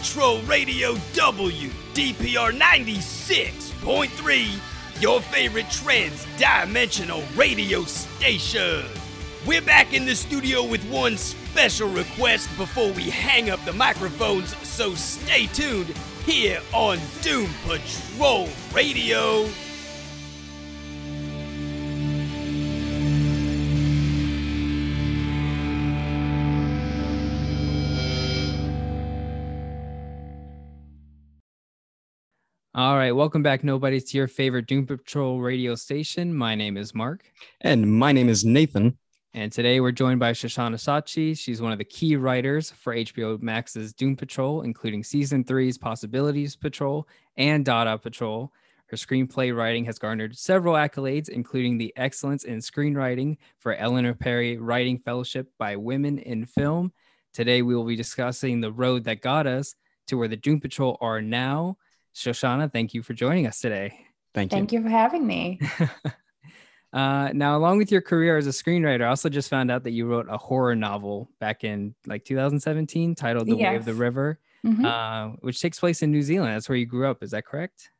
Patrol 0.00 0.40
Radio 0.42 0.96
W, 1.12 1.70
DPR 1.92 2.58
96.3, 2.58 5.02
your 5.02 5.20
favorite 5.20 5.70
trans-dimensional 5.70 7.22
radio 7.36 7.82
station. 7.82 8.86
We're 9.46 9.60
back 9.60 9.92
in 9.92 10.06
the 10.06 10.14
studio 10.14 10.64
with 10.64 10.82
one 10.88 11.18
special 11.18 11.90
request 11.90 12.48
before 12.56 12.90
we 12.92 13.10
hang 13.10 13.50
up 13.50 13.62
the 13.66 13.74
microphones, 13.74 14.56
so 14.66 14.94
stay 14.94 15.48
tuned 15.48 15.88
here 16.24 16.62
on 16.72 16.98
Doom 17.20 17.50
Patrol 17.66 18.48
Radio. 18.72 19.50
All 32.90 32.96
right, 32.96 33.12
welcome 33.12 33.40
back, 33.40 33.62
nobody, 33.62 34.00
to 34.00 34.18
your 34.18 34.26
favorite 34.26 34.66
Doom 34.66 34.84
Patrol 34.84 35.40
radio 35.40 35.76
station. 35.76 36.34
My 36.34 36.56
name 36.56 36.76
is 36.76 36.92
Mark. 36.92 37.30
And 37.60 37.86
my 37.86 38.10
name 38.10 38.28
is 38.28 38.44
Nathan. 38.44 38.98
And 39.32 39.52
today 39.52 39.78
we're 39.78 39.92
joined 39.92 40.18
by 40.18 40.32
Shoshana 40.32 40.74
Sachi. 40.74 41.38
She's 41.38 41.62
one 41.62 41.70
of 41.70 41.78
the 41.78 41.84
key 41.84 42.16
writers 42.16 42.72
for 42.72 42.92
HBO 42.92 43.40
Max's 43.40 43.92
Doom 43.92 44.16
Patrol, 44.16 44.62
including 44.62 45.04
season 45.04 45.44
three's 45.44 45.78
Possibilities 45.78 46.56
Patrol 46.56 47.06
and 47.36 47.64
Dada 47.64 47.96
Patrol. 47.96 48.52
Her 48.86 48.96
screenplay 48.96 49.56
writing 49.56 49.84
has 49.84 50.00
garnered 50.00 50.36
several 50.36 50.74
accolades, 50.74 51.28
including 51.28 51.78
the 51.78 51.92
Excellence 51.96 52.42
in 52.42 52.58
Screenwriting 52.58 53.36
for 53.60 53.76
Eleanor 53.76 54.14
Perry 54.14 54.56
Writing 54.56 54.98
Fellowship 54.98 55.48
by 55.58 55.76
Women 55.76 56.18
in 56.18 56.44
Film. 56.44 56.92
Today 57.34 57.62
we 57.62 57.76
will 57.76 57.84
be 57.84 57.94
discussing 57.94 58.60
the 58.60 58.72
road 58.72 59.04
that 59.04 59.22
got 59.22 59.46
us 59.46 59.76
to 60.08 60.18
where 60.18 60.26
the 60.26 60.36
Doom 60.36 60.58
Patrol 60.58 60.98
are 61.00 61.22
now. 61.22 61.76
Shoshana, 62.20 62.70
thank 62.70 62.92
you 62.92 63.02
for 63.02 63.14
joining 63.14 63.46
us 63.46 63.60
today. 63.60 64.06
Thank 64.34 64.52
you. 64.52 64.56
Thank 64.58 64.72
you 64.72 64.82
for 64.82 64.88
having 64.90 65.26
me. 65.26 65.58
uh, 66.92 67.30
now, 67.32 67.56
along 67.56 67.78
with 67.78 67.90
your 67.90 68.02
career 68.02 68.36
as 68.36 68.46
a 68.46 68.50
screenwriter, 68.50 69.04
I 69.04 69.08
also 69.08 69.28
just 69.28 69.48
found 69.48 69.70
out 69.70 69.84
that 69.84 69.92
you 69.92 70.06
wrote 70.06 70.26
a 70.28 70.36
horror 70.36 70.76
novel 70.76 71.30
back 71.40 71.64
in 71.64 71.94
like 72.06 72.24
2017 72.24 73.14
titled 73.14 73.46
The 73.46 73.56
Way 73.56 73.74
of 73.76 73.84
the 73.84 73.92
Yes. 73.92 73.98
River, 74.00 74.38
Mhm. 74.64 74.84
uh, 74.84 75.36
which 75.40 75.60
takes 75.60 75.80
place 75.80 76.02
in 76.02 76.10
New 76.10 76.22
Zealand. 76.22 76.54
That's 76.54 76.68
where 76.68 76.76
you 76.76 76.86
grew 76.86 77.10
up. 77.10 77.22
Is 77.22 77.30
that 77.30 77.46
correct? 77.46 77.90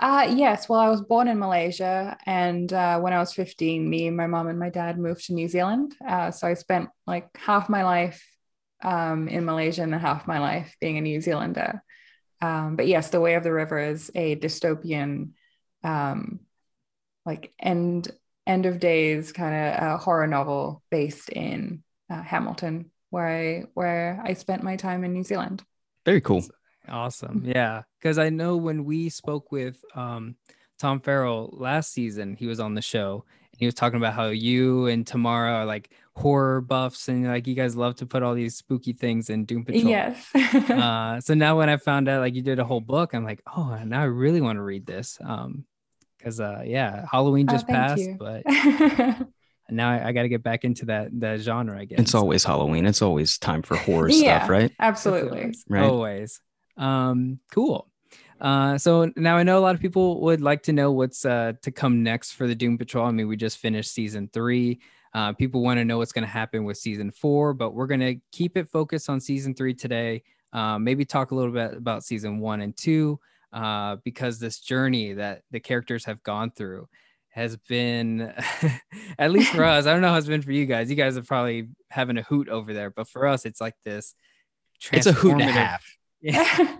Uh, 0.00 0.26
yes, 0.34 0.68
well, 0.68 0.80
I 0.80 0.88
was 0.88 1.00
born 1.02 1.28
in 1.28 1.38
Malaysia, 1.38 2.16
and 2.26 2.72
uh, 2.72 2.98
when 3.00 3.12
I 3.12 3.18
was 3.18 3.32
15, 3.32 3.88
me, 3.88 4.10
my 4.10 4.26
mom, 4.26 4.48
and 4.48 4.58
my 4.58 4.70
dad 4.70 4.98
moved 4.98 5.26
to 5.26 5.32
New 5.34 5.48
Zealand. 5.48 5.94
Uh, 6.06 6.30
so 6.30 6.46
I 6.48 6.54
spent 6.54 6.88
like 7.06 7.28
half 7.36 7.68
my 7.68 7.84
life 7.84 8.24
um, 8.82 9.28
in 9.28 9.44
Malaysia 9.44 9.82
and 9.82 9.92
then 9.92 10.00
half 10.00 10.26
my 10.26 10.38
life 10.38 10.74
being 10.80 10.98
a 10.98 11.00
New 11.00 11.20
Zealander. 11.20 11.82
Um, 12.42 12.76
but 12.76 12.88
yes, 12.88 13.10
The 13.10 13.20
Way 13.20 13.34
of 13.34 13.44
the 13.44 13.52
River 13.52 13.78
is 13.78 14.10
a 14.14 14.36
dystopian, 14.36 15.30
um, 15.84 16.40
like 17.24 17.54
end 17.58 18.10
end 18.44 18.66
of 18.66 18.80
days 18.80 19.30
kind 19.30 19.54
of 19.54 19.82
uh, 19.82 19.96
horror 19.98 20.26
novel 20.26 20.82
based 20.90 21.28
in 21.28 21.84
uh, 22.10 22.20
Hamilton, 22.20 22.90
where 23.10 23.28
I 23.28 23.64
where 23.74 24.20
I 24.22 24.34
spent 24.34 24.64
my 24.64 24.76
time 24.76 25.04
in 25.04 25.12
New 25.12 25.22
Zealand. 25.22 25.62
Very 26.04 26.20
cool. 26.20 26.44
Awesome. 26.88 27.44
Yeah. 27.46 27.82
Because 28.00 28.18
I 28.18 28.28
know 28.28 28.56
when 28.56 28.84
we 28.84 29.08
spoke 29.08 29.52
with 29.52 29.82
um, 29.94 30.36
Tom 30.78 31.00
Farrell 31.00 31.50
last 31.52 31.92
season, 31.92 32.34
he 32.34 32.46
was 32.46 32.58
on 32.58 32.74
the 32.74 32.82
show 32.82 33.24
and 33.52 33.60
he 33.60 33.66
was 33.66 33.74
talking 33.74 33.98
about 33.98 34.14
how 34.14 34.26
you 34.26 34.86
and 34.86 35.06
Tamara 35.06 35.52
are 35.58 35.64
like 35.64 35.90
horror 36.14 36.60
buffs 36.60 37.08
and 37.08 37.26
like 37.26 37.46
you 37.46 37.54
guys 37.54 37.74
love 37.74 37.96
to 37.96 38.06
put 38.06 38.22
all 38.22 38.34
these 38.34 38.54
spooky 38.56 38.92
things 38.92 39.30
in 39.30 39.44
Doom 39.46 39.64
Patrol. 39.64 39.88
Yes. 39.90 40.26
uh, 40.70 41.20
so 41.20 41.34
now 41.34 41.56
when 41.58 41.68
I 41.68 41.76
found 41.78 42.08
out 42.08 42.20
like 42.20 42.34
you 42.34 42.42
did 42.42 42.58
a 42.58 42.64
whole 42.64 42.80
book, 42.82 43.14
I'm 43.14 43.24
like, 43.24 43.40
oh, 43.56 43.78
now 43.84 44.02
I 44.02 44.04
really 44.04 44.40
want 44.40 44.56
to 44.56 44.62
read 44.62 44.84
this. 44.86 45.18
Um, 45.24 45.64
because 46.18 46.38
uh, 46.38 46.62
yeah, 46.64 47.04
Halloween 47.10 47.48
Oh, 47.48 47.52
just 47.52 47.66
thank 47.66 47.76
passed, 47.78 48.00
you. 48.02 48.16
but 48.18 48.42
now 49.70 49.90
I, 49.90 50.08
I 50.08 50.12
got 50.12 50.22
to 50.22 50.28
get 50.28 50.42
back 50.42 50.64
into 50.64 50.84
that 50.86 51.08
that 51.20 51.40
genre 51.40 51.80
again. 51.80 51.98
It's 52.00 52.14
always 52.14 52.44
Halloween. 52.44 52.86
It's 52.86 53.02
always 53.02 53.38
time 53.38 53.62
for 53.62 53.76
horror 53.76 54.08
Yeah. 54.08 54.38
stuff, 54.38 54.50
right? 54.50 54.72
Absolutely. 54.78 55.54
Right. 55.68 55.82
Always. 55.82 56.40
Um, 56.76 57.40
cool. 57.50 57.88
Uh, 58.40 58.76
so 58.76 59.10
now 59.16 59.36
I 59.36 59.42
know 59.44 59.58
a 59.58 59.60
lot 59.60 59.74
of 59.74 59.80
people 59.80 60.20
would 60.22 60.40
like 60.40 60.62
to 60.64 60.72
know 60.72 60.92
what's 60.92 61.24
uh, 61.24 61.52
to 61.62 61.70
come 61.70 62.02
next 62.02 62.32
for 62.32 62.46
the 62.46 62.54
Doom 62.54 62.76
Patrol. 62.78 63.06
I 63.06 63.10
mean, 63.12 63.28
we 63.28 63.36
just 63.36 63.58
finished 63.58 63.92
season 63.92 64.28
three. 64.32 64.80
Uh, 65.14 65.32
people 65.32 65.62
want 65.62 65.78
to 65.78 65.84
know 65.84 65.98
what's 65.98 66.12
going 66.12 66.24
to 66.24 66.30
happen 66.30 66.64
with 66.64 66.76
season 66.76 67.10
four, 67.10 67.52
but 67.52 67.74
we're 67.74 67.86
going 67.86 68.00
to 68.00 68.16
keep 68.30 68.56
it 68.56 68.70
focused 68.70 69.10
on 69.10 69.20
season 69.20 69.54
three 69.54 69.74
today. 69.74 70.22
Uh, 70.52 70.78
maybe 70.78 71.04
talk 71.04 71.30
a 71.30 71.34
little 71.34 71.52
bit 71.52 71.74
about 71.74 72.04
season 72.04 72.38
one 72.38 72.60
and 72.60 72.76
two, 72.76 73.18
uh, 73.52 73.96
because 74.04 74.38
this 74.38 74.60
journey 74.60 75.14
that 75.14 75.42
the 75.50 75.60
characters 75.60 76.04
have 76.04 76.22
gone 76.22 76.50
through 76.50 76.88
has 77.28 77.56
been, 77.56 78.32
at 79.18 79.32
least 79.32 79.52
for 79.52 79.64
us, 79.64 79.86
I 79.86 79.92
don't 79.92 80.02
know 80.02 80.10
how 80.10 80.16
it's 80.16 80.26
been 80.26 80.42
for 80.42 80.52
you 80.52 80.66
guys. 80.66 80.90
You 80.90 80.96
guys 80.96 81.16
are 81.16 81.22
probably 81.22 81.68
having 81.90 82.18
a 82.18 82.22
hoot 82.22 82.48
over 82.48 82.72
there, 82.72 82.90
but 82.90 83.08
for 83.08 83.26
us, 83.26 83.44
it's 83.44 83.60
like 83.60 83.74
this. 83.84 84.14
It's 84.92 85.06
a 85.06 85.12
hoot 85.12 85.32
and 85.32 85.42
a 85.42 85.52
half. 85.52 85.84
Yeah. 86.24 86.76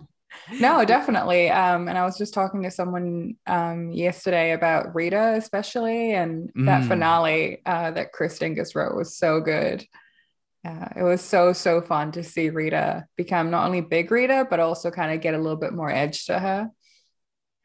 No, 0.60 0.84
definitely. 0.84 1.50
Um, 1.50 1.88
and 1.88 1.97
I 1.97 2.04
was 2.04 2.19
just 2.19 2.34
talking 2.34 2.62
to 2.65 2.70
someone 2.70 3.37
um, 3.47 3.91
yesterday 3.93 4.53
about 4.53 4.94
Rita, 4.94 5.34
especially, 5.37 6.12
and 6.15 6.48
that 6.66 6.82
Mm. 6.82 6.88
finale 6.88 7.62
uh, 7.65 7.91
that 7.93 8.12
Chris 8.12 8.38
Dingess 8.38 8.75
wrote 8.75 8.97
was 8.97 9.16
so 9.16 9.41
good. 9.41 9.84
Uh, 10.65 10.88
it 10.97 11.03
was 11.03 11.20
so 11.20 11.53
so 11.53 11.81
fun 11.81 12.12
to 12.12 12.22
see 12.22 12.48
Rita 12.50 13.06
become 13.16 13.50
not 13.50 13.66
only 13.66 13.81
big 13.81 14.10
Rita, 14.10 14.47
but 14.48 14.60
also 14.60 14.91
kind 14.91 15.12
of 15.12 15.20
get 15.20 15.34
a 15.34 15.38
little 15.38 15.56
bit 15.59 15.72
more 15.72 15.91
edge 15.91 16.26
to 16.26 16.38
her. 16.38 16.70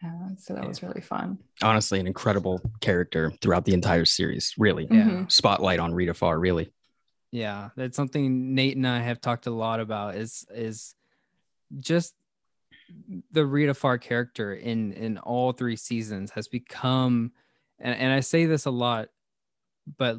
Uh, 0.03 0.29
so 0.37 0.53
that 0.53 0.67
was 0.67 0.83
really 0.83 1.01
fun. 1.01 1.39
Honestly, 1.63 1.99
an 1.99 2.05
incredible 2.07 2.61
character 2.81 3.31
throughout 3.41 3.65
the 3.65 3.73
entire 3.73 4.05
series. 4.05 4.53
Really. 4.57 4.87
Yeah. 4.89 5.03
Mhm. 5.03 5.31
Spotlight 5.31 5.79
on 5.79 5.93
Rita 5.93 6.13
Farr. 6.13 6.39
really. 6.39 6.71
yeah 7.31 7.69
that's 7.75 7.97
something 7.97 8.55
nate 8.55 8.77
and 8.77 8.87
i 8.87 8.99
have 9.01 9.19
talked 9.19 9.47
a 9.47 9.51
lot 9.51 9.81
about 9.81 10.15
is 10.15 10.45
is 10.49 10.95
just 11.77 12.13
the 13.31 13.45
rita 13.45 13.73
farr 13.73 13.97
character 13.97 14.53
in 14.53 14.93
in 14.93 15.17
all 15.19 15.51
three 15.51 15.75
seasons 15.75 16.31
has 16.31 16.47
become 16.47 17.31
and, 17.79 17.95
and 17.95 18.13
i 18.13 18.19
say 18.19 18.45
this 18.45 18.65
a 18.65 18.71
lot 18.71 19.09
but 19.97 20.17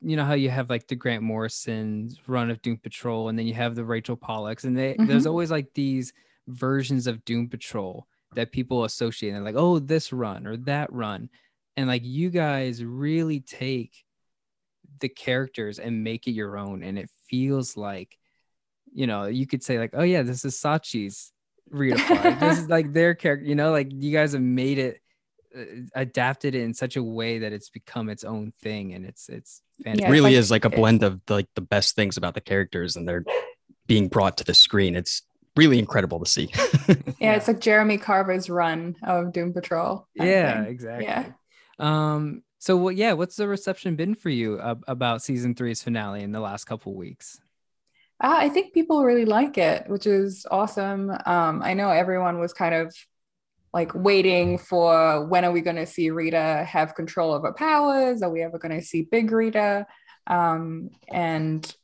you 0.00 0.16
know 0.16 0.24
how 0.24 0.34
you 0.34 0.50
have 0.50 0.68
like 0.68 0.86
the 0.86 0.94
grant 0.94 1.22
morrison's 1.22 2.20
run 2.28 2.50
of 2.50 2.60
doom 2.62 2.76
patrol 2.76 3.28
and 3.28 3.38
then 3.38 3.46
you 3.46 3.54
have 3.54 3.74
the 3.74 3.84
rachel 3.84 4.16
pollacks 4.16 4.64
and 4.64 4.76
they 4.76 4.96
there's 4.98 5.24
Mhm. 5.24 5.30
always 5.30 5.50
like 5.50 5.72
these 5.74 6.12
versions 6.48 7.06
of 7.06 7.24
doom 7.24 7.48
patrol 7.48 8.06
that 8.34 8.52
people 8.52 8.84
associate 8.84 9.30
and 9.30 9.36
they're 9.36 9.52
like 9.52 9.60
oh 9.62 9.78
this 9.78 10.12
run 10.12 10.46
or 10.46 10.56
that 10.58 10.92
run 10.92 11.30
and 11.76 11.88
like 11.88 12.02
you 12.04 12.28
guys 12.30 12.84
really 12.84 13.40
take 13.40 14.04
the 15.00 15.08
characters 15.08 15.78
and 15.78 16.04
make 16.04 16.26
it 16.26 16.32
your 16.32 16.56
own 16.58 16.82
and 16.82 16.98
it 16.98 17.08
feels 17.28 17.76
like 17.76 18.18
you 18.92 19.06
know 19.06 19.24
you 19.24 19.46
could 19.46 19.62
say 19.62 19.78
like 19.78 19.90
oh 19.94 20.02
yeah 20.02 20.22
this 20.22 20.44
is 20.44 20.58
sachi's 20.58 21.32
rita 21.70 21.98
Farr. 21.98 22.32
this 22.40 22.58
is 22.58 22.68
like 22.68 22.92
their 22.92 23.14
character 23.14 23.46
you 23.46 23.54
know 23.54 23.70
like 23.72 23.88
you 23.92 24.12
guys 24.12 24.32
have 24.32 24.42
made 24.42 24.78
it 24.78 25.00
uh, 25.56 25.62
adapted 25.94 26.54
it 26.54 26.62
in 26.62 26.74
such 26.74 26.96
a 26.96 27.02
way 27.02 27.38
that 27.40 27.52
it's 27.52 27.70
become 27.70 28.08
its 28.08 28.24
own 28.24 28.52
thing 28.60 28.92
and 28.92 29.04
it's 29.06 29.28
it's 29.28 29.62
fantastic 29.82 30.00
Yeah, 30.00 30.06
it's 30.06 30.12
really 30.12 30.30
like- 30.34 30.38
is 30.40 30.50
like 30.50 30.64
a 30.64 30.70
blend 30.70 31.02
of 31.02 31.20
like 31.28 31.48
the 31.54 31.60
best 31.60 31.94
things 31.96 32.16
about 32.16 32.34
the 32.34 32.40
characters 32.40 32.96
and 32.96 33.08
they're 33.08 33.24
being 33.86 34.08
brought 34.08 34.38
to 34.38 34.44
the 34.44 34.54
screen. 34.54 34.96
It's 34.96 35.22
really 35.56 35.78
incredible 35.78 36.18
to 36.20 36.30
see. 36.30 36.48
Yeah, 37.20 37.34
it's 37.34 37.46
like 37.48 37.60
Jeremy 37.60 37.96
Carver's 37.98 38.48
run 38.50 38.96
of 39.02 39.32
Doom 39.32 39.52
Patrol. 39.52 40.06
kind 40.18 40.28
yeah 40.30 40.62
thing. 40.64 40.72
exactly 40.72 41.04
Yeah. 41.06 41.26
um 41.78 42.42
so 42.58 42.76
what 42.76 42.96
yeah 42.96 43.12
what's 43.12 43.36
the 43.36 43.46
reception 43.48 43.96
been 43.96 44.14
for 44.14 44.30
you 44.30 44.60
ab- 44.60 44.84
about 44.88 45.22
season 45.22 45.54
three's 45.54 45.82
finale 45.82 46.22
in 46.22 46.32
the 46.32 46.40
last 46.40 46.64
couple 46.64 46.94
weeks 46.94 47.40
Uh, 48.22 48.36
I 48.38 48.48
think 48.48 48.72
people 48.72 49.04
really 49.04 49.24
like 49.24 49.58
it, 49.58 49.88
which 49.88 50.06
is 50.06 50.46
awesome. 50.50 51.10
Um, 51.26 51.62
I 51.62 51.74
know 51.74 51.90
everyone 51.90 52.38
was 52.38 52.52
kind 52.52 52.74
of 52.74 52.94
like 53.72 53.92
waiting 53.94 54.56
for 54.56 55.26
when 55.26 55.44
are 55.44 55.50
we 55.52 55.60
going 55.60 55.76
to 55.76 55.86
see 55.86 56.10
Rita 56.10 56.64
have 56.68 56.94
control 56.94 57.34
of 57.34 57.42
her 57.42 57.52
powers? 57.52 58.22
Are 58.22 58.30
we 58.30 58.42
ever 58.42 58.58
going 58.58 58.78
to 58.78 58.86
see 58.86 59.02
Big 59.02 59.32
Rita? 59.32 59.86
Um, 60.28 60.90
and 61.12 61.74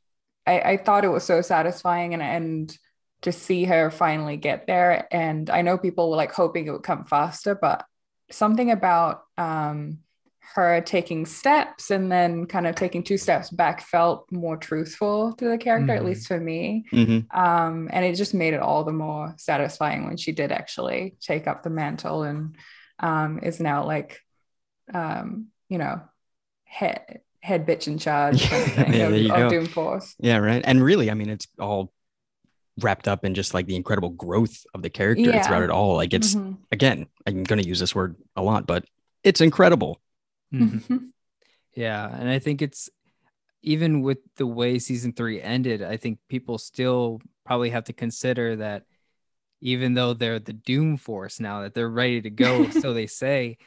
I, 0.46 0.60
I 0.60 0.76
thought 0.76 1.04
it 1.04 1.08
was 1.08 1.24
so 1.24 1.42
satisfying 1.42 2.14
and 2.14 2.22
and 2.22 2.78
to 3.22 3.32
see 3.32 3.64
her 3.64 3.90
finally 3.90 4.36
get 4.36 4.66
there. 4.66 5.06
And 5.12 5.50
I 5.50 5.62
know 5.62 5.76
people 5.76 6.10
were 6.10 6.16
like 6.16 6.32
hoping 6.32 6.66
it 6.66 6.70
would 6.70 6.82
come 6.82 7.04
faster, 7.04 7.54
but 7.54 7.84
something 8.30 8.70
about 8.70 9.22
um, 9.36 9.98
her 10.54 10.80
taking 10.80 11.26
steps 11.26 11.90
and 11.90 12.10
then 12.10 12.46
kind 12.46 12.66
of 12.66 12.74
taking 12.74 13.02
two 13.04 13.16
steps 13.16 13.50
back 13.50 13.82
felt 13.82 14.26
more 14.32 14.56
truthful 14.56 15.32
to 15.34 15.48
the 15.48 15.58
character, 15.58 15.92
at 15.94 16.02
Mhm. 16.02 16.06
least 16.06 16.26
for 16.26 16.40
me. 16.40 16.84
Mhm. 16.92 17.32
Um, 17.34 17.88
and 17.92 18.04
it 18.04 18.16
just 18.16 18.34
made 18.34 18.54
it 18.54 18.60
all 18.60 18.82
the 18.82 18.92
more 18.92 19.34
satisfying 19.38 20.06
when 20.06 20.16
she 20.16 20.32
did 20.32 20.50
actually 20.50 21.14
take 21.20 21.46
up 21.46 21.62
the 21.62 21.70
mantle 21.70 22.22
and 22.24 22.56
um, 22.98 23.38
is 23.42 23.60
now 23.60 23.84
like, 23.86 24.20
um, 24.92 25.46
you 25.68 25.78
know, 25.78 26.00
head 26.64 27.20
head 27.42 27.66
bitch 27.66 27.86
in 27.86 27.96
charge 27.98 28.42
kind 28.50 28.62
of 28.64 28.72
thing 28.74 28.92
Yeah, 28.94 29.06
of, 29.06 29.12
there 29.12 29.20
you 29.20 29.32
of 29.32 29.36
go. 29.38 29.48
Doom 29.50 29.66
Force. 29.66 30.14
Yeah, 30.18 30.36
right. 30.38 30.62
And 30.66 30.82
really, 30.84 31.10
I 31.10 31.14
mean, 31.14 31.30
it's 31.30 31.46
all 31.58 31.92
wrapped 32.82 33.08
up 33.08 33.24
in 33.24 33.34
just 33.34 33.54
like 33.54 33.66
the 33.66 33.76
incredible 33.76 34.10
growth 34.10 34.64
of 34.74 34.82
the 34.82 34.90
character 34.90 35.22
Yeah. 35.30 35.42
throughout 35.46 35.62
it 35.62 35.70
all. 35.70 35.94
Like 35.96 36.12
it's 36.12 36.34
Mhm. 36.34 36.58
again, 36.72 37.06
I'm 37.26 37.44
going 37.44 37.62
to 37.62 37.66
use 37.68 37.78
this 37.80 37.94
word 37.94 38.16
a 38.36 38.42
lot, 38.42 38.66
but 38.66 38.84
it's 39.24 39.40
incredible. 39.40 40.00
Mhm. 40.52 40.80
Mhm. 40.80 41.12
Yeah, 41.76 42.08
and 42.12 42.28
I 42.28 42.40
think 42.40 42.62
it's 42.62 42.90
even 43.62 44.02
with 44.02 44.18
the 44.36 44.46
way 44.46 44.78
season 44.78 45.12
three 45.12 45.40
ended, 45.40 45.82
I 45.82 45.96
think 45.96 46.18
people 46.28 46.58
still 46.58 47.20
probably 47.46 47.70
have 47.70 47.84
to 47.84 47.92
consider 47.92 48.56
that 48.56 48.84
even 49.60 49.94
though 49.94 50.12
they're 50.14 50.40
the 50.40 50.52
Doom 50.52 50.96
Force 50.96 51.38
now, 51.38 51.62
that 51.62 51.74
they're 51.74 51.88
ready 51.88 52.20
to 52.22 52.30
go, 52.30 52.68
so 52.70 52.92
they 52.92 53.06
say, 53.06 53.58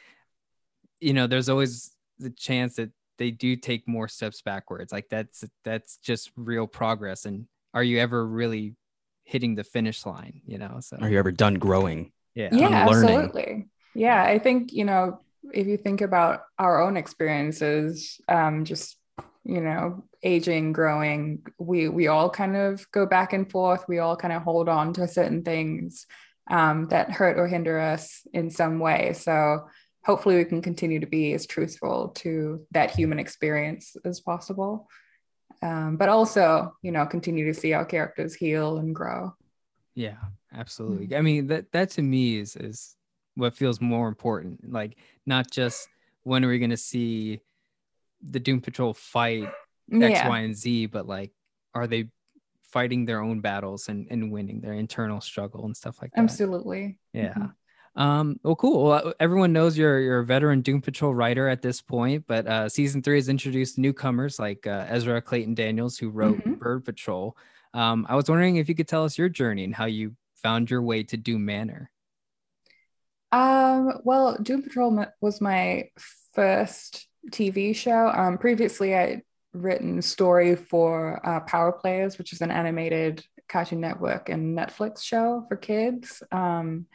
you 1.00 1.12
know, 1.14 1.26
there's 1.26 1.48
always 1.48 1.96
the 2.18 2.30
chance 2.30 2.76
that 2.76 2.90
they 3.18 3.30
do 3.30 3.56
take 3.56 3.88
more 3.88 4.08
steps 4.08 4.42
backwards. 4.42 4.92
Like 4.92 5.08
that's 5.08 5.44
that's 5.64 5.96
just 5.98 6.30
real 6.36 6.66
progress. 6.66 7.24
And 7.24 7.46
are 7.72 7.82
you 7.82 8.00
ever 8.00 8.26
really 8.26 8.74
hitting 9.24 9.54
the 9.54 9.64
finish 9.64 10.04
line? 10.04 10.42
You 10.46 10.58
know, 10.58 10.78
so 10.80 10.98
Are 11.00 11.08
you 11.08 11.18
ever 11.18 11.32
done 11.32 11.54
growing? 11.54 12.12
yeah, 12.34 12.50
yeah 12.52 12.86
absolutely 12.88 13.66
yeah 13.94 14.24
i 14.24 14.40
think 14.40 14.72
you 14.72 14.84
know 14.84 15.20
if 15.52 15.66
you 15.66 15.76
think 15.76 16.00
about 16.00 16.42
our 16.58 16.82
own 16.82 16.96
experiences 16.96 18.20
um 18.28 18.64
just 18.64 18.96
you 19.44 19.60
know 19.60 20.02
aging 20.24 20.72
growing 20.72 21.42
we 21.58 21.88
we 21.88 22.08
all 22.08 22.30
kind 22.30 22.56
of 22.56 22.90
go 22.90 23.06
back 23.06 23.32
and 23.32 23.50
forth. 23.50 23.84
We 23.86 23.98
all 23.98 24.16
kind 24.16 24.32
of 24.32 24.42
hold 24.42 24.68
on 24.68 24.94
to 24.94 25.06
certain 25.06 25.42
things 25.42 26.06
um, 26.50 26.88
that 26.88 27.10
hurt 27.10 27.38
or 27.38 27.46
hinder 27.46 27.78
us 27.78 28.26
in 28.32 28.50
some 28.50 28.78
way. 28.78 29.12
So 29.12 29.68
hopefully 30.04 30.36
we 30.36 30.44
can 30.44 30.62
continue 30.62 31.00
to 31.00 31.06
be 31.06 31.32
as 31.34 31.46
truthful 31.46 32.08
to 32.16 32.66
that 32.72 32.90
human 32.90 33.18
experience 33.18 33.96
as 34.04 34.20
possible. 34.20 34.88
Um, 35.62 35.96
but 35.96 36.08
also 36.08 36.74
you 36.82 36.90
know 36.90 37.06
continue 37.06 37.46
to 37.46 37.58
see 37.58 37.74
our 37.74 37.84
characters 37.84 38.34
heal 38.34 38.78
and 38.78 38.94
grow. 38.94 39.34
Yeah, 39.94 40.16
absolutely. 40.52 41.14
I 41.16 41.20
mean 41.20 41.46
that 41.48 41.70
that 41.72 41.90
to 41.90 42.02
me 42.02 42.38
is 42.38 42.56
is 42.56 42.96
what 43.36 43.56
feels 43.56 43.80
more 43.80 44.08
important. 44.08 44.70
Like 44.72 44.96
not 45.26 45.50
just 45.50 45.88
when 46.22 46.44
are 46.44 46.48
we 46.48 46.58
gonna 46.58 46.76
see 46.76 47.40
the 48.30 48.40
Doom 48.40 48.60
Patrol 48.60 48.94
fight 48.94 49.48
X, 49.92 50.20
Y, 50.28 50.38
and 50.40 50.56
Z, 50.56 50.86
but 50.86 51.06
like 51.06 51.32
are 51.74 51.86
they 51.86 52.08
fighting 52.62 53.04
their 53.04 53.20
own 53.20 53.40
battles 53.40 53.88
and, 53.88 54.06
and 54.10 54.32
winning 54.32 54.60
their 54.60 54.72
internal 54.72 55.20
struggle 55.20 55.64
and 55.64 55.76
stuff 55.76 55.98
like 56.00 56.10
that? 56.12 56.20
absolutely 56.20 56.98
Yeah. 57.12 57.34
Mhm. 57.34 57.54
Um, 57.96 58.40
well, 58.42 58.56
cool. 58.56 58.86
Well, 58.88 59.14
everyone 59.20 59.52
knows 59.52 59.78
you're 59.78 60.00
you're 60.00 60.18
a 60.18 60.24
veteran 60.26 60.62
Doom 60.62 60.80
Patrol 60.80 61.14
writer 61.14 61.48
at 61.48 61.62
this 61.62 61.80
point, 61.80 62.24
but 62.26 62.44
uh, 62.46 62.68
season 62.68 63.02
three 63.02 63.18
has 63.18 63.28
introduced 63.28 63.78
newcomers 63.78 64.40
like 64.40 64.66
uh, 64.66 64.86
Ezra 64.88 65.22
Clayton 65.22 65.54
Daniels, 65.54 65.96
who 65.96 66.08
wrote 66.10 66.42
Mhm. 66.44 66.58
Bird 66.58 66.84
Patrol. 66.84 67.36
Um, 67.72 68.04
I 68.08 68.16
was 68.16 68.28
wondering 68.28 68.56
if 68.56 68.68
you 68.68 68.74
could 68.74 68.88
tell 68.88 69.04
us 69.04 69.16
your 69.16 69.28
journey 69.28 69.62
and 69.62 69.72
how 69.74 69.84
you 69.84 70.16
found 70.34 70.70
your 70.70 70.82
way 70.82 71.04
to 71.04 71.16
Doom 71.16 71.44
Manor. 71.44 71.88
Um, 73.34 73.98
well, 74.04 74.36
Doom 74.40 74.62
Patrol 74.62 75.06
was 75.20 75.40
my 75.40 75.90
first 76.34 77.08
TV 77.32 77.74
show. 77.74 78.06
Um, 78.14 78.38
previously, 78.38 78.94
I'd 78.94 79.22
written 79.52 80.00
story 80.02 80.54
for 80.54 81.20
uh, 81.26 81.40
Power 81.40 81.72
Players, 81.72 82.16
which 82.16 82.32
is 82.32 82.42
an 82.42 82.52
animated 82.52 83.24
Cartoon 83.48 83.80
Network 83.80 84.28
and 84.28 84.56
Netflix 84.56 85.02
show 85.02 85.44
for 85.48 85.56
kids. 85.56 86.22
Um, 86.30 86.86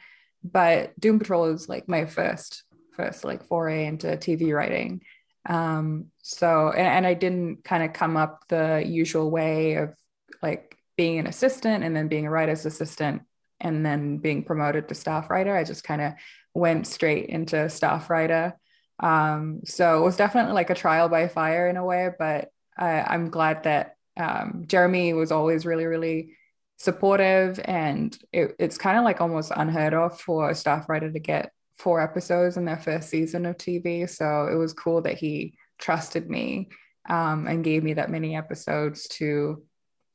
but 0.42 0.98
Doom 0.98 1.18
Patrol 1.18 1.44
is 1.52 1.68
like 1.68 1.88
my 1.88 2.06
first, 2.06 2.62
first 2.96 3.22
like 3.22 3.44
foray 3.44 3.84
into 3.84 4.06
TV 4.16 4.56
writing. 4.56 5.02
Um, 5.46 6.06
so, 6.22 6.70
and, 6.70 6.86
and 6.86 7.06
I 7.06 7.12
didn't 7.12 7.64
kind 7.64 7.82
of 7.82 7.92
come 7.92 8.16
up 8.16 8.44
the 8.48 8.82
usual 8.86 9.30
way 9.30 9.74
of 9.74 9.94
like 10.42 10.78
being 10.96 11.18
an 11.18 11.26
assistant 11.26 11.84
and 11.84 11.94
then 11.94 12.08
being 12.08 12.26
a 12.26 12.30
writer's 12.30 12.64
assistant 12.64 13.24
and 13.60 13.84
then 13.84 14.18
being 14.18 14.42
promoted 14.44 14.88
to 14.88 14.94
staff 14.94 15.30
writer. 15.30 15.56
I 15.56 15.64
just 15.64 15.84
kind 15.84 16.00
of 16.00 16.12
went 16.54 16.86
straight 16.86 17.28
into 17.28 17.68
staff 17.70 18.10
writer. 18.10 18.56
Um, 19.00 19.60
so 19.64 19.98
it 19.98 20.04
was 20.04 20.16
definitely 20.16 20.52
like 20.52 20.70
a 20.70 20.74
trial 20.74 21.08
by 21.08 21.28
fire 21.28 21.68
in 21.68 21.76
a 21.76 21.84
way, 21.84 22.10
but 22.18 22.50
I, 22.76 23.00
I'm 23.02 23.30
glad 23.30 23.64
that 23.64 23.96
um, 24.18 24.64
Jeremy 24.66 25.12
was 25.14 25.32
always 25.32 25.64
really, 25.64 25.86
really 25.86 26.36
supportive. 26.76 27.60
And 27.64 28.16
it, 28.32 28.54
it's 28.58 28.78
kind 28.78 28.98
of 28.98 29.04
like 29.04 29.20
almost 29.20 29.52
unheard 29.54 29.94
of 29.94 30.20
for 30.20 30.50
a 30.50 30.54
staff 30.54 30.88
writer 30.88 31.10
to 31.10 31.18
get 31.18 31.52
four 31.78 32.00
episodes 32.00 32.56
in 32.56 32.64
their 32.64 32.78
first 32.78 33.08
season 33.08 33.46
of 33.46 33.56
TV. 33.56 34.08
So 34.08 34.48
it 34.50 34.56
was 34.56 34.72
cool 34.72 35.02
that 35.02 35.16
he 35.16 35.54
trusted 35.78 36.28
me 36.28 36.68
um, 37.08 37.46
and 37.46 37.64
gave 37.64 37.82
me 37.82 37.94
that 37.94 38.10
many 38.10 38.36
episodes 38.36 39.08
to 39.08 39.62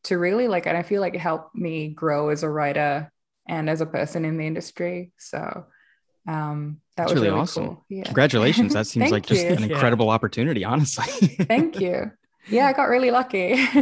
to 0.04 0.20
really 0.20 0.48
like 0.48 0.68
and 0.68 0.78
I 0.78 0.84
feel 0.84 1.02
like 1.02 1.16
it 1.16 1.20
helped 1.20 1.56
me 1.56 1.90
grow 1.90 2.30
as 2.30 2.44
a 2.44 2.50
writer 2.50 3.12
and 3.48 3.70
as 3.70 3.82
a 3.82 3.86
person 3.86 4.26
in 4.26 4.38
the 4.38 4.46
industry. 4.46 5.12
So 5.18 5.66
um 6.28 6.82
that 6.96 7.04
That's 7.04 7.14
was 7.14 7.22
really 7.22 7.30
really, 7.30 7.42
awesome. 7.42 7.66
cool. 7.68 7.86
Yeah. 7.90 8.04
Congratulations. 8.04 8.74
That 8.76 8.88
seems 8.88 9.12
like 9.12 9.26
just 9.26 9.44
you. 9.44 9.50
an 9.50 9.64
incredible 9.64 10.10
opportunity, 10.10 10.64
honestly. 10.64 11.28
Thank 11.46 11.80
you. 11.80 12.12
Yeah, 12.48 12.68
I 12.68 12.74
got 12.74 12.86
really 12.86 13.12
lucky. 13.12 13.56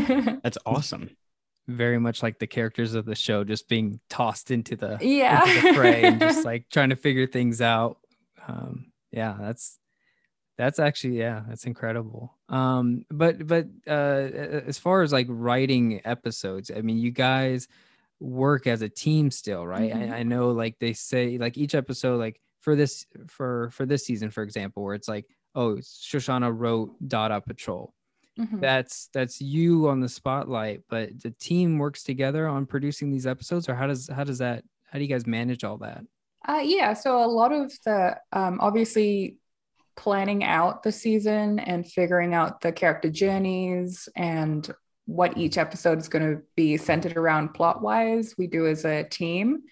That's 0.44 0.58
awesome. 0.66 1.10
Very 1.68 2.00
much 2.00 2.22
like 2.24 2.40
the 2.40 2.48
characters 2.48 2.94
of 2.94 3.06
the 3.06 3.16
show, 3.16 3.44
just 3.44 3.70
being 3.70 4.00
tossed 4.10 4.52
into 4.52 4.76
the 4.76 4.98
yeah. 5.02 5.48
into 5.48 5.68
the 5.68 5.74
fray 5.74 6.04
and 6.04 6.20
just 6.20 6.44
like 6.44 6.70
trying 6.70 6.90
to 6.90 6.96
figure 6.96 7.28
things 7.28 7.62
out. 7.62 8.00
Um, 8.48 8.92
yeah, 9.12 9.38
that's 9.40 9.80
that's 10.58 10.80
actually 10.80 11.20
yeah, 11.20 11.42
that's 11.48 11.66
incredible. 11.66 12.38
Um, 12.50 13.06
but 13.10 13.46
but 13.48 13.68
uh, 13.88 14.30
as 14.68 14.78
far 14.78 15.02
as 15.02 15.14
like 15.14 15.28
writing 15.30 16.02
episodes, 16.04 16.70
I 16.76 16.82
mean, 16.82 16.98
you 16.98 17.12
guys 17.12 17.68
work 18.20 18.68
as 18.68 18.82
a 18.82 18.90
team 18.90 19.32
still, 19.32 19.66
right? 19.66 19.92
Mhm. 19.94 20.12
I, 20.12 20.18
I 20.20 20.24
know 20.24 20.52
like 20.52 20.78
they 20.80 20.94
say 20.94 21.38
like 21.38 21.58
each 21.58 21.76
episode, 21.76 22.18
like 22.18 22.40
for 22.62 22.76
this 22.76 23.06
for 23.28 23.70
for 23.72 23.86
this 23.86 24.06
season, 24.06 24.32
for 24.32 24.44
example, 24.44 24.84
where 24.84 24.96
it's 24.96 25.08
like, 25.08 25.26
oh, 25.56 25.76
Shoshana 25.76 26.52
wrote 26.56 26.96
Dada 27.06 27.42
Patrol. 27.42 27.94
Mhm. 28.40 28.62
That's 28.62 29.10
that's 29.14 29.42
you 29.42 29.90
on 29.90 30.00
the 30.00 30.10
spotlight, 30.10 30.82
but 30.90 31.22
the 31.22 31.32
team 31.32 31.78
works 31.78 32.04
together 32.04 32.48
on 32.48 32.66
producing 32.66 33.12
these 33.12 33.28
episodes, 33.28 33.70
or 33.70 33.76
how 33.76 33.88
does 33.88 34.10
how 34.10 34.24
does 34.24 34.40
that 34.40 34.64
how 34.90 34.98
do 35.00 35.04
you 35.06 35.10
guys 35.10 35.28
manage 35.28 35.64
all 35.64 35.78
that? 35.80 36.04
Uh, 36.48 36.62
yeah, 36.64 36.94
so 36.94 37.24
a 37.24 37.28
lot 37.28 37.52
of 37.52 37.72
the 37.86 38.18
um, 38.32 38.60
obviously 38.60 39.38
planning 39.96 40.44
out 40.44 40.84
the 40.84 40.92
season 40.92 41.60
and 41.60 41.86
figuring 41.86 42.34
out 42.34 42.62
the 42.62 42.72
character 42.72 43.10
journeys 43.10 44.10
and 44.16 44.74
what 45.06 45.38
each 45.38 45.58
episode 45.58 46.00
is 46.00 46.08
going 46.08 46.36
to 46.36 46.42
be 46.56 46.78
centered 46.78 47.18
around 47.18 47.54
plot 47.54 47.82
wise, 47.82 48.36
we 48.38 48.48
do 48.48 48.68
as 48.68 48.86
a 48.86 49.04
team. 49.04 49.64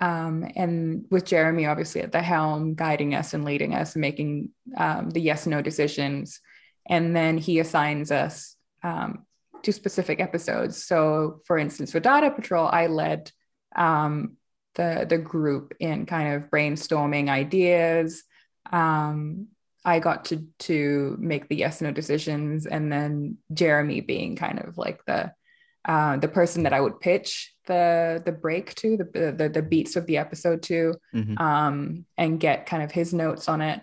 Um, 0.00 0.50
and 0.56 1.04
with 1.10 1.26
Jeremy, 1.26 1.66
obviously, 1.66 2.00
at 2.00 2.12
the 2.12 2.22
helm, 2.22 2.74
guiding 2.74 3.14
us 3.14 3.34
and 3.34 3.44
leading 3.44 3.74
us, 3.74 3.94
making 3.94 4.50
um, 4.76 5.10
the 5.10 5.20
yes 5.20 5.46
no 5.46 5.62
decisions. 5.62 6.40
And 6.88 7.14
then 7.14 7.38
he 7.38 7.58
assigns 7.58 8.10
us 8.10 8.56
um, 8.82 9.26
to 9.62 9.72
specific 9.72 10.20
episodes. 10.20 10.82
So, 10.82 11.40
for 11.46 11.58
instance, 11.58 11.92
for 11.92 12.00
Dada 12.00 12.30
Patrol, 12.30 12.66
I 12.66 12.86
led 12.86 13.30
um, 13.76 14.36
the 14.74 15.06
the 15.08 15.18
group 15.18 15.74
in 15.78 16.06
kind 16.06 16.34
of 16.34 16.50
brainstorming 16.50 17.28
ideas. 17.28 18.24
I 19.84 19.98
got 19.98 20.26
to 20.26 20.46
to 20.60 21.16
make 21.18 21.48
the 21.48 21.56
yes 21.56 21.80
no 21.80 21.90
decisions, 21.90 22.66
and 22.66 22.90
then 22.92 23.38
Jeremy 23.52 24.00
being 24.00 24.36
kind 24.36 24.60
of 24.60 24.78
like 24.78 25.04
the 25.06 25.32
uh, 25.84 26.16
the 26.18 26.28
person 26.28 26.62
that 26.62 26.72
I 26.72 26.80
would 26.80 27.00
pitch 27.00 27.52
the 27.66 28.22
the 28.24 28.30
break 28.32 28.74
to 28.76 28.96
the 28.96 29.32
the, 29.36 29.48
the 29.48 29.62
beats 29.62 29.96
of 29.96 30.06
the 30.06 30.18
episode 30.18 30.62
to, 30.64 30.94
Mhm. 31.14 31.40
um, 31.40 32.06
and 32.16 32.38
get 32.38 32.66
kind 32.66 32.82
of 32.82 32.92
his 32.92 33.12
notes 33.12 33.48
on 33.48 33.60
it. 33.60 33.80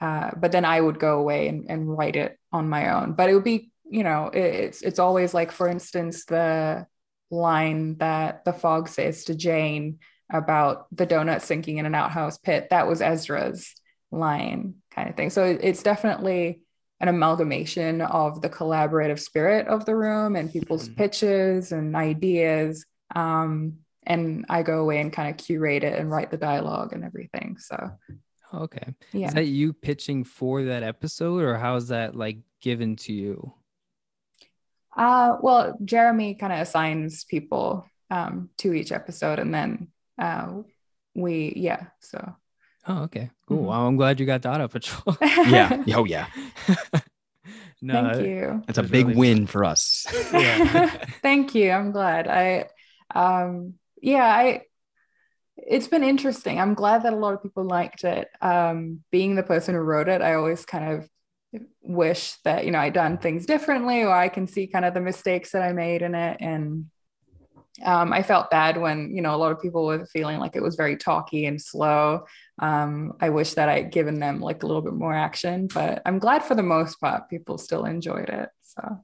Uh, 0.00 0.30
but 0.36 0.52
then 0.52 0.64
I 0.64 0.80
would 0.80 0.98
go 0.98 1.18
away 1.18 1.48
and, 1.48 1.66
and 1.68 1.88
write 1.96 2.16
it 2.16 2.38
on 2.52 2.68
my 2.68 2.92
own. 2.94 3.12
But 3.12 3.30
it 3.30 3.34
would 3.34 3.44
be, 3.44 3.70
you 3.88 4.02
know, 4.04 4.28
it, 4.28 4.38
it's 4.40 4.82
it's 4.82 4.98
always 4.98 5.34
like, 5.34 5.50
for 5.52 5.68
instance, 5.68 6.24
the 6.24 6.86
line 7.30 7.96
that 7.98 8.44
the 8.44 8.52
fog 8.52 8.88
says 8.88 9.24
to 9.24 9.34
Jane 9.34 9.98
about 10.30 10.86
the 10.94 11.06
donut 11.06 11.42
sinking 11.42 11.78
in 11.78 11.86
an 11.86 11.94
outhouse 11.94 12.38
pit. 12.38 12.68
That 12.70 12.86
was 12.86 13.00
Ezra's 13.02 13.74
line, 14.10 14.74
kind 14.94 15.08
of 15.08 15.16
thing. 15.16 15.30
So 15.30 15.44
it's 15.44 15.82
definitely 15.82 16.62
an 17.00 17.08
amalgamation 17.08 18.00
of 18.00 18.40
the 18.42 18.48
collaborative 18.50 19.18
spirit 19.18 19.66
of 19.66 19.84
the 19.84 19.96
room 19.96 20.36
and 20.36 20.52
people's 20.52 20.88
Mhm. 20.88 20.96
pitches 20.96 21.72
and 21.72 21.96
ideas. 21.96 22.86
Um, 23.14 23.78
and 24.04 24.46
I 24.48 24.62
go 24.62 24.80
away 24.80 25.00
and 25.00 25.12
kind 25.12 25.28
of 25.30 25.36
curate 25.44 25.84
it 25.84 25.98
and 25.98 26.10
write 26.10 26.30
the 26.30 26.36
dialogue 26.36 26.92
and 26.92 27.04
everything. 27.04 27.56
So 27.58 27.90
Okay. 28.54 28.94
yeah. 29.12 29.28
Is 29.28 29.34
that 29.34 29.46
you 29.46 29.72
pitching 29.72 30.24
for 30.24 30.62
that 30.64 30.82
episode 30.82 31.42
or 31.42 31.56
how's 31.56 31.88
that 31.88 32.14
like 32.14 32.38
given 32.60 32.96
to 32.96 33.12
you? 33.12 33.54
Uh, 34.96 35.38
well, 35.40 35.78
Jeremy 35.84 36.34
kind 36.34 36.52
of 36.52 36.58
assigns 36.60 37.24
people 37.24 37.86
um, 38.10 38.50
to 38.58 38.74
each 38.74 38.92
episode, 38.92 39.38
and 39.38 39.54
then 39.54 39.88
uh, 40.18 40.60
we, 41.14 41.54
yeah. 41.56 41.86
So 42.00 42.36
Oh, 42.86 43.02
okay. 43.04 43.30
Cool. 43.46 43.58
Mhm. 43.58 43.66
Well, 43.66 43.86
I'm 43.86 43.96
glad 43.96 44.18
you 44.20 44.26
got 44.26 44.42
the 44.42 44.48
Dada 44.50 44.68
Patrol. 44.68 45.16
Yeah. 45.20 45.82
Oh, 45.94 46.04
yeah. 46.04 46.26
no, 47.82 48.10
Thank 48.12 48.26
you. 48.26 48.62
That's 48.66 48.78
a 48.78 48.82
big 48.82 49.06
really- 49.06 49.18
win 49.18 49.46
for 49.46 49.64
us. 49.64 50.06
Yeah. 50.32 50.86
Thank 51.22 51.54
you. 51.54 51.70
I'm 51.70 51.92
glad. 51.92 52.26
I 52.28 52.66
um, 53.14 53.74
yeah, 54.00 54.24
I 54.24 54.62
it's 55.56 55.86
been 55.86 56.02
interesting. 56.02 56.58
I'm 56.60 56.74
glad 56.74 57.02
that 57.04 57.12
a 57.12 57.16
lot 57.16 57.34
of 57.34 57.42
people 57.42 57.64
liked 57.64 58.04
it. 58.04 58.28
Um, 58.40 59.04
being 59.12 59.34
the 59.36 59.42
person 59.42 59.74
who 59.74 59.80
wrote 59.80 60.08
it, 60.08 60.20
I 60.22 60.34
always 60.34 60.64
kind 60.64 60.92
of 60.92 61.08
wish 61.82 62.34
that 62.44 62.64
you 62.64 62.70
know 62.70 62.78
I'd 62.80 62.94
done 62.94 63.18
things 63.18 63.46
differently, 63.46 64.02
or 64.02 64.10
I 64.10 64.28
can 64.28 64.46
see 64.46 64.66
kind 64.66 64.84
of 64.84 64.94
the 64.94 65.00
mistakes 65.00 65.52
that 65.52 65.62
I 65.62 65.72
made 65.72 66.02
in 66.02 66.14
it. 66.14 66.38
And 66.40 66.86
um, 67.84 68.12
I 68.12 68.22
felt 68.22 68.50
bad 68.50 68.76
when 68.76 69.14
you 69.14 69.22
know 69.22 69.34
a 69.34 69.36
lot 69.38 69.52
of 69.52 69.60
people 69.60 69.84
were 69.86 70.06
feeling 70.06 70.38
like 70.40 70.56
it 70.56 70.62
was 70.62 70.74
very 70.76 70.96
talky 70.96 71.46
and 71.46 71.60
slow. 71.60 72.24
Um, 72.62 73.14
I 73.20 73.30
wish 73.30 73.54
that 73.54 73.68
I'd 73.68 73.90
given 73.90 74.20
them 74.20 74.40
like 74.40 74.62
a 74.62 74.66
little 74.66 74.82
bit 74.82 74.94
more 74.94 75.12
action, 75.12 75.66
but 75.66 76.00
I'm 76.06 76.20
glad 76.20 76.44
for 76.44 76.54
the 76.54 76.62
most 76.62 77.00
part 77.00 77.28
people 77.28 77.58
still 77.58 77.84
enjoyed 77.84 78.28
it. 78.28 78.48
So 78.62 79.00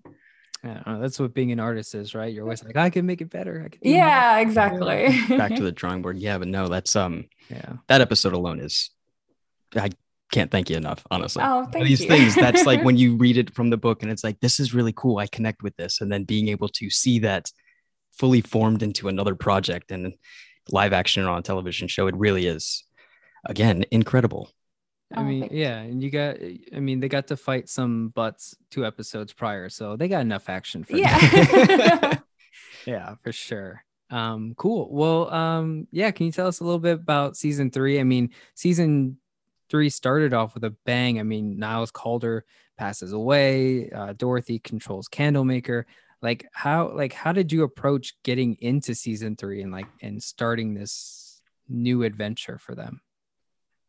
yeah, 0.65 0.83
that's 1.01 1.19
what 1.19 1.35
being 1.35 1.53
an 1.53 1.59
artist 1.59 1.95
is, 1.97 2.15
right? 2.15 2.33
You're 2.33 2.45
always 2.45 2.65
like, 2.65 2.77
I 2.77 2.89
can 2.89 3.05
make 3.05 3.21
it 3.21 3.31
better. 3.31 3.63
I 3.65 3.69
can 3.69 3.81
yeah, 3.83 4.35
more. 4.35 4.43
exactly. 4.43 5.19
Back 5.37 5.57
to 5.57 5.63
the 5.63 5.73
drawing 5.81 6.03
board. 6.03 6.19
Yeah, 6.19 6.39
but 6.39 6.47
no, 6.47 6.69
that's 6.69 6.95
um, 6.95 7.27
yeah, 7.51 7.75
that 7.89 8.01
episode 8.01 8.33
alone 8.33 8.61
is, 8.61 8.91
I 9.75 9.91
can't 10.33 10.51
thank 10.51 10.71
you 10.71 10.77
enough, 10.77 11.05
honestly. 11.11 11.43
Oh, 11.45 11.65
thank 11.67 11.85
These 11.85 12.03
you. 12.03 12.09
things, 12.09 12.37
that's 12.37 12.65
like 12.65 12.85
when 12.85 12.97
you 12.99 13.17
read 13.17 13.39
it 13.39 13.55
from 13.55 13.71
the 13.71 13.77
book 13.77 14.03
and 14.03 14.11
it's 14.13 14.23
like, 14.25 14.39
this 14.41 14.61
is 14.61 14.73
really 14.73 14.93
cool. 14.93 15.19
I 15.19 15.27
connect 15.27 15.65
with 15.65 15.77
this, 15.77 16.01
and 16.01 16.13
then 16.13 16.25
being 16.25 16.49
able 16.49 16.69
to 16.71 16.91
see 16.91 17.21
that 17.21 17.51
fully 18.13 18.41
formed 18.41 18.83
into 18.83 19.09
another 19.09 19.35
project 19.35 19.91
and 19.91 20.15
live 20.71 20.93
action 20.93 21.25
on 21.25 21.39
a 21.39 21.43
television 21.43 21.89
show, 21.89 22.09
it 22.09 22.17
really 22.17 22.47
is, 22.47 22.85
again, 23.45 23.85
incredible. 23.91 24.51
I 25.15 25.21
oh, 25.21 25.25
mean, 25.25 25.49
yeah, 25.51 25.79
and 25.79 26.03
you 26.03 26.11
got 26.11 26.37
I 26.75 26.81
mean, 26.81 27.01
they 27.01 27.09
got 27.09 27.29
to 27.29 27.37
fight 27.37 27.69
some 27.69 28.09
butts 28.09 28.55
two 28.71 28.85
episodes 28.85 29.33
prior, 29.33 29.69
so 29.69 29.97
they 29.97 30.09
got 30.09 30.21
enough 30.21 30.49
action 30.49 30.85
for 30.85 30.97
Yeah. 30.97 32.19
yeah, 32.87 33.15
for 33.23 33.33
sure. 33.33 33.85
Um, 34.11 34.55
cool. 34.57 34.89
Well, 34.91 35.33
um, 35.33 35.87
yeah, 35.91 36.11
can 36.11 36.27
you 36.27 36.33
tell 36.33 36.47
us 36.47 36.61
a 36.61 36.65
little 36.65 36.79
bit 36.79 36.95
about 36.95 37.37
season 37.37 37.71
three? 37.71 38.01
I 38.01 38.05
mean, 38.05 38.31
season 38.55 39.19
three 39.71 39.91
started 39.91 40.35
off 40.35 40.55
with 40.55 40.65
a 40.65 40.75
bang. 40.85 41.19
I 41.19 41.23
mean, 41.23 41.59
Niles 41.59 41.91
Calder 41.91 42.45
passes 42.77 43.13
away, 43.13 43.91
uh, 43.91 44.15
Dorothy 44.15 44.59
controls 44.59 45.09
Candlemaker. 45.09 45.87
Like 46.21 46.49
how 46.53 46.91
like 46.95 47.13
how 47.13 47.33
did 47.33 47.53
you 47.53 47.63
approach 47.63 48.15
getting 48.25 48.57
into 48.61 48.95
season 48.95 49.37
three 49.37 49.63
and 49.63 49.71
like 49.71 49.87
and 50.03 50.21
starting 50.21 50.75
this 50.75 51.41
new 51.69 52.03
adventure 52.03 52.59
for 52.59 52.75
them? 52.75 53.01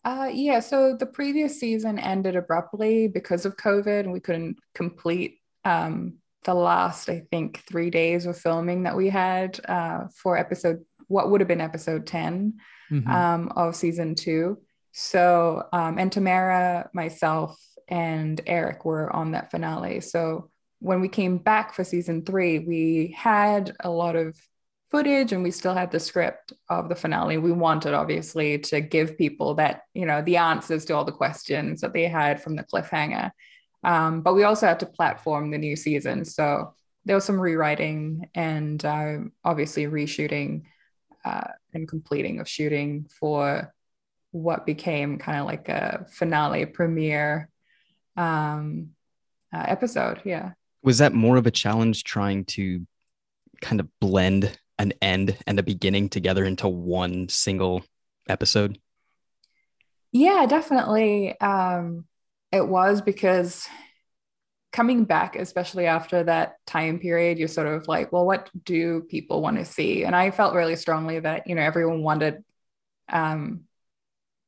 Uh, 0.06 0.30
yeah, 0.34 0.60
so 0.60 0.96
the 0.96 1.06
previous 1.06 1.60
season 1.60 2.00
ended 2.00 2.36
abruptly 2.36 3.08
because 3.08 3.46
of 3.46 3.58
COVID, 3.58 4.02
and 4.02 4.14
we 4.14 4.20
couldn't 4.20 4.58
complete 4.74 5.40
um, 5.66 6.20
the 6.46 6.54
last, 6.54 7.10
I 7.10 7.24
think, 7.32 7.64
three 7.68 7.90
days 7.90 8.26
of 8.26 8.38
filming 8.38 8.84
that 8.84 8.96
we 8.96 9.10
had 9.10 9.60
uh, 9.68 10.06
for 10.16 10.38
episode, 10.38 10.86
what 11.08 11.30
would 11.30 11.42
have 11.42 11.48
been 11.48 11.62
episode 11.62 12.08
10 12.08 12.54
mm-hmm. 12.92 13.12
um, 13.12 13.52
of 13.56 13.76
season 13.76 14.16
two. 14.16 14.60
So, 14.94 15.68
um, 15.74 15.98
and 15.98 16.12
Tamara, 16.12 16.90
myself, 16.94 17.60
and 17.88 18.40
Eric 18.46 18.86
were 18.86 19.14
on 19.14 19.32
that 19.32 19.52
finale. 19.52 20.00
So, 20.02 20.50
when 20.82 21.02
we 21.02 21.10
came 21.10 21.40
back 21.40 21.74
for 21.74 21.84
season 21.84 22.24
three, 22.24 22.60
we 22.60 23.14
had 23.18 23.76
a 23.82 23.90
lot 23.90 24.16
of 24.16 24.38
footage 24.90 25.32
and 25.32 25.44
we 25.44 25.52
still 25.52 25.74
had 25.74 25.92
the 25.92 26.00
script 26.00 26.54
of 26.70 26.90
the 26.90 26.96
finale. 26.96 27.38
We 27.38 27.52
wanted 27.52 27.94
obviously 27.94 28.58
to 28.60 28.82
give 28.82 29.18
people 29.18 29.56
that 29.56 29.84
you 29.94 30.06
know 30.06 30.22
the 30.22 30.38
answers 30.38 30.86
to 30.86 30.96
all 30.96 31.06
the 31.06 31.12
questions 31.12 31.82
that 31.82 31.94
they 31.94 32.08
had 32.08 32.42
from 32.42 32.56
the 32.56 32.64
cliffhanger. 32.64 33.32
Um, 33.84 34.22
but 34.22 34.34
we 34.34 34.44
also 34.44 34.68
had 34.68 34.80
to 34.82 34.86
platform 34.86 35.52
the 35.52 35.58
new 35.58 35.76
season. 35.76 36.26
So 36.26 36.74
there 37.06 37.16
was 37.16 37.26
some 37.26 37.40
rewriting 37.40 38.30
and 38.36 38.84
uh, 38.84 39.18
obviously 39.44 39.86
reshooting 39.86 40.64
uh, 41.24 41.48
and 41.74 41.88
completing 41.88 42.40
of 42.40 42.48
shooting 42.48 43.10
for 43.20 43.74
what 44.32 44.66
became 44.66 45.18
kind 45.18 45.40
of 45.40 45.46
like 45.46 45.70
a 45.70 46.06
finale 46.12 46.66
premiere 46.66 47.50
um, 48.18 48.90
uh, 49.54 49.64
episode. 49.68 50.22
Yeah. 50.26 50.52
Was 50.84 51.00
that 51.00 51.14
more 51.14 51.38
of 51.38 51.48
a 51.48 51.52
challenge 51.52 52.04
trying 52.04 52.46
to 52.46 52.86
kind 53.62 53.80
of 53.80 53.88
blend 54.00 54.58
an 54.80 54.94
end 55.02 55.38
and 55.46 55.60
a 55.60 55.64
beginning 55.64 56.10
together 56.10 56.44
into 56.46 56.68
one 56.68 57.30
single 57.30 57.84
episode? 58.28 58.80
Yeah, 60.12 60.46
definitely. 60.48 61.40
Um, 61.40 62.06
it 62.52 62.68
was 62.68 63.02
because 63.02 63.68
coming 64.72 65.06
back, 65.06 65.36
especially 65.36 65.86
after 65.86 66.24
that 66.24 66.56
time 66.66 67.00
period, 67.00 67.38
you're 67.38 67.48
sort 67.48 67.68
of 67.68 67.88
like, 67.88 68.12
well, 68.12 68.26
what 68.26 68.50
do 68.64 69.02
people 69.02 69.42
want 69.42 69.58
to 69.58 69.66
see? 69.66 70.04
And 70.04 70.16
I 70.16 70.32
felt 70.32 70.56
really 70.56 70.76
strongly 70.76 71.20
that, 71.20 71.48
you 71.48 71.56
know, 71.56 71.62
everyone 71.62 72.02
wanted 72.02 72.44
um 73.12 73.62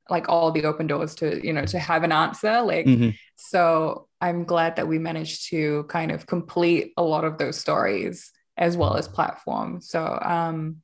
like 0.09 0.29
all 0.29 0.51
the 0.51 0.65
open 0.65 0.88
doors 0.88 1.15
to, 1.15 1.45
you 1.45 1.53
know, 1.53 1.65
to 1.65 1.79
have 1.79 2.03
an 2.03 2.11
answer. 2.11 2.61
Like, 2.61 2.85
mm-hmm. 2.85 3.09
so 3.38 4.07
I'm 4.19 4.43
glad 4.43 4.75
that 4.75 4.88
we 4.88 5.00
managed 5.00 5.50
to 5.50 5.85
kind 5.85 6.11
of 6.11 6.27
complete 6.27 6.93
a 6.97 7.03
lot 7.03 7.23
of 7.23 7.38
those 7.38 7.57
stories 7.57 8.31
as 8.58 8.77
well 8.77 8.96
as 8.96 9.08
platform. 9.08 9.81
So 9.81 10.20
um, 10.22 10.77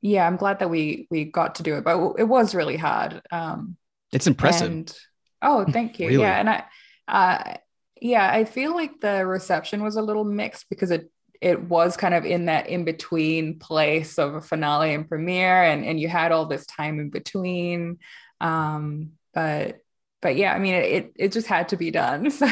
yeah, 0.00 0.26
I'm 0.26 0.36
glad 0.36 0.58
that 0.58 0.68
we 0.68 1.06
we 1.10 1.24
got 1.24 1.54
to 1.56 1.62
do 1.62 1.76
it, 1.76 1.84
but 1.84 2.16
it 2.18 2.24
was 2.24 2.54
really 2.54 2.76
hard. 2.76 3.22
Um, 3.30 3.76
it's 4.12 4.26
impressive. 4.26 4.70
And, 4.70 4.98
oh, 5.40 5.64
thank 5.64 5.98
you. 5.98 6.08
really? 6.08 6.22
Yeah, 6.22 6.38
and 6.38 6.50
I, 6.50 6.64
uh, 7.08 7.54
yeah, 8.00 8.30
I 8.30 8.44
feel 8.44 8.74
like 8.74 9.00
the 9.00 9.24
reception 9.24 9.82
was 9.82 9.96
a 9.96 10.02
little 10.02 10.24
mixed 10.24 10.68
because 10.68 10.90
it 10.90 11.10
it 11.40 11.62
was 11.62 11.96
kind 11.96 12.14
of 12.14 12.24
in 12.26 12.46
that 12.46 12.68
in 12.68 12.84
between 12.84 13.58
place 13.58 14.18
of 14.18 14.34
a 14.34 14.42
finale 14.42 14.92
and 14.92 15.08
premiere, 15.08 15.64
and 15.64 15.86
and 15.86 15.98
you 15.98 16.08
had 16.08 16.32
all 16.32 16.46
this 16.46 16.66
time 16.66 17.00
in 17.00 17.08
between. 17.08 17.98
Um, 18.42 19.12
but 19.32 19.78
but 20.20 20.36
yeah, 20.36 20.52
I 20.52 20.58
mean, 20.58 20.74
it 20.74 21.12
it 21.16 21.32
just 21.32 21.46
had 21.46 21.70
to 21.70 21.76
be 21.76 21.90
done. 21.90 22.30
So. 22.30 22.46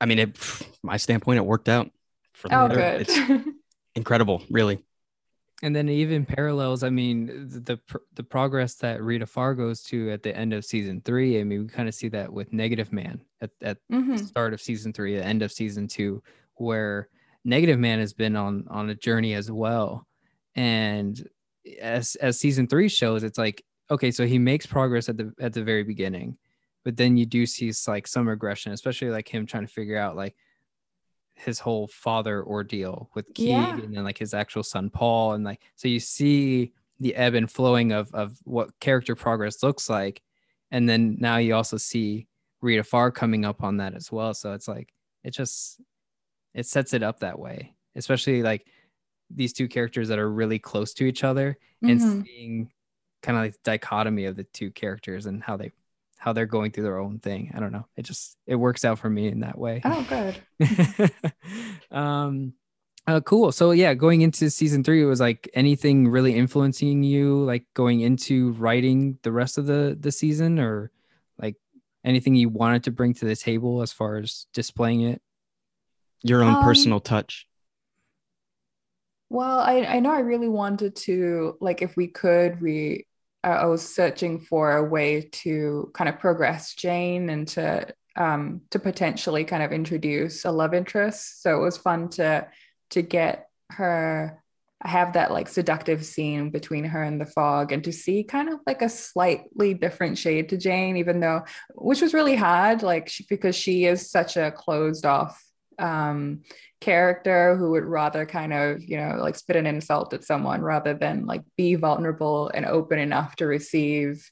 I 0.00 0.06
mean, 0.06 0.20
it, 0.20 0.38
my 0.82 0.96
standpoint, 0.96 1.38
it 1.38 1.44
worked 1.44 1.68
out 1.68 1.90
for 2.38 2.54
oh, 2.54 2.68
good. 2.68 3.02
It's 3.02 3.18
incredible, 3.94 4.42
really. 4.48 4.78
And 5.60 5.74
then 5.74 5.88
even 5.88 6.24
parallels. 6.24 6.84
I 6.84 6.90
mean, 6.90 7.48
the 7.48 7.80
the 8.14 8.22
progress 8.22 8.76
that 8.76 9.02
Rita 9.02 9.26
Farr 9.26 9.54
goes 9.54 9.82
to 9.84 10.10
at 10.12 10.22
the 10.22 10.34
end 10.36 10.52
of 10.52 10.64
season 10.64 11.02
three. 11.04 11.40
I 11.40 11.44
mean, 11.44 11.62
we 11.62 11.68
kind 11.68 11.88
of 11.88 11.94
see 11.94 12.08
that 12.10 12.32
with 12.32 12.52
Negative 12.52 12.92
Man 12.92 13.20
at 13.40 13.50
at 13.60 13.78
mm-hmm. 13.92 14.16
the 14.16 14.18
start 14.18 14.54
of 14.54 14.60
season 14.60 14.92
three, 14.92 15.16
the 15.16 15.24
end 15.24 15.42
of 15.42 15.50
season 15.50 15.88
two, 15.88 16.22
where 16.54 17.08
Negative 17.44 17.78
Man 17.78 17.98
has 17.98 18.12
been 18.12 18.36
on 18.36 18.66
on 18.70 18.88
a 18.88 18.94
journey 18.94 19.34
as 19.34 19.50
well. 19.50 20.06
And 20.54 21.28
as 21.80 22.14
as 22.16 22.38
season 22.38 22.68
three 22.68 22.88
shows, 22.88 23.24
it's 23.24 23.38
like 23.38 23.64
okay, 23.90 24.12
so 24.12 24.26
he 24.26 24.38
makes 24.38 24.64
progress 24.64 25.08
at 25.08 25.16
the 25.16 25.32
at 25.40 25.54
the 25.54 25.64
very 25.64 25.82
beginning, 25.82 26.38
but 26.84 26.96
then 26.96 27.16
you 27.16 27.26
do 27.26 27.46
see 27.46 27.72
like 27.88 28.06
some 28.06 28.28
regression, 28.28 28.70
especially 28.70 29.10
like 29.10 29.28
him 29.28 29.44
trying 29.44 29.66
to 29.66 29.72
figure 29.72 29.98
out 29.98 30.14
like 30.14 30.36
his 31.38 31.58
whole 31.58 31.86
father 31.86 32.44
ordeal 32.44 33.08
with 33.14 33.32
Keeg 33.34 33.48
yeah. 33.48 33.78
and 33.78 33.94
then 33.94 34.04
like 34.04 34.18
his 34.18 34.34
actual 34.34 34.62
son 34.62 34.90
Paul 34.90 35.32
and 35.32 35.44
like 35.44 35.62
so 35.76 35.88
you 35.88 36.00
see 36.00 36.72
the 37.00 37.14
ebb 37.14 37.34
and 37.34 37.50
flowing 37.50 37.92
of 37.92 38.12
of 38.12 38.36
what 38.44 38.78
character 38.80 39.14
progress 39.14 39.62
looks 39.62 39.88
like 39.88 40.20
and 40.70 40.88
then 40.88 41.16
now 41.20 41.36
you 41.36 41.54
also 41.54 41.76
see 41.76 42.26
Rita 42.60 42.82
Farr 42.82 43.10
coming 43.10 43.44
up 43.44 43.62
on 43.62 43.76
that 43.76 43.94
as 43.94 44.10
well 44.10 44.34
so 44.34 44.52
it's 44.52 44.68
like 44.68 44.92
it 45.22 45.30
just 45.30 45.80
it 46.54 46.66
sets 46.66 46.92
it 46.92 47.02
up 47.02 47.20
that 47.20 47.38
way 47.38 47.74
especially 47.94 48.42
like 48.42 48.66
these 49.30 49.52
two 49.52 49.68
characters 49.68 50.08
that 50.08 50.18
are 50.18 50.30
really 50.30 50.58
close 50.58 50.92
to 50.94 51.04
each 51.04 51.22
other 51.22 51.56
mm-hmm. 51.84 51.90
and 51.90 52.26
seeing 52.26 52.70
kind 53.22 53.36
of 53.38 53.44
like 53.44 53.62
dichotomy 53.62 54.24
of 54.24 54.36
the 54.36 54.44
two 54.44 54.70
characters 54.70 55.26
and 55.26 55.42
how 55.42 55.56
they 55.56 55.70
how 56.18 56.32
they're 56.32 56.46
going 56.46 56.72
through 56.72 56.84
their 56.84 56.98
own 56.98 57.20
thing. 57.20 57.52
I 57.54 57.60
don't 57.60 57.72
know. 57.72 57.86
It 57.96 58.02
just 58.02 58.36
it 58.46 58.56
works 58.56 58.84
out 58.84 58.98
for 58.98 59.08
me 59.08 59.28
in 59.28 59.40
that 59.40 59.56
way. 59.56 59.80
Oh, 59.84 60.06
good. 60.08 61.12
um 61.90 62.52
uh, 63.08 63.20
cool. 63.20 63.50
So 63.50 63.70
yeah, 63.70 63.94
going 63.94 64.20
into 64.20 64.50
season 64.50 64.84
three, 64.84 65.02
it 65.02 65.06
was 65.06 65.18
like 65.20 65.48
anything 65.54 66.08
really 66.08 66.34
influencing 66.34 67.02
you, 67.02 67.42
like 67.42 67.64
going 67.72 68.00
into 68.00 68.52
writing 68.52 69.18
the 69.22 69.32
rest 69.32 69.56
of 69.56 69.64
the 69.64 69.96
the 69.98 70.12
season, 70.12 70.58
or 70.58 70.90
like 71.38 71.56
anything 72.04 72.34
you 72.34 72.50
wanted 72.50 72.84
to 72.84 72.90
bring 72.90 73.14
to 73.14 73.24
the 73.24 73.34
table 73.34 73.80
as 73.80 73.94
far 73.94 74.18
as 74.18 74.46
displaying 74.52 75.00
it. 75.00 75.22
Your 76.22 76.42
own 76.42 76.56
um, 76.56 76.62
personal 76.62 77.00
touch. 77.00 77.48
Well, 79.30 79.58
I 79.58 79.84
I 79.84 80.00
know 80.00 80.12
I 80.12 80.20
really 80.20 80.48
wanted 80.48 80.94
to 80.96 81.56
like 81.62 81.80
if 81.80 81.96
we 81.96 82.08
could 82.08 82.60
we 82.60 83.06
I 83.50 83.66
was 83.66 83.94
searching 83.94 84.40
for 84.40 84.76
a 84.76 84.84
way 84.84 85.28
to 85.32 85.90
kind 85.94 86.08
of 86.08 86.18
progress 86.18 86.74
Jane 86.74 87.30
and 87.30 87.46
to 87.48 87.86
um, 88.16 88.62
to 88.70 88.78
potentially 88.78 89.44
kind 89.44 89.62
of 89.62 89.72
introduce 89.72 90.44
a 90.44 90.50
love 90.50 90.74
interest. 90.74 91.42
So 91.42 91.56
it 91.56 91.62
was 91.62 91.76
fun 91.76 92.08
to 92.10 92.48
to 92.90 93.02
get 93.02 93.48
her 93.70 94.42
have 94.82 95.14
that 95.14 95.32
like 95.32 95.48
seductive 95.48 96.04
scene 96.04 96.50
between 96.50 96.84
her 96.84 97.02
and 97.02 97.20
the 97.20 97.26
fog 97.26 97.72
and 97.72 97.82
to 97.82 97.92
see 97.92 98.22
kind 98.22 98.48
of 98.48 98.60
like 98.64 98.80
a 98.80 98.88
slightly 98.88 99.74
different 99.74 100.16
shade 100.16 100.48
to 100.48 100.56
Jane, 100.56 100.96
even 100.96 101.20
though 101.20 101.42
which 101.74 102.00
was 102.00 102.14
really 102.14 102.36
hard, 102.36 102.82
like 102.82 103.08
she, 103.08 103.26
because 103.28 103.56
she 103.56 103.86
is 103.86 104.10
such 104.10 104.36
a 104.36 104.52
closed 104.52 105.04
off 105.04 105.42
um, 105.78 106.42
character 106.80 107.56
who 107.56 107.70
would 107.72 107.84
rather 107.84 108.24
kind 108.24 108.52
of, 108.52 108.82
you 108.82 108.96
know, 108.96 109.16
like 109.20 109.36
spit 109.36 109.56
an 109.56 109.66
insult 109.66 110.12
at 110.12 110.24
someone 110.24 110.62
rather 110.62 110.94
than 110.94 111.26
like 111.26 111.42
be 111.56 111.74
vulnerable 111.74 112.50
and 112.54 112.64
open 112.64 112.98
enough 112.98 113.36
to 113.36 113.46
receive 113.46 114.30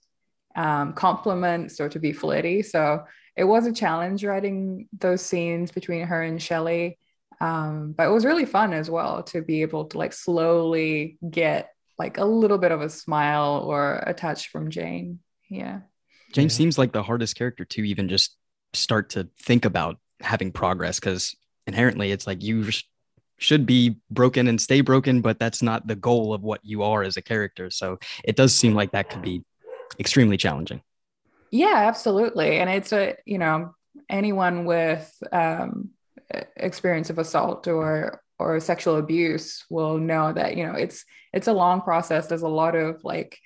um, 0.55 0.93
compliments 0.93 1.81
or 1.81 1.89
to 1.89 1.99
be 1.99 2.13
flirty. 2.13 2.63
So 2.63 3.05
it 3.37 3.45
was 3.45 3.67
a 3.67 3.73
challenge 3.73 4.25
writing 4.25 4.89
those 4.99 5.23
scenes 5.23 5.71
between 5.73 6.07
her 6.07 6.23
and 6.23 6.41
Shelley. 6.41 6.99
Um, 7.41 7.93
but 7.97 8.07
it 8.07 8.13
was 8.13 8.25
really 8.25 8.47
fun 8.47 8.73
as 8.73 8.89
well 8.89 9.23
to 9.25 9.43
be 9.43 9.63
able 9.63 9.87
to 9.87 9.99
like 9.99 10.15
slowly 10.15 11.19
get 11.29 11.71
like 11.99 12.19
a 12.19 12.25
little 12.25 12.59
bit 12.59 12.73
of 12.73 12.81
a 12.81 12.89
smile 12.89 13.63
or 13.67 14.03
a 14.07 14.15
touch 14.15 14.49
from 14.49 14.71
Jane. 14.71 15.19
Yeah. 15.51 15.81
Jane 16.33 16.45
yeah. 16.45 16.49
seems 16.49 16.79
like 16.79 16.93
the 16.93 17.03
hardest 17.03 17.37
character 17.37 17.65
to 17.65 17.83
even 17.83 18.09
just 18.09 18.37
start 18.73 19.11
to 19.11 19.29
think 19.41 19.65
about 19.65 19.99
having 20.21 20.53
progress 20.53 20.99
because 20.99 21.37
inherently 21.67 22.13
it's 22.13 22.27
like 22.27 22.43
you 22.43 22.71
should 23.39 23.67
be 23.67 23.97
broken 24.11 24.49
and 24.49 24.61
stay 24.61 24.81
broken, 24.81 25.21
but 25.21 25.39
that's 25.39 25.63
not 25.63 25.87
the 25.87 25.97
goal 25.97 26.33
of 26.33 26.43
what 26.43 26.61
you 26.65 26.83
are 26.83 27.03
as 27.03 27.17
a 27.17 27.23
character. 27.23 27.71
So 27.71 27.99
it 28.25 28.37
does 28.37 28.55
seem 28.55 28.75
like 28.75 28.93
that 28.93 29.11
could 29.11 29.23
be 29.23 29.43
extremely 29.99 30.37
challenging. 30.37 30.81
Yeah, 31.51 31.85
absolutely. 31.87 32.59
And 32.59 32.71
it's 32.71 32.93
a, 32.93 33.17
you 33.25 33.39
know, 33.39 33.75
anyone 34.09 34.65
with 34.65 35.13
um, 35.33 35.91
experience 36.57 37.11
of 37.11 37.19
assault 37.19 37.69
or 37.69 38.21
or 38.39 38.61
sexual 38.61 38.97
abuse 38.97 39.65
will 39.71 39.99
know 39.99 40.33
that 40.33 40.57
you 40.57 40.67
know 40.67 40.75
it's 40.75 41.05
it's 41.33 41.47
a 41.47 41.53
long 41.53 41.81
process 41.81 42.27
there's 42.27 42.43
a 42.43 42.49
lot 42.49 42.75
of 42.75 43.03
like 43.05 43.39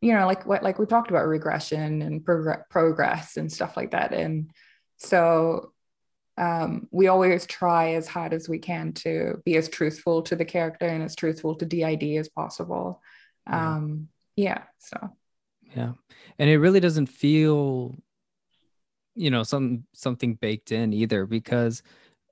you 0.00 0.12
know 0.12 0.26
like 0.26 0.46
what 0.46 0.62
like 0.62 0.78
we 0.78 0.86
talked 0.86 1.10
about 1.10 1.26
regression 1.26 2.02
and 2.02 2.24
prog- 2.24 2.60
progress 2.70 3.36
and 3.36 3.50
stuff 3.50 3.76
like 3.76 3.90
that 3.90 4.12
and 4.12 4.50
so 4.98 5.72
um, 6.38 6.86
we 6.90 7.08
always 7.08 7.46
try 7.46 7.94
as 7.94 8.06
hard 8.06 8.32
as 8.32 8.48
we 8.48 8.58
can 8.58 8.92
to 8.92 9.40
be 9.44 9.56
as 9.56 9.68
truthful 9.68 10.22
to 10.22 10.36
the 10.36 10.44
character 10.44 10.86
and 10.86 11.02
as 11.02 11.16
truthful 11.16 11.54
to 11.54 11.64
did 11.64 12.02
as 12.18 12.28
possible 12.28 13.00
um, 13.46 14.08
yeah 14.36 14.62
so 14.78 15.10
yeah 15.74 15.92
and 16.38 16.50
it 16.50 16.58
really 16.58 16.80
doesn't 16.80 17.06
feel 17.06 17.94
you 19.14 19.30
know 19.30 19.42
some 19.42 19.84
something 19.94 20.34
baked 20.34 20.72
in 20.72 20.92
either 20.92 21.26
because 21.26 21.82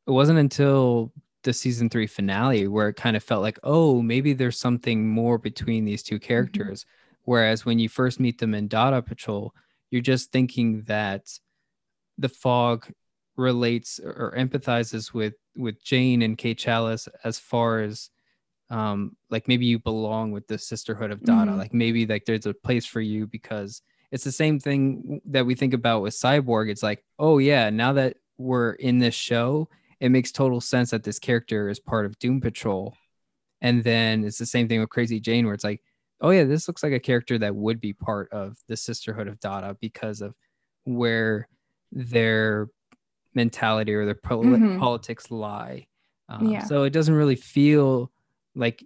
it 0.07 0.11
wasn't 0.11 0.39
until 0.39 1.13
the 1.43 1.53
season 1.53 1.89
three 1.89 2.07
finale 2.07 2.69
where 2.69 2.89
it 2.89 2.97
kind 2.97 3.17
of 3.17 3.23
felt 3.23 3.43
like 3.43 3.59
oh 3.63 4.03
maybe 4.03 4.33
there's 4.33 4.59
something 4.59 5.09
more 5.09 5.39
between 5.39 5.85
these 5.85 6.03
two 6.03 6.17
mm-hmm. 6.17 6.27
characters 6.27 6.81
mm-hmm. 6.81 7.31
whereas 7.31 7.65
when 7.65 7.79
you 7.79 7.89
first 7.89 8.21
meet 8.21 8.39
them 8.39 8.55
in 8.55 8.69
dada 8.69 9.01
patrol 9.01 9.55
you're 9.91 10.03
just 10.03 10.33
thinking 10.33 10.83
that 10.83 11.27
the 12.19 12.29
fog 12.29 12.87
relates 13.37 13.99
or 13.99 14.33
empathizes 14.37 15.13
with 15.13 15.35
with 15.57 15.83
jane 15.83 16.23
and 16.23 16.39
kate 16.39 16.59
chalice 16.59 17.09
as 17.25 17.39
far 17.39 17.81
as 17.81 18.11
um 18.71 19.17
like 19.31 19.49
maybe 19.49 19.67
you 19.67 19.79
belong 19.79 20.31
with 20.31 20.47
the 20.47 20.59
sisterhood 20.59 21.11
of 21.11 21.23
dada 21.23 21.51
mm-hmm. 21.51 21.59
like 21.59 21.75
maybe 21.75 22.07
like 22.07 22.25
there's 22.25 22.47
a 22.47 22.55
place 22.55 22.87
for 22.87 23.01
you 23.01 23.27
because 23.27 23.83
it's 24.15 24.23
the 24.23 24.31
same 24.31 24.61
thing 24.61 25.21
that 25.27 25.45
we 25.45 25.57
think 25.57 25.75
about 25.75 26.01
with 26.01 26.15
cyborg. 26.15 26.71
It's 26.71 26.85
like 26.85 27.05
oh 27.19 27.39
yeah 27.39 27.69
now 27.71 27.95
that 27.95 28.17
we're 28.39 28.75
in 28.75 29.01
this 29.01 29.15
show 29.15 29.69
it 29.99 30.11
makes 30.11 30.31
total 30.31 30.61
sense 30.61 30.91
that 30.91 31.03
this 31.03 31.19
character 31.19 31.69
is 31.69 31.81
part 31.81 32.07
of 32.07 32.19
doom 32.19 32.41
patrol. 32.41 32.95
And 33.61 33.83
then 33.83 34.23
it's 34.23 34.39
the 34.39 34.47
same 34.47 34.69
thing 34.69 34.81
with 34.81 34.91
crazy 34.91 35.19
jane 35.19 35.47
where 35.47 35.55
it's 35.55 35.65
like 35.65 35.83
oh 36.21 36.31
yeah 36.31 36.45
this 36.45 36.69
looks 36.69 36.85
like 36.85 36.93
a 36.93 37.01
character 37.01 37.39
that 37.39 37.57
would 37.57 37.81
be 37.81 37.93
part 37.93 38.33
of 38.33 38.57
the 38.69 38.77
sisterhood 38.77 39.27
of 39.27 39.41
dada 39.41 39.77
because 39.81 40.21
of 40.21 40.37
where 40.85 41.49
their 41.91 42.69
mentality 43.35 43.95
or 43.95 44.05
their 44.05 44.15
mm-hmm. 44.15 44.79
politics 44.79 45.31
lie 45.31 45.87
um, 46.29 46.49
yeah. 46.49 46.65
so 46.65 46.85
it 46.85 46.91
doesn't 46.91 47.15
really 47.15 47.37
feel 47.37 48.11
like 48.55 48.85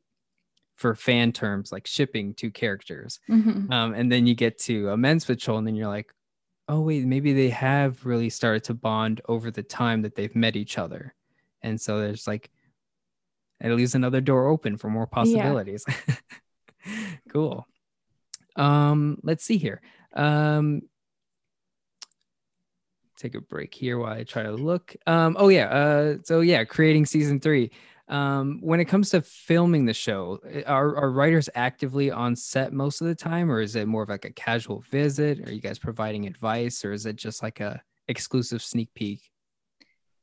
for 0.76 0.94
fan 0.94 1.32
terms 1.32 1.72
like 1.72 1.86
shipping 1.86 2.34
two 2.34 2.50
characters 2.50 3.20
mm-hmm. 3.28 3.70
um, 3.72 3.94
and 3.94 4.10
then 4.10 4.26
you 4.26 4.34
get 4.34 4.58
to 4.58 4.90
amends 4.90 5.24
patrol 5.24 5.58
and 5.58 5.66
then 5.66 5.74
you're 5.74 5.88
like 5.88 6.12
oh 6.68 6.80
wait 6.80 7.04
maybe 7.04 7.32
they 7.32 7.48
have 7.48 8.04
really 8.04 8.30
started 8.30 8.62
to 8.64 8.74
bond 8.74 9.20
over 9.28 9.50
the 9.50 9.62
time 9.62 10.02
that 10.02 10.14
they've 10.14 10.36
met 10.36 10.56
each 10.56 10.78
other 10.78 11.14
and 11.62 11.80
so 11.80 12.00
there's 12.00 12.26
like 12.26 12.50
it 13.60 13.72
leaves 13.72 13.94
another 13.94 14.20
door 14.20 14.46
open 14.46 14.76
for 14.76 14.88
more 14.88 15.06
possibilities 15.06 15.84
yeah. 16.06 16.14
cool 17.28 17.66
um 18.56 19.18
let's 19.22 19.44
see 19.44 19.58
here 19.58 19.80
um 20.14 20.82
take 23.18 23.34
a 23.34 23.40
break 23.40 23.74
here 23.74 23.98
while 23.98 24.12
i 24.12 24.22
try 24.22 24.42
to 24.42 24.52
look 24.52 24.94
um 25.06 25.36
oh 25.38 25.48
yeah 25.48 25.66
uh 25.66 26.16
so 26.24 26.40
yeah 26.40 26.64
creating 26.64 27.04
season 27.04 27.40
three 27.40 27.70
um, 28.08 28.58
when 28.62 28.80
it 28.80 28.86
comes 28.86 29.10
to 29.10 29.20
filming 29.20 29.84
the 29.84 29.92
show, 29.92 30.40
eh, 30.50 30.62
are, 30.66 30.96
are 30.96 31.10
writers 31.10 31.50
actively 31.54 32.10
on 32.10 32.34
set 32.36 32.72
most 32.72 33.00
of 33.00 33.06
the 33.06 33.14
time, 33.14 33.50
or 33.50 33.60
is 33.60 33.76
it 33.76 33.86
more 33.86 34.02
of 34.02 34.08
like 34.08 34.24
a 34.24 34.30
casual 34.30 34.80
visit? 34.90 35.46
Are 35.46 35.52
you 35.52 35.60
guys 35.60 35.78
providing 35.78 36.26
advice, 36.26 36.84
or 36.84 36.92
is 36.92 37.04
it 37.04 37.16
just 37.16 37.42
like 37.42 37.60
a 37.60 37.82
exclusive 38.08 38.62
sneak 38.62 38.92
peek? 38.94 39.30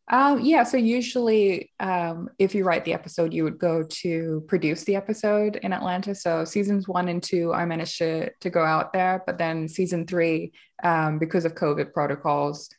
Um, 0.08 0.41
yeah, 0.41 0.63
so 0.63 0.77
usually, 0.77 1.71
um, 1.79 2.29
if 2.38 2.53
you 2.53 2.63
write 2.63 2.86
the 2.86 2.93
episode, 2.93 3.34
you 3.34 3.43
would 3.43 3.58
go 3.58 3.81
to 3.84 4.43
produce 4.47 4.84
the 4.84 4.95
episode 4.95 5.58
in 5.58 5.73
Atlanta. 5.73 6.13
So 6.13 6.45
seasons 6.45 6.88
one 6.88 7.08
and 7.08 7.21
two, 7.21 7.53
I 7.53 7.65
managed 7.65 7.97
to 7.99 8.31
to 8.31 8.49
go 8.49 8.63
out 8.63 8.93
there, 8.93 9.23
but 9.25 9.38
then 9.38 9.67
season 9.67 10.05
three, 10.05 10.53
um, 10.84 11.19
because 11.19 11.45
of 11.45 11.55
COVID 11.55 11.93
protocols, 11.93 12.69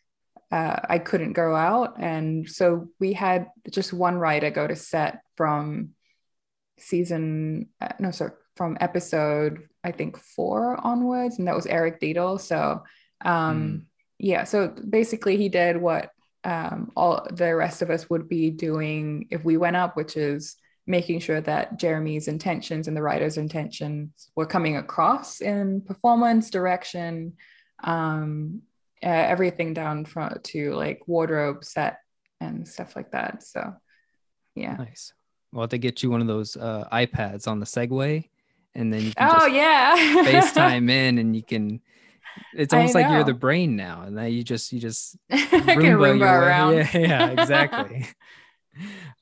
uh, 0.51 0.77
I 0.89 0.99
couldn't 0.99 1.33
go 1.33 1.55
out. 1.55 1.95
And 1.99 2.49
so 2.49 2.89
we 3.01 3.13
had 3.13 3.49
just 3.71 3.93
one 3.93 4.17
writer 4.17 4.51
go 4.51 4.67
to 4.67 4.77
set 4.77 5.21
from 5.37 5.91
season, 6.79 7.69
uh, 7.81 7.93
no, 7.99 8.11
sorry, 8.11 8.33
from 8.55 8.79
episode, 8.81 9.69
I 9.83 9.93
think 9.93 10.19
four 10.19 10.79
onwards. 10.83 11.39
And 11.39 11.49
that 11.49 11.57
was 11.57 11.67
Eric 11.67 12.01
Dietel. 12.01 12.41
So, 12.41 12.83
um, 13.25 13.63
mm. 13.63 13.83
yeah, 14.19 14.45
so 14.45 14.69
basically 14.69 15.37
he 15.37 15.49
did 15.49 15.77
what 15.77 16.11
um, 16.45 16.93
all 16.97 17.27
the 17.31 17.55
rest 17.55 17.83
of 17.83 17.91
us 17.91 18.09
would 18.09 18.29
be 18.29 18.51
doing 18.51 19.27
if 19.31 19.45
we 19.45 19.57
went 19.57 19.77
up, 19.77 19.97
which 19.97 20.17
is 20.17 20.57
making 20.87 21.19
sure 21.19 21.41
that 21.41 21.77
Jeremy's 21.79 22.29
intentions 22.29 22.87
and 22.87 22.97
the 22.97 23.03
writer's 23.03 23.37
intentions 23.37 24.31
were 24.37 24.47
coming 24.47 24.77
across 24.77 25.41
in 25.41 25.81
performance, 25.81 26.49
direction, 26.51 27.33
um, 27.83 28.63
uh, 29.07 29.09
everything 29.09 29.73
down 29.73 30.05
from 30.05 30.37
to 30.43 30.75
like 30.75 31.01
wardrobe 31.07 31.65
set 31.65 31.99
and 32.41 32.67
stuff 32.67 32.97
like 32.97 33.13
that 33.13 33.43
so 33.43 33.73
yeah. 34.57 34.75
Nice. 34.77 35.13
Well 35.53 35.69
to 35.69 35.79
get 35.79 36.03
you 36.03 36.11
one 36.11 36.21
of 36.21 36.27
those 36.27 36.57
uh, 36.57 36.89
ipads 36.93 37.47
on 37.47 37.61
the 37.61 37.67
segway 37.67 38.29
and 38.75 38.93
then 38.93 39.03
you 39.03 39.13
can 39.13 39.31
oh 39.33 39.47
yeah. 39.47 39.95
Facetime 40.25 40.91
in 40.91 41.19
and 41.19 41.37
you 41.37 41.43
can 41.43 41.81
it's 42.53 42.75
almost 42.75 42.95
like 42.95 43.09
you're 43.09 43.25
the 43.25 43.33
brain 43.33 43.77
now 43.77 44.03
and 44.03 44.19
that 44.19 44.33
you 44.33 44.43
just 44.43 44.73
you 44.73 44.81
just 44.81 45.17
I 45.31 45.37
Roomba, 45.37 46.19
Roomba 46.19 46.43
around. 46.43 46.75
Yeah, 46.95 46.99
yeah 46.99 47.27
exactly. 47.29 48.07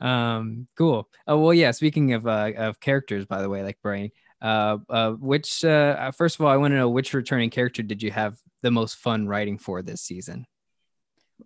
Um 0.00 0.66
cool. 0.76 1.08
Oh 1.26 1.38
well 1.40 1.54
yeah 1.54 1.72
speaking 1.72 2.14
of 2.14 2.26
uh 2.26 2.52
of 2.56 2.80
characters 2.80 3.26
by 3.26 3.42
the 3.42 3.50
way 3.50 3.62
like 3.62 3.82
brain 3.82 4.10
uh, 4.42 4.76
uh, 4.90 5.12
which 5.12 5.64
uh, 5.64 6.10
first 6.10 6.38
of 6.38 6.44
all, 6.44 6.52
I 6.52 6.58
want 6.58 6.72
to 6.72 6.76
know 6.76 6.90
which 6.90 7.14
returning 7.14 7.48
character 7.48 7.82
did 7.82 8.02
you 8.02 8.10
have 8.10 8.38
the 8.64 8.70
most 8.70 8.96
fun 8.96 9.28
writing 9.28 9.58
for 9.58 9.82
this 9.82 10.00
season? 10.00 10.46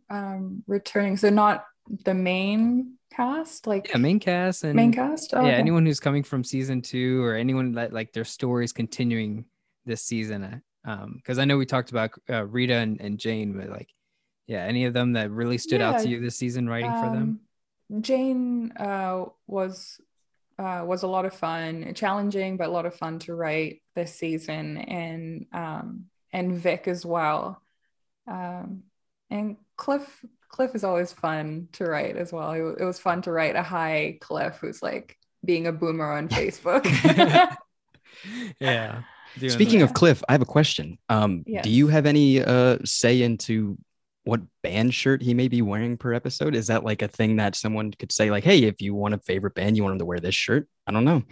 Um, 0.09 0.63
returning, 0.67 1.17
so 1.17 1.29
not 1.29 1.65
the 2.05 2.15
main 2.15 2.95
cast, 3.13 3.67
like 3.67 3.89
yeah, 3.89 3.97
main 3.97 4.21
cast 4.21 4.65
and 4.65 4.75
main 4.75 4.93
cast. 4.93 5.35
Oh, 5.35 5.43
yeah, 5.43 5.49
okay. 5.49 5.57
anyone 5.57 5.85
who's 5.85 6.01
coming 6.01 6.23
from 6.23 6.45
season 6.45 6.81
two 6.81 7.23
or 7.25 7.35
anyone 7.35 7.73
that 7.73 7.93
like 7.93 8.13
their 8.13 8.25
stories 8.25 8.73
continuing 8.73 9.47
this 9.85 10.03
season. 10.03 10.63
Um, 10.85 11.15
because 11.17 11.39
I 11.39 11.45
know 11.45 11.59
we 11.59 11.67
talked 11.67 11.91
about 11.91 12.13
uh, 12.31 12.47
Rita 12.47 12.75
and, 12.75 13.01
and 13.01 13.19
Jane, 13.19 13.53
but 13.53 13.69
like, 13.69 13.89
yeah, 14.47 14.63
any 14.63 14.85
of 14.85 14.95
them 14.95 15.15
that 15.15 15.31
really 15.31 15.59
stood 15.59 15.81
yeah, 15.81 15.91
out 15.91 16.03
to 16.03 16.09
you 16.09 16.21
this 16.21 16.37
season 16.37 16.69
writing 16.69 16.93
um, 16.93 17.05
for 17.05 17.11
them? 17.11 17.41
Um, 17.93 18.03
Jane 18.03 18.73
uh, 18.77 19.25
was 19.49 20.01
uh, 20.57 20.85
was 20.87 21.03
a 21.03 21.09
lot 21.09 21.25
of 21.25 21.35
fun, 21.35 21.93
challenging, 21.95 22.57
but 22.57 22.69
a 22.69 22.73
lot 22.73 22.87
of 22.87 22.95
fun 22.95 23.19
to 23.21 23.35
write 23.35 23.83
this 23.97 24.15
season, 24.15 24.79
and 24.79 25.47
um, 25.53 26.05
and 26.33 26.57
Vic 26.57 26.89
as 26.89 27.05
well. 27.05 27.63
Um, 28.27 28.85
and 29.31 29.57
Cliff 29.77 30.25
Cliff 30.49 30.75
is 30.75 30.85
always 30.85 31.13
fun 31.13 31.69
to 31.73 31.85
write 31.85 32.17
as 32.17 32.33
well. 32.33 32.53
It, 32.53 32.81
it 32.81 32.85
was 32.85 32.99
fun 32.99 33.23
to 33.23 33.33
write 33.33 33.57
a 33.57 33.63
high 33.63 34.19
Cliff 34.21 34.59
who's 34.61 34.83
like 34.83 35.17
being 35.45 35.67
a 35.67 35.73
boomer 35.73 36.11
on 36.11 36.29
Facebook. 36.29 36.85
yeah. 38.61 39.03
Speaking 39.37 39.81
that. 39.81 39.87
of 39.87 39.95
Cliff, 39.95 40.23
I 40.29 40.33
have 40.33 40.43
a 40.43 40.47
question. 40.47 40.99
Um, 41.09 41.45
yes. 41.47 41.65
Do 41.65 41.71
you 41.71 41.89
have 41.89 42.07
any 42.07 42.43
uh, 42.43 42.79
say 42.85 43.23
into 43.23 43.79
what 44.25 44.41
band 44.63 44.95
shirt 44.95 45.23
he 45.23 45.33
may 45.35 45.49
be 45.49 45.63
wearing 45.63 45.97
per 45.97 46.13
episode? 46.13 46.55
Is 46.55 46.67
that 46.69 46.85
like 46.85 47.03
a 47.03 47.09
thing 47.09 47.37
that 47.37 47.55
someone 47.55 47.93
could 47.93 48.11
say, 48.11 48.31
like, 48.31 48.45
hey, 48.45 48.65
if 48.65 48.81
you 48.81 48.95
want 48.95 49.15
a 49.15 49.19
favorite 49.19 49.55
band, 49.55 49.77
you 49.77 49.83
want 49.83 49.93
him 49.93 49.99
to 50.01 50.05
wear 50.05 50.19
this 50.19 50.35
shirt? 50.35 50.69
I 50.87 50.93
don't 50.93 51.05
know. 51.05 51.23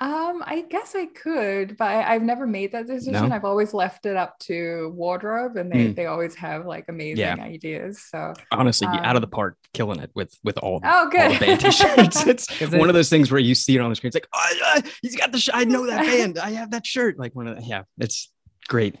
Um, 0.00 0.44
I 0.46 0.62
guess 0.70 0.94
I 0.94 1.06
could, 1.06 1.76
but 1.76 1.88
I, 1.88 2.12
have 2.12 2.22
never 2.22 2.46
made 2.46 2.70
that 2.70 2.86
decision. 2.86 3.28
No? 3.28 3.34
I've 3.34 3.44
always 3.44 3.74
left 3.74 4.06
it 4.06 4.14
up 4.16 4.38
to 4.40 4.92
wardrobe, 4.94 5.56
and 5.56 5.72
they, 5.72 5.86
Mm. 5.88 5.96
they 5.96 6.06
always 6.06 6.36
have 6.36 6.66
like 6.66 6.84
amazing 6.88 7.18
Yeah. 7.18 7.34
ideas. 7.40 8.00
So 8.08 8.32
Honestly, 8.52 8.86
you 8.92 9.00
out 9.00 9.16
of 9.16 9.22
the 9.22 9.26
Um, 9.26 9.32
park, 9.32 9.56
killing 9.74 9.98
it 9.98 10.12
with 10.14 10.32
with 10.44 10.56
all, 10.58 10.80
oh, 10.84 10.88
all 10.88 11.08
good 11.10 11.32
the 11.32 11.38
band 11.46 11.60
t-shirts. 11.60 12.26
It's 12.28 12.46
'Cause 12.58 12.70
one 12.70 12.82
it- 12.82 12.88
of 12.90 12.94
those 12.94 13.10
things 13.10 13.32
where 13.32 13.40
you 13.40 13.56
see 13.56 13.74
it 13.74 13.80
on 13.80 13.90
the 13.90 13.96
screen. 13.96 14.08
It's 14.08 14.14
like, 14.16 14.28
oh, 14.32 14.54
uh, 14.76 14.82
he's 15.02 15.16
got 15.16 15.32
the. 15.32 15.38
Sh- 15.40 15.50
I 15.52 15.64
know 15.64 15.84
that 15.86 16.04
band. 16.06 16.38
I 16.38 16.50
have 16.50 16.70
that 16.70 16.86
shirt. 16.86 17.18
Like 17.18 17.34
one 17.34 17.48
of 17.48 17.56
the. 17.56 17.64
Yeah, 17.64 17.82
it's 17.98 18.30
great. 18.68 18.96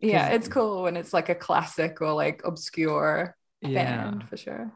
Yeah, 0.00 0.28
it's 0.28 0.48
cool 0.48 0.82
when 0.84 0.96
it's 0.96 1.12
like 1.12 1.28
a 1.28 1.34
classic 1.34 2.00
or 2.00 2.12
like 2.14 2.40
obscure 2.46 3.36
Yeah. 3.60 3.84
band 4.10 4.28
for 4.30 4.38
sure. 4.38 4.72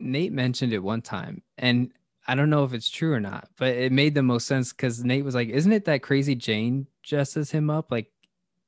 Nate 0.00 0.32
mentioned 0.32 0.72
it 0.72 0.80
one 0.80 1.00
time, 1.00 1.42
and 1.56 1.92
I 2.28 2.34
don't 2.34 2.50
know 2.50 2.64
if 2.64 2.72
it's 2.72 2.88
true 2.90 3.12
or 3.12 3.20
not, 3.20 3.48
but 3.56 3.68
it 3.74 3.92
made 3.92 4.14
the 4.14 4.22
most 4.22 4.46
sense 4.46 4.72
because 4.72 5.04
Nate 5.04 5.24
was 5.24 5.34
like, 5.34 5.48
"Isn't 5.48 5.72
it 5.72 5.84
that 5.84 6.02
crazy 6.02 6.34
Jane 6.34 6.86
dresses 7.04 7.50
him 7.50 7.70
up? 7.70 7.90
Like, 7.90 8.10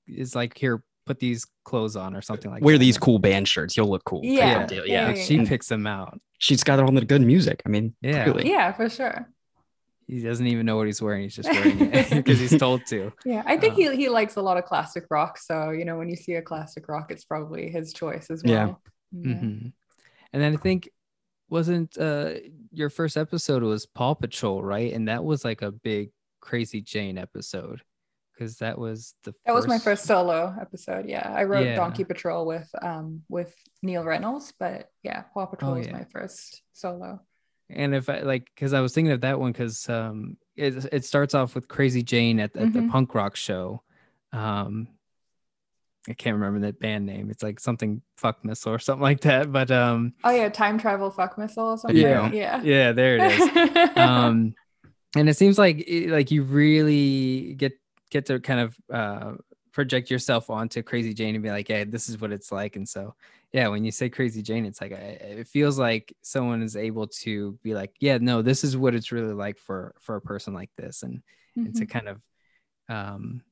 is 0.06 0.34
like 0.36 0.56
here, 0.56 0.82
put 1.06 1.18
these 1.18 1.44
clothes 1.64 1.96
on 1.96 2.14
or 2.14 2.22
something 2.22 2.50
like 2.50 2.60
that. 2.60 2.64
Wear 2.64 2.76
that." 2.76 2.80
these 2.84 2.98
cool 2.98 3.18
band 3.18 3.48
shirts. 3.48 3.76
You'll 3.76 3.88
look 3.90 4.04
cool. 4.04 4.20
Yeah, 4.24 4.66
yeah, 4.70 4.80
yeah. 4.84 5.06
Like, 5.08 5.16
she 5.16 5.36
yeah. 5.36 5.44
picks 5.48 5.68
them 5.68 5.86
out. 5.86 6.20
She's 6.38 6.62
got 6.62 6.78
all 6.78 6.92
the 6.92 7.04
good 7.04 7.22
music. 7.22 7.62
I 7.66 7.68
mean, 7.68 7.94
Yeah. 8.00 8.22
clearly. 8.24 8.48
Yeah, 8.48 8.72
for 8.72 8.88
sure. 8.88 9.28
He 10.06 10.20
doesn't 10.22 10.46
even 10.46 10.64
know 10.64 10.76
what 10.76 10.86
he's 10.86 11.02
wearing. 11.02 11.24
He's 11.24 11.34
just 11.34 11.50
wearing 11.50 11.92
it 11.92 12.10
because 12.10 12.38
he's 12.38 12.56
told 12.58 12.86
to. 12.86 13.12
Yeah, 13.26 13.42
I 13.44 13.56
think 13.58 13.74
Uh, 13.74 13.76
he 13.90 13.96
he 13.96 14.08
likes 14.08 14.36
a 14.36 14.40
lot 14.40 14.56
of 14.56 14.64
classic 14.64 15.04
rock. 15.10 15.36
So 15.36 15.70
you 15.70 15.84
know, 15.84 15.98
when 15.98 16.08
you 16.08 16.16
see 16.16 16.34
a 16.34 16.42
classic 16.42 16.88
rock, 16.88 17.10
it's 17.10 17.24
probably 17.24 17.68
his 17.70 17.92
choice 17.92 18.30
as 18.30 18.42
Yeah. 18.44 18.66
well. 18.66 18.82
Yeah. 19.12 19.32
Mhm. 19.34 19.72
And 20.32 20.42
then 20.42 20.54
I 20.54 20.56
think 20.56 20.90
wasn't 21.50 21.96
uh 21.98 22.34
your 22.72 22.90
first 22.90 23.16
episode 23.16 23.62
was 23.62 23.86
Paw 23.86 24.14
Patrol, 24.14 24.62
right? 24.62 24.92
And 24.92 25.08
that 25.08 25.24
was 25.24 25.44
like 25.44 25.62
a 25.62 25.72
big 25.72 26.10
crazy 26.40 26.80
Jane 26.80 27.18
episode 27.18 27.82
because 28.32 28.58
that 28.58 28.78
was 28.78 29.14
the 29.24 29.34
That 29.46 29.54
was 29.54 29.66
my 29.66 29.78
first 29.78 30.04
solo 30.04 30.54
episode. 30.60 31.06
Yeah, 31.08 31.32
I 31.34 31.44
wrote 31.44 31.66
Yeah. 31.66 31.74
Donkey 31.76 32.04
Patrol 32.04 32.46
with 32.46 32.68
um 32.82 33.22
with 33.28 33.54
Neil 33.82 34.04
Reynolds, 34.04 34.52
but 34.58 34.90
yeah, 35.02 35.22
Paw 35.34 35.46
Patrol 35.46 35.72
Oh, 35.72 35.76
was 35.78 35.86
yeah. 35.86 35.92
my 35.92 36.04
first 36.12 36.62
solo. 36.72 37.20
And 37.70 37.94
if 37.94 38.08
I 38.08 38.20
like, 38.20 38.48
because 38.54 38.72
I 38.72 38.80
was 38.80 38.94
thinking 38.94 39.12
of 39.12 39.20
that 39.20 39.38
one, 39.38 39.52
because 39.52 39.88
um, 39.90 40.38
it 40.56 40.86
it 40.92 41.04
starts 41.04 41.34
off 41.34 41.54
with 41.54 41.68
Crazy 41.68 42.02
Jane 42.02 42.40
at, 42.40 42.56
at 42.56 42.72
the 42.72 42.80
Mhm. 42.80 42.90
punk 42.90 43.14
rock 43.14 43.36
show. 43.36 43.82
Um, 44.32 44.88
I 46.08 46.14
can't 46.14 46.34
remember 46.34 46.60
that 46.66 46.80
band 46.80 47.06
name. 47.06 47.30
It's 47.30 47.42
like 47.42 47.60
something 47.60 48.00
fuck 48.16 48.44
missile 48.44 48.72
or 48.72 48.78
something 48.78 49.02
like 49.02 49.20
that. 49.22 49.52
But 49.52 49.70
um, 49.70 50.14
Oh 50.24 50.30
yeah, 50.30 50.48
time 50.48 50.78
travel 50.78 51.10
fuck 51.10 51.36
missile 51.38 51.66
or 51.68 51.78
something. 51.78 51.96
Yeah. 52.00 52.30
yeah. 52.32 52.62
yeah, 52.62 52.92
there 52.92 53.16
it 53.18 53.32
is. 53.32 53.90
um 53.96 54.54
and 55.16 55.28
it 55.28 55.36
seems 55.36 55.58
like 55.58 55.88
like 56.08 56.30
you 56.30 56.42
really 56.42 57.54
get 57.54 57.72
get 58.10 58.26
to 58.26 58.40
kind 58.40 58.60
of 58.60 58.76
uh 58.92 59.32
project 59.72 60.10
yourself 60.10 60.50
onto 60.50 60.82
crazy 60.82 61.14
jane 61.14 61.34
and 61.34 61.42
be 61.42 61.50
like 61.50 61.68
hey, 61.68 61.84
this 61.84 62.08
is 62.08 62.20
what 62.20 62.32
it's 62.32 62.50
like 62.50 62.76
and 62.76 62.88
so 62.88 63.14
yeah 63.52 63.68
when 63.68 63.84
you 63.84 63.90
say 63.90 64.08
crazy 64.08 64.42
jane 64.42 64.66
it's 64.66 64.80
like 64.80 64.92
it 64.92 65.46
feels 65.46 65.78
like 65.78 66.12
someone 66.22 66.62
is 66.62 66.74
able 66.76 67.06
to 67.06 67.58
be 67.62 67.74
like 67.74 67.92
yeah 68.00 68.18
no 68.20 68.42
this 68.42 68.64
is 68.64 68.76
what 68.76 68.94
it's 68.94 69.12
really 69.12 69.32
like 69.32 69.56
for 69.56 69.94
for 70.00 70.16
a 70.16 70.20
person 70.20 70.52
like 70.52 70.70
this 70.76 71.02
and 71.02 71.22
and 71.56 71.74
to 71.76 71.86
Mhm. 71.86 71.90
kind 71.90 72.08
of 72.08 72.20
um 72.88 73.42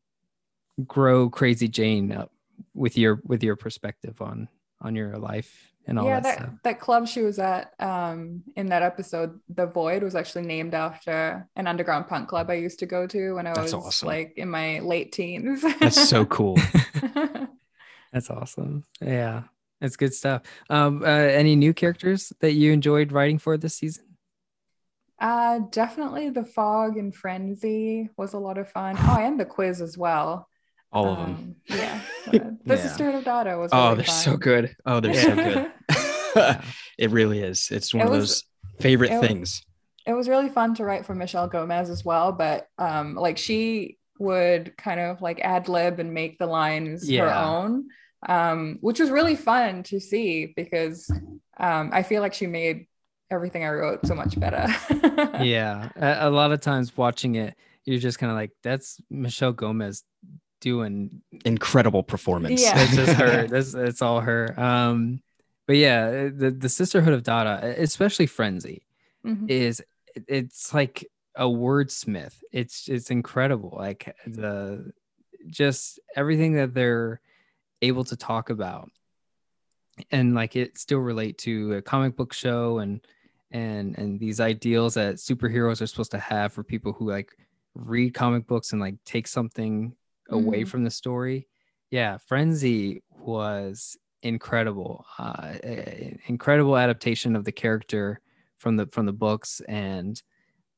grow 0.86 1.30
crazy 1.30 1.68
jane 1.68 2.12
up 2.12 2.30
with 2.74 2.96
your 2.96 3.20
with 3.24 3.42
your 3.42 3.56
perspective 3.56 4.20
on 4.20 4.48
on 4.80 4.94
your 4.94 5.16
life 5.16 5.72
and 5.86 5.98
all 5.98 6.06
yeah, 6.06 6.20
that, 6.20 6.22
that 6.22 6.38
stuff 6.38 6.54
that 6.64 6.80
club 6.80 7.08
she 7.08 7.22
was 7.22 7.38
at 7.38 7.72
um 7.80 8.42
in 8.56 8.66
that 8.66 8.82
episode, 8.82 9.38
The 9.48 9.66
Void, 9.66 10.02
was 10.02 10.14
actually 10.14 10.46
named 10.46 10.74
after 10.74 11.48
an 11.56 11.66
underground 11.66 12.08
punk 12.08 12.28
club 12.28 12.50
I 12.50 12.54
used 12.54 12.80
to 12.80 12.86
go 12.86 13.06
to 13.06 13.34
when 13.34 13.46
I 13.46 13.54
That's 13.54 13.72
was 13.72 13.74
awesome. 13.74 14.08
like 14.08 14.34
in 14.36 14.50
my 14.50 14.80
late 14.80 15.12
teens. 15.12 15.62
That's 15.80 16.08
so 16.08 16.24
cool. 16.36 16.58
That's 18.12 18.30
awesome. 18.30 18.84
Yeah, 19.00 19.42
that's 19.80 19.96
good 19.96 20.14
stuff. 20.14 20.42
Um, 20.70 21.02
uh, 21.02 21.06
any 21.06 21.54
new 21.54 21.74
characters 21.74 22.32
that 22.40 22.52
you 22.52 22.72
enjoyed 22.72 23.12
writing 23.12 23.38
for 23.38 23.58
this 23.58 23.74
season? 23.74 24.04
Uh, 25.20 25.60
definitely 25.70 26.30
the 26.30 26.44
fog 26.44 26.96
and 26.96 27.14
frenzy 27.14 28.08
was 28.16 28.32
a 28.32 28.38
lot 28.38 28.58
of 28.58 28.70
fun. 28.70 28.96
Oh, 28.98 29.18
and 29.20 29.38
the 29.40 29.44
quiz 29.44 29.80
as 29.80 29.98
well. 29.98 30.48
All 30.96 31.08
of 31.12 31.18
them. 31.18 31.26
Um, 31.36 31.52
Yeah, 31.78 32.00
the, 32.26 32.38
the 32.64 32.76
Yeah. 32.76 32.76
Sisterhood 32.76 33.14
of 33.16 33.24
Dada 33.24 33.58
was. 33.58 33.70
Oh, 33.72 33.94
they're 33.94 34.04
fun. 34.04 34.14
so 34.14 34.36
good. 34.36 34.76
Oh, 34.86 35.00
they're 35.00 35.14
so 35.14 35.34
good. 35.34 35.72
It 36.98 37.10
really 37.10 37.40
is. 37.40 37.68
It's 37.70 37.92
one 37.92 38.02
It 38.02 38.06
of 38.06 38.10
was- 38.12 38.28
those 38.28 38.44
favorite 38.80 39.10
it- 39.12 39.20
things. 39.20 39.62
It 40.06 40.12
was 40.14 40.28
really 40.28 40.48
fun 40.48 40.74
to 40.76 40.84
write 40.84 41.04
for 41.04 41.14
Michelle 41.16 41.48
Gomez 41.48 41.90
as 41.90 42.04
well, 42.04 42.30
but 42.30 42.68
um, 42.78 43.16
like 43.16 43.36
she 43.38 43.98
would 44.20 44.76
kind 44.76 45.00
of 45.00 45.20
like 45.20 45.40
ad 45.40 45.68
lib 45.68 45.98
and 45.98 46.14
make 46.14 46.38
the 46.38 46.46
lines 46.46 47.10
her 47.10 47.28
own, 47.34 47.88
um, 48.28 48.78
which 48.82 49.00
was 49.00 49.10
really 49.10 49.34
fun 49.34 49.82
to 49.82 49.98
see 49.98 50.52
because 50.54 51.10
um, 51.58 51.90
I 51.92 52.04
feel 52.04 52.22
like 52.22 52.34
she 52.34 52.46
made 52.46 52.86
everything 53.32 53.64
I 53.64 53.70
wrote 53.70 54.06
so 54.06 54.14
much 54.14 54.38
better. 54.38 54.66
yeah, 55.44 55.88
a, 55.96 56.28
a 56.28 56.30
lot 56.30 56.52
of 56.52 56.60
times 56.60 56.96
watching 56.96 57.34
it, 57.34 57.54
you're 57.84 57.98
just 57.98 58.20
kind 58.20 58.30
of 58.30 58.36
like, 58.36 58.52
that's 58.62 59.00
Michelle 59.10 59.52
Gomez 59.52 60.04
doing. 60.70 61.22
Incredible 61.44 62.02
performance. 62.02 62.60
Yeah. 62.60 62.74
It's 62.82 62.96
just 62.96 63.12
her. 63.12 63.46
That's 63.52 63.72
it's 63.74 64.02
all 64.02 64.20
her. 64.20 64.52
Um, 64.60 65.22
but 65.68 65.76
yeah, 65.76 66.28
the 66.34 66.50
the 66.50 66.68
Sisterhood 66.68 67.12
of 67.14 67.22
Dada, 67.22 67.74
especially 67.78 68.26
Frenzy, 68.26 68.82
Mhm. 69.24 69.48
is 69.48 69.80
it's 70.14 70.74
like 70.74 71.06
a 71.36 71.44
wordsmith. 71.44 72.34
It's 72.52 72.88
it's 72.88 73.10
incredible. 73.12 73.74
Like 73.76 74.16
the 74.26 74.92
just 75.46 76.00
everything 76.16 76.54
that 76.54 76.74
they're 76.74 77.20
able 77.82 78.02
to 78.04 78.16
talk 78.16 78.50
about 78.50 78.90
and 80.10 80.34
like 80.34 80.56
it 80.56 80.76
still 80.78 80.98
relate 80.98 81.38
to 81.38 81.74
a 81.74 81.82
comic 81.82 82.16
book 82.16 82.32
show 82.32 82.78
and 82.78 83.00
and 83.52 83.96
and 83.98 84.18
these 84.18 84.40
ideals 84.40 84.94
that 84.94 85.14
superheroes 85.16 85.80
are 85.80 85.86
supposed 85.86 86.10
to 86.10 86.18
have 86.18 86.52
for 86.52 86.64
people 86.64 86.92
who 86.92 87.08
like 87.08 87.36
read 87.74 88.14
comic 88.14 88.46
books 88.48 88.72
and 88.72 88.80
like 88.80 88.96
take 89.04 89.28
something 89.28 89.94
away 90.30 90.62
Mhm. 90.62 90.68
from 90.68 90.84
the 90.84 90.90
story 90.90 91.46
yeah 91.90 92.16
frenzy 92.18 93.02
was 93.10 93.96
incredible 94.22 95.04
uh 95.18 95.54
incredible 96.26 96.76
adaptation 96.76 97.36
of 97.36 97.44
the 97.44 97.52
character 97.52 98.20
from 98.58 98.76
the 98.76 98.86
from 98.92 99.06
the 99.06 99.12
books 99.12 99.60
and 99.68 100.22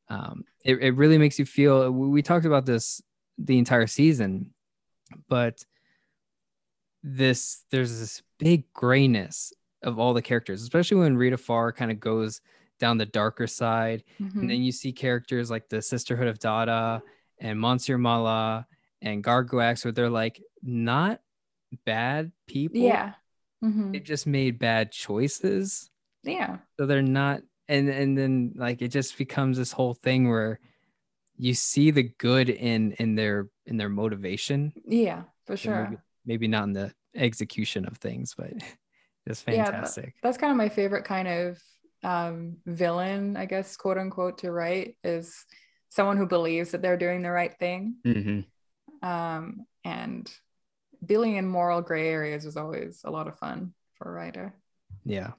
um 0.08 0.44
it, 0.64 0.74
it 0.82 0.90
really 0.96 1.18
makes 1.18 1.38
you 1.38 1.44
feel 1.46 1.90
we 1.90 2.22
talked 2.22 2.44
about 2.46 2.66
this 2.66 3.00
the 3.38 3.56
entire 3.58 3.86
season 3.86 4.52
but 5.28 5.64
this 7.02 7.64
there's 7.70 7.98
this 7.98 8.22
big 8.38 8.70
grayness 8.72 9.52
of 9.82 9.98
all 9.98 10.12
the 10.12 10.22
characters 10.22 10.62
especially 10.62 10.98
when 10.98 11.16
rita 11.16 11.36
farr 11.38 11.72
kind 11.72 11.90
of 11.90 12.00
goes 12.00 12.40
down 12.80 12.98
the 12.98 13.06
darker 13.06 13.46
side 13.46 14.02
Mhm. 14.20 14.34
and 14.40 14.50
then 14.50 14.62
you 14.62 14.72
see 14.72 14.92
characters 14.92 15.50
like 15.50 15.68
the 15.68 15.80
sisterhood 15.80 16.26
of 16.28 16.38
dada 16.38 17.02
and 17.40 17.58
monsieur 17.60 17.96
mallah 17.98 18.66
and 19.02 19.22
garguax 19.24 19.84
where 19.84 19.92
they're 19.92 20.10
like 20.10 20.42
not 20.62 21.20
bad 21.84 22.32
people 22.46 22.80
yeah. 22.80 23.12
Mhm. 23.62 23.92
they 23.92 24.00
just 24.00 24.26
made 24.26 24.58
bad 24.58 24.90
choices 24.92 25.90
Yeah. 26.22 26.58
so 26.78 26.86
they're 26.86 27.02
not 27.02 27.42
and 27.68 27.88
and 27.88 28.16
then 28.16 28.52
like 28.56 28.80
it 28.82 28.88
just 28.88 29.18
becomes 29.18 29.56
this 29.58 29.72
whole 29.72 29.94
thing 29.94 30.28
where 30.28 30.58
you 31.36 31.54
see 31.54 31.90
the 31.90 32.04
good 32.18 32.48
in 32.50 32.92
in 32.92 33.14
their 33.14 33.48
in 33.66 33.76
their 33.76 33.88
motivation 33.88 34.72
Yeah, 34.86 35.24
for 35.46 35.56
sure. 35.56 35.84
maybe, 35.84 35.96
maybe 36.26 36.48
not 36.48 36.64
in 36.64 36.72
the 36.72 36.92
execution 37.14 37.84
of 37.86 37.98
things 37.98 38.34
but 38.36 38.52
it's 39.26 39.42
Yeah, 39.46 39.64
fantastic 39.64 40.14
That's 40.22 40.38
kind 40.38 40.50
of 40.50 40.56
my 40.56 40.68
favorite 40.68 41.04
kind 41.04 41.28
of 41.28 41.62
um, 42.04 42.58
villain, 42.64 43.36
I 43.36 43.46
guess, 43.46 43.76
quote 43.76 43.98
unquote, 43.98 44.38
to 44.38 44.52
write 44.52 44.96
is 45.02 45.44
someone 45.90 46.16
who 46.16 46.26
believes 46.26 46.70
that 46.70 46.80
they're 46.80 46.96
doing 46.96 47.22
the 47.22 47.30
right 47.30 47.52
thing. 47.58 47.96
Mhm. 48.06 48.44
Um, 49.02 49.66
and 49.84 50.30
dealing 51.04 51.36
in 51.36 51.46
moral 51.46 51.80
gray 51.82 52.08
areas 52.08 52.44
is 52.44 52.56
always 52.56 53.00
a 53.04 53.10
lot 53.10 53.28
of 53.28 53.38
fun 53.38 53.72
for 53.96 54.08
a 54.08 54.12
writer. 54.12 54.54
yeah 55.04 55.32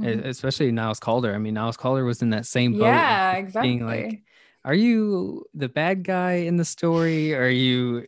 Mhm. 0.00 0.24
E- 0.24 0.28
especially 0.28 0.72
niles 0.72 0.98
calder 0.98 1.32
i 1.34 1.38
mean 1.38 1.54
niles 1.54 1.76
calder 1.76 2.04
was 2.04 2.20
in 2.22 2.30
that 2.30 2.46
same 2.46 2.72
boat 2.72 2.80
Yeah, 2.80 3.36
exactly. 3.36 3.68
being 3.70 3.86
like 3.86 4.22
are 4.64 4.74
you 4.74 5.44
the 5.54 5.68
bad 5.68 6.02
guy 6.02 6.32
in 6.48 6.56
the 6.56 6.64
story 6.64 7.32
or 7.34 7.42
are 7.44 7.48
you 7.48 8.06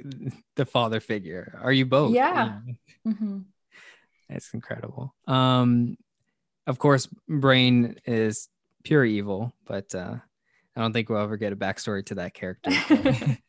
the 0.56 0.64
father 0.66 1.00
figure 1.00 1.58
are 1.62 1.72
you 1.72 1.86
both 1.86 2.14
Yeah. 2.14 2.60
know? 2.66 3.12
Mhm. 3.12 3.44
It's 4.28 4.52
incredible. 4.54 5.14
Um, 5.28 5.96
of 6.66 6.78
course, 6.80 7.06
Brain 7.28 7.94
is 8.06 8.48
pure 8.82 9.04
evil, 9.04 9.52
but 9.64 9.94
uh, 9.94 10.16
I 10.74 10.80
don't 10.80 10.92
think 10.92 11.08
we'll 11.08 11.20
ever 11.22 11.36
get 11.36 11.52
a 11.52 11.56
backstory 11.56 12.04
to 12.06 12.16
that 12.16 12.34
character. 12.34 12.70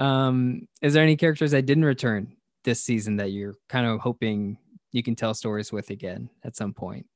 um, 0.00 0.66
is 0.82 0.94
there 0.94 1.02
any 1.02 1.16
characters 1.16 1.50
that 1.52 1.66
didn't 1.66 1.84
return 1.84 2.34
this 2.64 2.82
season 2.82 3.16
that 3.16 3.30
you're 3.32 3.54
kind 3.68 3.86
of 3.86 4.00
hoping 4.00 4.58
you 4.92 5.02
can 5.02 5.14
tell 5.14 5.34
stories 5.34 5.70
with 5.72 5.90
again 5.90 6.30
at 6.44 6.56
some 6.56 6.72
point? 6.72 7.06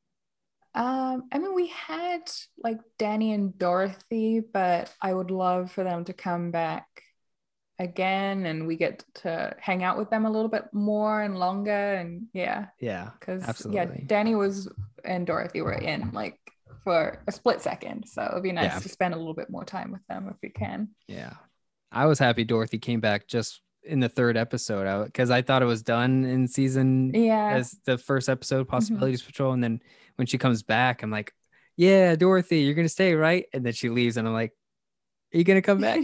Um, 0.75 1.25
I 1.33 1.39
mean, 1.39 1.55
we 1.55 1.69
had 1.69 2.31
like 2.59 2.79
Danny 2.99 3.33
and 3.33 3.57
Dorothy, 3.59 4.41
but 4.41 4.93
I 5.01 5.15
would 5.15 5.31
love 5.31 5.71
for 5.73 5.85
them 5.85 6.05
to 6.05 6.13
come 6.13 6.51
back 6.51 6.87
again 7.79 8.47
and 8.47 8.67
we 8.67 8.77
get 8.77 9.05
to 9.15 9.55
hang 9.59 9.83
out 9.83 9.99
with 9.99 10.11
them 10.11 10.27
a 10.27 10.31
little 10.31 10.49
bit 10.49 10.65
more 10.73 11.23
and 11.23 11.39
longer. 11.39 11.95
And 11.95 12.27
yeah, 12.33 12.67
Yeah. 12.81 13.11
because 13.19 13.67
yeah, 13.71 13.87
Danny 14.07 14.35
was 14.35 14.69
and 15.05 15.27
Dorothy 15.27 15.63
were 15.63 15.73
in 15.73 16.11
like 16.13 16.39
for 16.83 17.23
a 17.27 17.33
split 17.33 17.61
second. 17.61 18.07
So 18.09 18.23
it'd 18.31 18.43
be 18.43 18.53
nice 18.53 18.73
Yeah. 18.73 18.79
to 18.81 18.89
spend 18.89 19.15
a 19.15 19.17
little 19.17 19.35
bit 19.35 19.51
more 19.51 19.65
time 19.65 19.93
with 19.93 20.07
them 20.09 20.29
if 20.29 20.37
we 20.43 20.51
can. 20.51 20.89
Yeah. 21.09 21.35
I 21.95 22.07
was 22.07 22.19
happy 22.19 22.45
Dorothy 22.45 22.79
came 22.79 23.01
back 23.01 23.27
just 23.27 23.61
in 23.83 24.01
the 24.01 24.09
third 24.09 24.37
episode 24.37 25.05
because 25.07 25.31
I, 25.31 25.43
thought 25.43 25.63
it 25.63 25.67
was 25.67 25.83
done 25.83 26.25
in 26.25 26.49
season 26.49 27.13
Yeah. 27.15 27.51
as 27.55 27.77
the 27.85 27.99
first 27.99 28.29
episode, 28.29 28.67
Possibilities 28.67 29.23
Patrol. 29.23 29.53
And 29.53 29.63
then 29.63 29.81
when 30.17 30.27
she 30.27 30.39
comes 30.39 30.63
back, 30.63 31.03
I'm 31.03 31.11
like, 31.11 31.35
yeah, 31.77 32.17
Dorothy, 32.17 32.61
you're 32.61 32.75
going 32.75 32.87
to 32.87 32.93
stay, 32.93 33.15
right? 33.15 33.47
And 33.53 33.65
then 33.65 33.73
she 33.73 33.91
leaves 33.91 34.17
and 34.17 34.27
I'm 34.27 34.35
like, 34.35 34.53
are 35.35 35.39
you 35.39 35.45
going 35.45 35.61
to 35.61 35.63
come 35.63 35.81
back? 35.81 36.01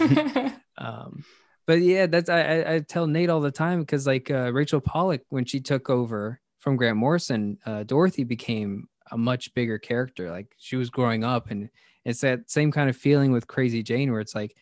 um 0.78 1.24
but 1.66 1.80
yeah 1.80 2.06
that's 2.06 2.30
I, 2.30 2.40
I 2.40 2.74
i 2.74 2.78
tell 2.80 3.06
nate 3.06 3.30
all 3.30 3.40
the 3.40 3.50
time 3.50 3.80
because 3.80 4.06
like 4.06 4.30
uh, 4.30 4.52
rachel 4.52 4.80
pollack 4.80 5.22
when 5.28 5.44
she 5.44 5.60
took 5.60 5.90
over 5.90 6.40
from 6.58 6.76
grant 6.76 6.96
morrison 6.96 7.58
uh, 7.66 7.82
dorothy 7.82 8.22
became 8.24 8.88
a 9.10 9.18
much 9.18 9.52
bigger 9.54 9.78
character 9.78 10.30
like 10.30 10.54
she 10.58 10.76
was 10.76 10.88
growing 10.88 11.24
up 11.24 11.50
and 11.50 11.68
it's 12.04 12.20
that 12.20 12.48
same 12.50 12.70
kind 12.70 12.88
of 12.88 12.96
feeling 12.96 13.32
with 13.32 13.46
crazy 13.48 13.82
jane 13.82 14.10
where 14.12 14.20
it's 14.20 14.34
like 14.34 14.56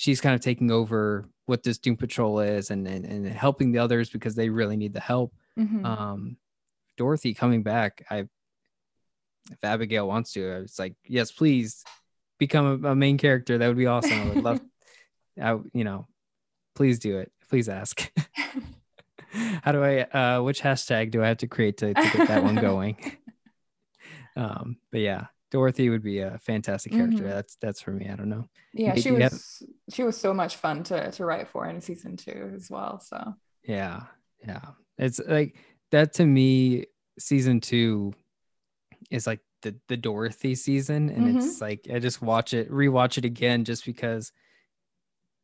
she's 0.00 0.20
kind 0.20 0.34
of 0.36 0.40
taking 0.40 0.70
over 0.70 1.28
what 1.46 1.64
this 1.64 1.76
doom 1.78 1.96
patrol 1.96 2.38
is 2.38 2.70
and 2.70 2.86
and, 2.86 3.04
and 3.04 3.26
helping 3.26 3.72
the 3.72 3.78
others 3.80 4.08
because 4.10 4.36
they 4.36 4.48
really 4.48 4.76
need 4.76 4.92
the 4.92 5.00
help. 5.00 5.34
Mhm. 5.58 5.84
um 5.84 6.36
dorothy 6.96 7.34
coming 7.34 7.62
back 7.64 8.04
i 8.10 8.18
if 9.50 9.64
abigail 9.64 10.06
wants 10.06 10.32
to 10.32 10.40
it's 10.62 10.78
like 10.78 10.94
yes 11.04 11.32
please 11.32 11.84
become 12.38 12.84
a, 12.84 12.90
a 12.90 12.94
main 12.94 13.18
character. 13.18 13.58
That 13.58 13.66
would 13.66 13.76
be 13.76 13.86
awesome. 13.86 14.20
I 14.20 14.28
would 14.28 14.44
love 14.44 14.60
I, 15.42 15.58
you 15.72 15.82
know 15.84 16.06
please 16.76 17.00
do 17.00 17.18
it. 17.18 17.32
Please 17.50 17.68
ask. 17.68 17.96
How 19.64 19.72
do 19.72 19.82
i 19.82 20.02
uh 20.02 20.42
which 20.42 20.62
hashtag 20.62 21.10
do 21.10 21.22
i 21.24 21.26
have 21.28 21.38
to 21.38 21.48
create 21.48 21.76
to, 21.78 21.92
to 21.94 22.10
get 22.16 22.28
that 22.28 22.44
one 22.44 22.54
going? 22.70 22.96
Um 24.36 24.76
but 24.92 25.00
yeah 25.00 25.26
dorothy 25.50 25.88
would 25.88 26.02
be 26.02 26.18
a 26.20 26.38
fantastic 26.38 26.92
character 26.92 27.24
Mhm. 27.24 27.28
that's 27.30 27.56
that's 27.56 27.80
for 27.80 27.92
me 27.92 28.08
i 28.08 28.16
don't 28.16 28.28
know 28.28 28.44
yeah, 28.74 28.92
Nate, 28.92 29.02
she 29.02 29.08
do 29.10 29.16
you 29.16 29.22
have- 29.22 29.32
was 29.32 29.62
she 29.90 30.02
was 30.04 30.16
so 30.16 30.32
much 30.34 30.56
fun 30.56 30.82
to 30.84 31.10
to 31.12 31.24
write 31.24 31.48
for 31.48 31.66
in 31.66 31.80
season 31.80 32.16
two 32.16 32.52
as 32.54 32.70
well. 32.70 33.00
So 33.00 33.34
Yeah, 33.64 34.02
yeah. 34.46 34.60
It's 34.98 35.18
like 35.26 35.56
that 35.90 36.12
to 36.14 36.26
me. 36.26 36.84
Season 37.18 37.60
two 37.60 38.12
is 39.10 39.26
like 39.26 39.40
the 39.62 39.74
the 39.88 39.96
Dorothy 39.96 40.54
season, 40.54 41.08
and 41.08 41.26
it's 41.36 41.60
like 41.60 41.88
I 41.92 41.98
just 41.98 42.20
watch 42.22 42.52
it, 42.54 42.70
rewatch 42.70 43.16
it 43.18 43.24
again, 43.24 43.64
just 43.64 43.84
because 43.86 44.30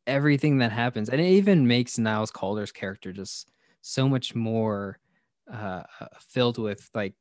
everything 0.07 0.59
that 0.59 0.71
happens, 0.71 1.09
and 1.09 1.19
it 1.19 1.25
even 1.31 1.67
makes 1.67 1.97
Niles 1.97 2.31
Calder's 2.31 2.71
character 2.71 3.11
just 3.11 3.49
so 3.81 4.07
much 4.07 4.35
more 4.35 4.99
uh 5.51 5.83
filled 6.19 6.57
with 6.57 6.89
like 6.93 7.13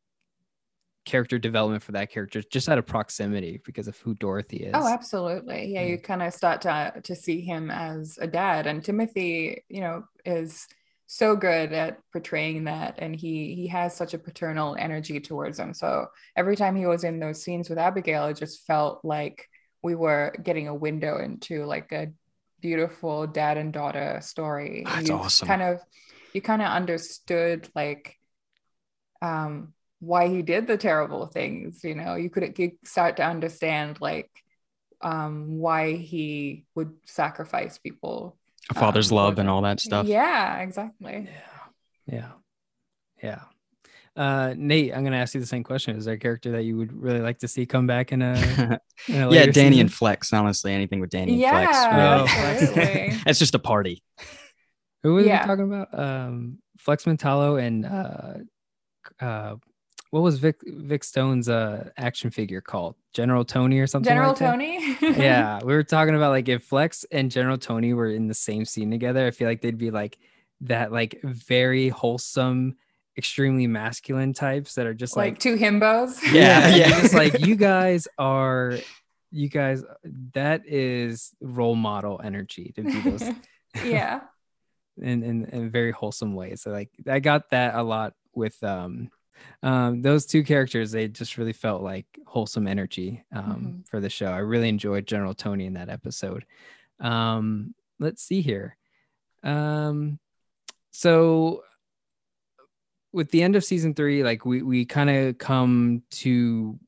character 1.05 1.39
development 1.39 1.83
for 1.83 1.93
that 1.93 2.11
character 2.11 2.43
just 2.43 2.69
out 2.69 2.79
of 2.79 2.87
proximity 2.87 3.61
because 3.65 3.89
of 3.89 3.97
who 3.99 4.15
Dorothy 4.15 4.59
is. 4.59 4.73
Oh, 4.75 4.87
absolutely. 4.87 5.73
Yeah, 5.75 5.83
Yeah. 5.83 5.89
you 5.89 5.99
kind 5.99 6.23
of 6.23 6.33
start 6.33 6.63
to 6.63 7.01
to 7.03 7.15
see 7.15 7.41
him 7.41 7.71
as 7.71 8.19
a 8.21 8.27
dad, 8.27 8.67
and 8.67 8.83
Timothy, 8.85 9.65
you 9.69 9.81
know, 9.81 10.05
is 10.25 10.67
so 11.07 11.37
good 11.37 11.73
at 11.73 11.99
portraying 12.13 12.65
that, 12.65 12.95
and 12.99 13.15
he 13.15 13.55
he 13.55 13.67
has 13.69 13.95
such 13.95 14.15
a 14.15 14.19
paternal 14.19 14.75
energy 14.79 15.21
towards 15.21 15.59
him. 15.59 15.75
So 15.75 16.07
every 16.37 16.57
time 16.57 16.77
he 16.77 16.87
was 16.87 17.05
in 17.05 17.21
those 17.21 17.43
scenes 17.43 17.69
with 17.69 17.79
Abigail, 17.79 18.27
it 18.27 18.37
just 18.39 18.67
felt 18.67 19.05
like 19.05 19.49
we 19.83 19.95
were 19.95 20.35
getting 20.43 20.69
a 20.69 20.75
window 20.75 21.19
into 21.19 21.67
like 21.67 21.93
a 21.93 22.09
beautiful 22.61 23.27
dad 23.27 23.59
and 23.59 23.73
daughter 23.73 24.19
story. 24.23 24.85
That's 24.87 25.11
you 25.11 25.15
awesome. 25.17 25.47
Kind 25.47 25.61
of, 25.63 25.81
you 26.33 26.41
kind 26.41 26.63
of 26.63 26.69
understood 26.69 27.69
like 27.75 28.17
um 29.23 29.73
why 30.05 30.29
he 30.29 30.43
did 30.43 30.67
the 30.67 30.77
terrible 30.77 31.27
things 31.27 31.83
you 31.85 31.95
know 31.95 32.15
you 32.15 32.29
could 32.31 32.59
you 32.59 32.73
start 32.85 33.17
to 33.17 33.25
understand 33.25 33.99
like 34.01 34.31
um 35.03 35.59
why 35.59 35.93
he 35.93 36.65
would 36.75 36.93
sacrifice 37.07 37.79
people 37.79 38.37
A 38.71 38.75
father's 38.75 39.11
um, 39.11 39.17
love 39.17 39.39
and 39.39 39.49
all 39.49 39.63
that 39.63 39.81
stuff. 39.81 40.07
yeah 40.07 40.59
exactly 40.61 41.29
Yeah. 42.07 42.17
Yeah. 42.17 42.31
Yeah. 43.23 43.41
Uh, 44.17 44.55
Nate, 44.57 44.95
I'm 44.95 45.03
gonna 45.03 45.17
ask 45.17 45.35
you 45.35 45.41
the 45.41 45.47
same 45.47 45.65
question. 45.65 45.97
Is 45.97 46.05
there 46.05 46.15
a 46.15 46.19
character 46.19 46.53
that 46.53 46.63
you 46.63 46.77
would 46.77 46.93
really 46.93 47.21
like 47.21 47.39
to 47.41 47.49
see 47.49 47.67
come 47.67 47.87
back 47.87 48.13
in 48.13 48.23
a, 48.23 48.35
in 49.09 49.23
a 49.23 49.33
yeah, 49.33 49.47
Danny 49.47 49.53
season? 49.53 49.81
and 49.81 49.93
Flex. 49.93 50.33
Honestly, 50.33 50.73
anything 50.73 51.01
with 51.01 51.11
Danny 51.11 51.43
and 51.43 51.51
Flex. 51.51 51.77
Oh, 51.77 52.27
absolutely. 52.29 53.19
it's 53.27 53.39
just 53.41 53.55
a 53.57 53.59
party. 53.59 54.03
Who 55.03 55.15
was 55.15 55.27
Yeah. 55.27 55.43
we 55.43 55.47
talking 55.49 55.65
about? 55.73 55.99
Um, 55.99 56.59
Flex 56.79 57.05
Mentallo 57.07 57.57
and 57.61 57.85
uh, 57.87 58.35
uh, 59.25 59.57
what 60.15 60.23
was 60.23 60.39
Vic 60.39 60.61
Vic 60.65 61.03
Stone's 61.03 61.49
uh 61.49 61.91
action 61.97 62.31
figure 62.31 62.61
called? 62.61 62.95
General 63.13 63.45
Tony 63.45 63.81
or 63.81 63.89
something? 63.89 64.11
general 64.11 64.29
like 64.29 64.39
that? 64.39 64.53
tony 64.53 64.97
yeah, 65.01 65.59
we 65.65 65.75
were 65.75 65.83
talking 65.83 66.15
about 66.15 66.31
like 66.31 66.49
if 66.49 66.63
Flex 66.63 67.05
and 67.11 67.33
General 67.33 67.59
Tony 67.59 67.95
were 67.95 68.11
in 68.11 68.29
the 68.29 68.35
same 68.35 68.65
scene 68.65 68.93
together, 68.93 69.27
I 69.27 69.33
feel 69.33 69.49
like 69.49 69.61
they'd 69.61 69.77
be 69.77 69.91
like 69.91 70.17
that, 70.61 70.93
like 70.93 71.21
very 71.25 71.89
wholesome, 71.89 72.77
extremely 73.19 73.67
masculine 73.67 74.33
types 74.33 74.77
that 74.77 74.87
are 74.87 74.95
just 74.95 75.17
like 75.17 75.33
like, 75.33 75.41
two 75.41 75.57
himbos 75.57 76.23
Yeah, 76.23 76.69
yeah, 76.69 76.77
yeah. 76.77 77.01
just 77.01 77.13
like 77.13 77.41
you 77.41 77.57
guys 77.73 78.07
are, 78.17 78.79
you 79.33 79.49
guys, 79.49 79.83
that 80.35 80.63
is 80.65 81.33
role 81.41 81.75
model 81.75 82.21
energy 82.23 82.73
to 82.77 82.85
be 82.85 83.01
those 83.01 83.29
yeah 83.85 84.21
in, 85.03 85.25
in 85.25 85.47
in 85.47 85.71
very 85.71 85.91
wholesome 85.91 86.37
ways. 86.37 86.63
So 86.63 86.71
like 86.71 86.91
I 87.09 87.19
got 87.19 87.51
that 87.51 87.75
a 87.75 87.83
lot 87.83 88.15
with 88.33 88.63
um 88.63 89.11
um 89.63 90.03
those 90.03 90.27
two 90.27 90.43
characters. 90.45 90.93
They 90.93 91.09
just 91.09 91.39
really 91.39 91.53
felt 91.53 91.83
like 91.83 92.07
wholesome 92.27 92.67
energy 92.67 93.25
um 93.33 93.45
Mhm. 93.85 93.89
for 93.89 94.01
the 94.01 94.11
show. 94.11 94.27
I 94.27 94.39
really 94.39 94.69
enjoyed 94.69 95.07
General 95.07 95.35
Tony 95.35 95.67
in 95.67 95.75
that 95.75 95.89
episode. 95.89 96.45
Um 97.01 97.75
let's 97.99 98.23
see 98.23 98.41
here. 98.41 98.77
Um 99.43 100.19
so 100.91 101.63
with 103.13 103.31
the 103.31 103.43
end 103.43 103.55
of 103.57 103.65
season 103.65 103.95
three, 103.95 104.25
like 104.25 104.45
we 104.45 104.63
we 104.63 104.85
kind 104.85 105.11
of 105.11 105.39
come 105.39 106.03
to 106.11 106.79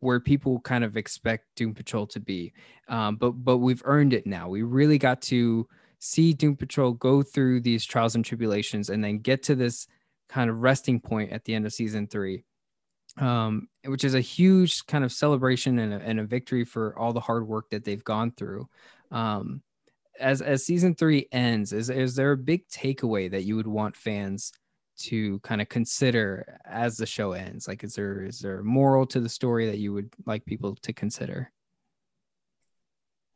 where 0.00 0.20
people 0.20 0.60
kind 0.60 0.84
of 0.84 0.96
expect 0.96 1.46
Doom 1.56 1.74
Patrol 1.74 2.06
to 2.08 2.20
be. 2.20 2.52
Um, 2.88 3.16
but 3.16 3.32
but 3.32 3.58
we've 3.58 3.82
earned 3.84 4.12
it 4.12 4.26
now. 4.26 4.48
We 4.48 4.62
really 4.62 4.98
got 4.98 5.20
to 5.22 5.66
see 5.98 6.32
Doom 6.32 6.56
Patrol 6.56 6.92
go 6.92 7.22
through 7.22 7.60
these 7.60 7.84
trials 7.84 8.14
and 8.14 8.24
tribulations 8.24 8.90
and 8.90 9.02
then 9.02 9.18
get 9.18 9.42
to 9.44 9.54
this 9.54 9.88
kind 10.28 10.50
of 10.50 10.58
resting 10.62 11.00
point 11.00 11.32
at 11.32 11.44
the 11.44 11.54
end 11.54 11.66
of 11.66 11.72
season 11.72 12.06
three. 12.06 12.44
Um, 13.18 13.68
which 13.86 14.04
is 14.04 14.14
a 14.14 14.20
huge 14.20 14.84
kind 14.84 15.02
of 15.02 15.10
celebration 15.10 15.78
and 15.78 15.94
a, 15.94 15.96
and 15.96 16.20
a 16.20 16.24
victory 16.24 16.66
for 16.66 16.98
all 16.98 17.14
the 17.14 17.20
hard 17.20 17.48
work 17.48 17.70
that 17.70 17.82
they've 17.82 18.04
gone 18.04 18.30
through. 18.32 18.68
Um, 19.10 19.62
as 20.20 20.42
as 20.42 20.66
season 20.66 20.94
three 20.94 21.26
ends, 21.32 21.72
is 21.72 21.88
is 21.88 22.14
there 22.14 22.32
a 22.32 22.36
big 22.36 22.68
takeaway 22.68 23.30
that 23.30 23.44
you 23.44 23.56
would 23.56 23.66
want 23.66 23.96
fans 23.96 24.52
to 24.98 25.38
kind 25.40 25.60
of 25.60 25.68
consider 25.68 26.58
as 26.64 26.96
the 26.96 27.06
show 27.06 27.32
ends? 27.32 27.68
Like, 27.68 27.84
is 27.84 27.94
there 27.94 28.22
is 28.22 28.40
there 28.40 28.62
moral 28.62 29.06
to 29.06 29.20
the 29.20 29.28
story 29.28 29.66
that 29.66 29.78
you 29.78 29.92
would 29.92 30.12
like 30.26 30.44
people 30.44 30.74
to 30.76 30.92
consider? 30.92 31.50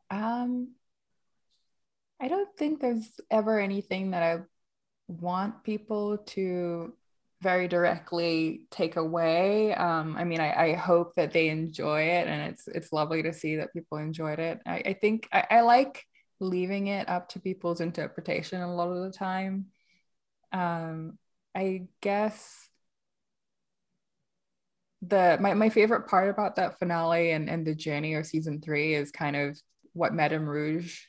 Um, 0.09 0.73
I 2.19 2.27
don't 2.27 2.49
think 2.57 2.81
there's 2.81 3.09
ever 3.29 3.59
anything 3.59 4.11
that 4.11 4.23
I 4.23 4.39
want 5.19 5.63
people 5.63 6.17
to 6.17 6.93
very 7.41 7.67
directly 7.67 8.61
take 8.69 8.97
away. 8.97 9.73
Um, 9.73 10.15
I 10.15 10.23
mean, 10.23 10.39
I, 10.39 10.71
I 10.71 10.73
hope 10.73 11.15
that 11.15 11.33
they 11.33 11.49
enjoy 11.49 12.03
it, 12.03 12.27
and 12.27 12.51
it's 12.51 12.67
it's 12.67 12.93
lovely 12.93 13.23
to 13.23 13.33
see 13.33 13.57
that 13.57 13.73
people 13.73 13.97
enjoyed 13.97 14.39
it. 14.39 14.59
I, 14.65 14.75
I 14.85 14.93
think 14.93 15.27
I, 15.33 15.45
I 15.49 15.61
like 15.61 16.05
leaving 16.39 16.87
it 16.87 17.09
up 17.09 17.29
to 17.29 17.39
people's 17.39 17.81
interpretation 17.81 18.61
a 18.61 18.73
lot 18.73 18.89
of 18.89 19.03
the 19.03 19.17
time. 19.17 19.67
Um, 20.51 21.17
I 21.55 21.87
guess 22.01 22.69
the 25.01 25.37
my, 25.41 25.53
my 25.53 25.69
favorite 25.69 26.07
part 26.07 26.29
about 26.29 26.55
that 26.57 26.77
finale 26.79 27.31
and, 27.31 27.49
and 27.49 27.65
the 27.65 27.75
journey 27.75 28.13
of 28.15 28.25
season 28.25 28.61
three 28.61 28.93
is 28.93 29.11
kind 29.11 29.35
of 29.35 29.59
what 29.93 30.13
Madame 30.13 30.47
Rouge 30.47 31.01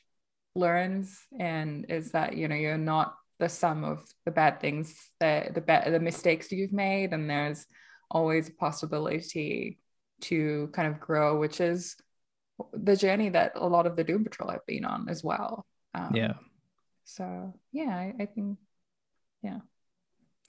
learns 0.55 1.19
and 1.39 1.85
is 1.89 2.11
that 2.11 2.35
you 2.35 2.47
know 2.47 2.55
you're 2.55 2.77
not 2.77 3.15
the 3.43 3.49
sum 3.49 3.83
of 3.83 3.99
the 4.25 4.31
bad 4.31 4.59
things 4.59 4.87
that 5.19 5.53
the 5.53 5.61
bad 5.61 5.91
the 5.93 5.99
mistakes 5.99 6.51
you've 6.51 6.73
made 6.73 7.13
and 7.13 7.29
there's 7.29 7.65
always 8.09 8.49
a 8.49 8.53
possibility 8.53 9.77
to 10.21 10.69
kind 10.73 10.87
of 10.87 10.99
grow 10.99 11.39
which 11.39 11.59
is 11.59 11.95
the 12.73 12.95
journey 12.95 13.29
that 13.29 13.51
a 13.55 13.67
lot 13.67 13.85
of 13.85 13.95
the 13.95 14.03
doom 14.03 14.23
patrol 14.23 14.51
have 14.51 14.65
been 14.67 14.85
on 14.85 15.09
as 15.09 15.23
well. 15.23 15.65
Um, 15.93 16.11
yeah, 16.13 16.33
so 17.03 17.53
yeah 17.71 17.95
I, 17.95 18.13
I 18.19 18.25
think 18.25 18.57
yeah. 19.41 19.59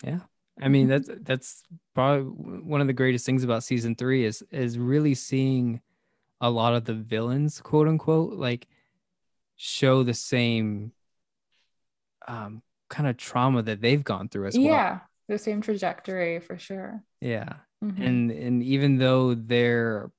Yeah. 0.03 0.21
I 0.61 0.69
mean, 0.69 0.87
that's 0.87 1.11
that's 1.23 1.63
probably 1.95 2.23
one 2.23 2.81
of 2.81 2.87
the 2.87 2.93
greatest 2.93 3.27
things 3.27 3.43
about 3.43 3.65
season 3.65 3.97
three 3.97 4.25
is 4.25 4.45
is 4.53 4.79
really 4.79 5.15
seeing 5.15 5.81
a 6.41 6.49
lot 6.49 6.75
of 6.75 6.85
the 6.85 6.95
villains, 6.95 7.61
quote 7.61 7.89
unquote, 7.89 8.35
like 8.35 8.69
show 9.57 10.03
the 10.03 10.15
same 10.15 10.93
um 12.29 12.63
kind 12.89 13.09
of 13.09 13.17
trauma 13.17 13.63
that 13.63 13.81
they've 13.81 14.05
gone 14.05 14.29
through 14.29 14.47
as 14.49 14.55
well. 14.57 14.65
Yeah, 14.67 15.01
the 15.29 15.39
same 15.39 15.61
trajectory 15.61 16.39
for 16.41 16.59
sure. 16.59 17.03
Yeah. 17.21 17.55
Mhm. 17.83 18.07
And 18.07 18.31
and 18.31 18.63
even 18.63 18.99
though 18.99 19.35
they're 19.35 20.11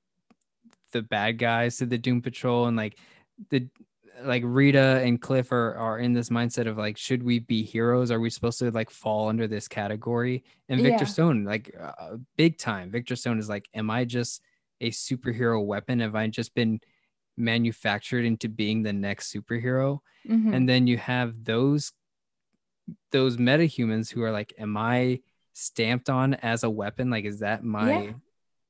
the 0.92 1.02
bad 1.02 1.38
guys 1.38 1.76
to 1.78 1.86
the 1.86 1.98
Doom 1.98 2.22
Patrol 2.22 2.66
and 2.66 2.76
like 2.76 2.98
the 3.50 3.68
like 4.22 4.42
Rita 4.46 5.02
and 5.04 5.20
Cliff 5.20 5.52
are 5.52 5.74
are 5.74 5.98
in 5.98 6.12
this 6.14 6.30
mindset 6.30 6.66
of 6.66 6.78
like 6.78 6.96
should 6.96 7.22
we 7.22 7.38
be 7.40 7.62
heroes 7.62 8.10
are 8.10 8.18
we 8.20 8.30
supposed 8.30 8.58
to 8.60 8.70
like 8.70 8.88
fall 8.88 9.28
under 9.28 9.46
this 9.46 9.68
category 9.68 10.42
and 10.70 10.80
Victor 10.80 11.04
Yeah. 11.04 11.10
Stone 11.10 11.44
like 11.44 11.74
uh, 11.78 12.16
big 12.36 12.56
time 12.56 12.90
Victor 12.90 13.14
Stone 13.14 13.38
is 13.38 13.48
like 13.48 13.68
am 13.74 13.90
I 13.90 14.04
just 14.06 14.40
a 14.80 14.90
superhero 14.90 15.62
weapon 15.64 16.00
have 16.00 16.14
I 16.14 16.28
just 16.28 16.54
been 16.54 16.80
manufactured 17.36 18.24
into 18.24 18.48
being 18.48 18.82
the 18.82 18.92
next 18.92 19.32
superhero 19.34 19.98
Mhm. 20.26 20.54
and 20.54 20.68
then 20.68 20.86
you 20.86 20.96
have 20.96 21.44
those 21.44 21.92
those 23.10 23.36
metahumans 23.36 24.10
who 24.10 24.22
are 24.22 24.30
like 24.30 24.52
am 24.58 24.76
i 24.76 25.20
stamped 25.52 26.08
on 26.10 26.34
as 26.34 26.64
a 26.64 26.70
weapon 26.70 27.10
like 27.10 27.24
is 27.24 27.40
that 27.40 27.64
my 27.64 27.92
Yeah. 27.92 28.12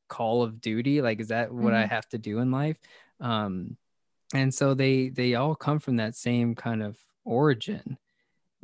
call 0.08 0.42
of 0.42 0.60
duty 0.60 1.02
like 1.02 1.20
is 1.20 1.28
that 1.28 1.52
what 1.52 1.74
i 1.74 1.84
Mhm. 1.84 1.88
have 1.88 2.08
to 2.10 2.18
do 2.18 2.38
in 2.38 2.50
life 2.50 2.78
um 3.20 3.76
and 4.34 4.54
so 4.54 4.74
they 4.74 5.08
they 5.10 5.34
all 5.34 5.54
come 5.54 5.78
from 5.80 5.96
that 5.96 6.14
same 6.14 6.54
kind 6.54 6.82
of 6.82 6.96
origin 7.24 7.98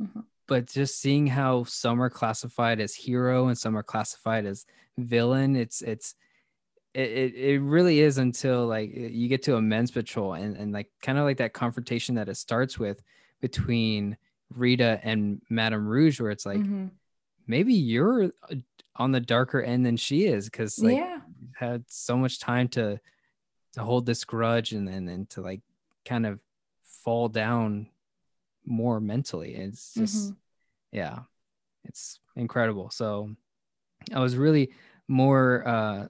Mhm. 0.01 0.23
but 0.47 0.67
just 0.67 0.99
seeing 0.99 1.27
how 1.27 1.63
some 1.65 2.01
are 2.01 2.09
classified 2.09 2.79
as 2.79 2.95
hero 2.95 3.47
and 3.47 3.57
some 3.57 3.77
are 3.77 3.83
classified 3.83 4.45
as 4.45 4.65
villain 4.97 5.55
it's 5.55 5.81
it's 5.81 6.15
it, 6.93 7.09
it, 7.09 7.35
it 7.35 7.59
really 7.59 7.99
is 7.99 8.19
until 8.19 8.67
like 8.67 8.91
you 8.93 9.27
get 9.27 9.41
to 9.43 9.55
amends 9.55 9.89
patrol 9.91 10.33
and, 10.33 10.55
and 10.57 10.71
like 10.71 10.91
kind 11.01 11.17
of 11.17 11.23
like 11.25 11.37
that 11.37 11.51
confrontation 11.53 12.15
that 12.15 12.29
it 12.29 12.35
starts 12.35 12.77
with 12.77 13.01
between 13.41 14.15
Rita 14.55 14.99
and 15.03 15.41
Madame 15.49 15.87
Rouge, 15.87 16.19
where 16.19 16.31
it's 16.31 16.45
like 16.45 16.59
Mhm. 16.61 16.91
maybe 17.47 17.73
you're 17.73 18.25
uh, 18.49 18.55
on 18.95 19.11
the 19.11 19.19
darker 19.19 19.61
end 19.61 19.85
than 19.85 19.97
she 19.97 20.25
is 20.25 20.45
because 20.45 20.77
like 20.79 20.97
yeah. 20.97 21.21
had 21.55 21.83
so 21.89 22.17
much 22.17 22.39
time 22.39 22.67
to 22.69 22.99
to 23.73 23.83
hold 23.83 24.05
this 24.05 24.23
grudge 24.23 24.71
and 24.73 24.87
then 24.87 25.07
and 25.07 25.29
to 25.31 25.41
like 25.41 25.61
kind 26.05 26.25
of 26.25 26.39
fall 26.83 27.27
down 27.27 27.89
more 28.65 28.99
mentally. 28.99 29.55
It's 29.55 29.93
just 29.93 30.31
Mhm. 30.31 30.37
yeah, 30.91 31.23
it's 31.83 32.19
incredible. 32.35 32.89
So 32.91 33.35
I 34.13 34.19
was 34.19 34.37
really 34.37 34.71
more 35.07 35.67
uh 35.67 36.07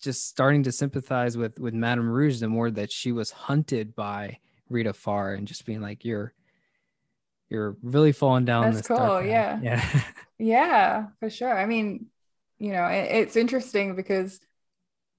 just 0.00 0.26
starting 0.28 0.62
to 0.62 0.72
sympathize 0.72 1.36
with 1.36 1.58
with 1.58 1.74
Madame 1.74 2.08
Rouge 2.08 2.40
the 2.40 2.48
more 2.48 2.70
that 2.70 2.90
she 2.90 3.12
was 3.12 3.30
hunted 3.30 3.94
by 3.94 4.38
Rita 4.68 4.92
Farr 4.92 5.34
and 5.34 5.46
just 5.46 5.64
being 5.66 5.80
like 5.80 6.04
you're 6.04 6.32
you're 7.50 7.76
really 7.82 8.12
falling 8.12 8.44
down 8.44 8.64
That's 8.64 8.78
this 8.78 8.86
cool, 8.86 9.22
yeah. 9.22 9.60
yeah 9.62 10.02
Yeah, 10.38 11.06
for 11.20 11.30
sure. 11.30 11.56
I 11.56 11.66
mean, 11.66 12.06
you 12.58 12.72
know, 12.72 12.86
it, 12.86 13.08
it's 13.10 13.36
interesting 13.36 13.96
because 13.96 14.38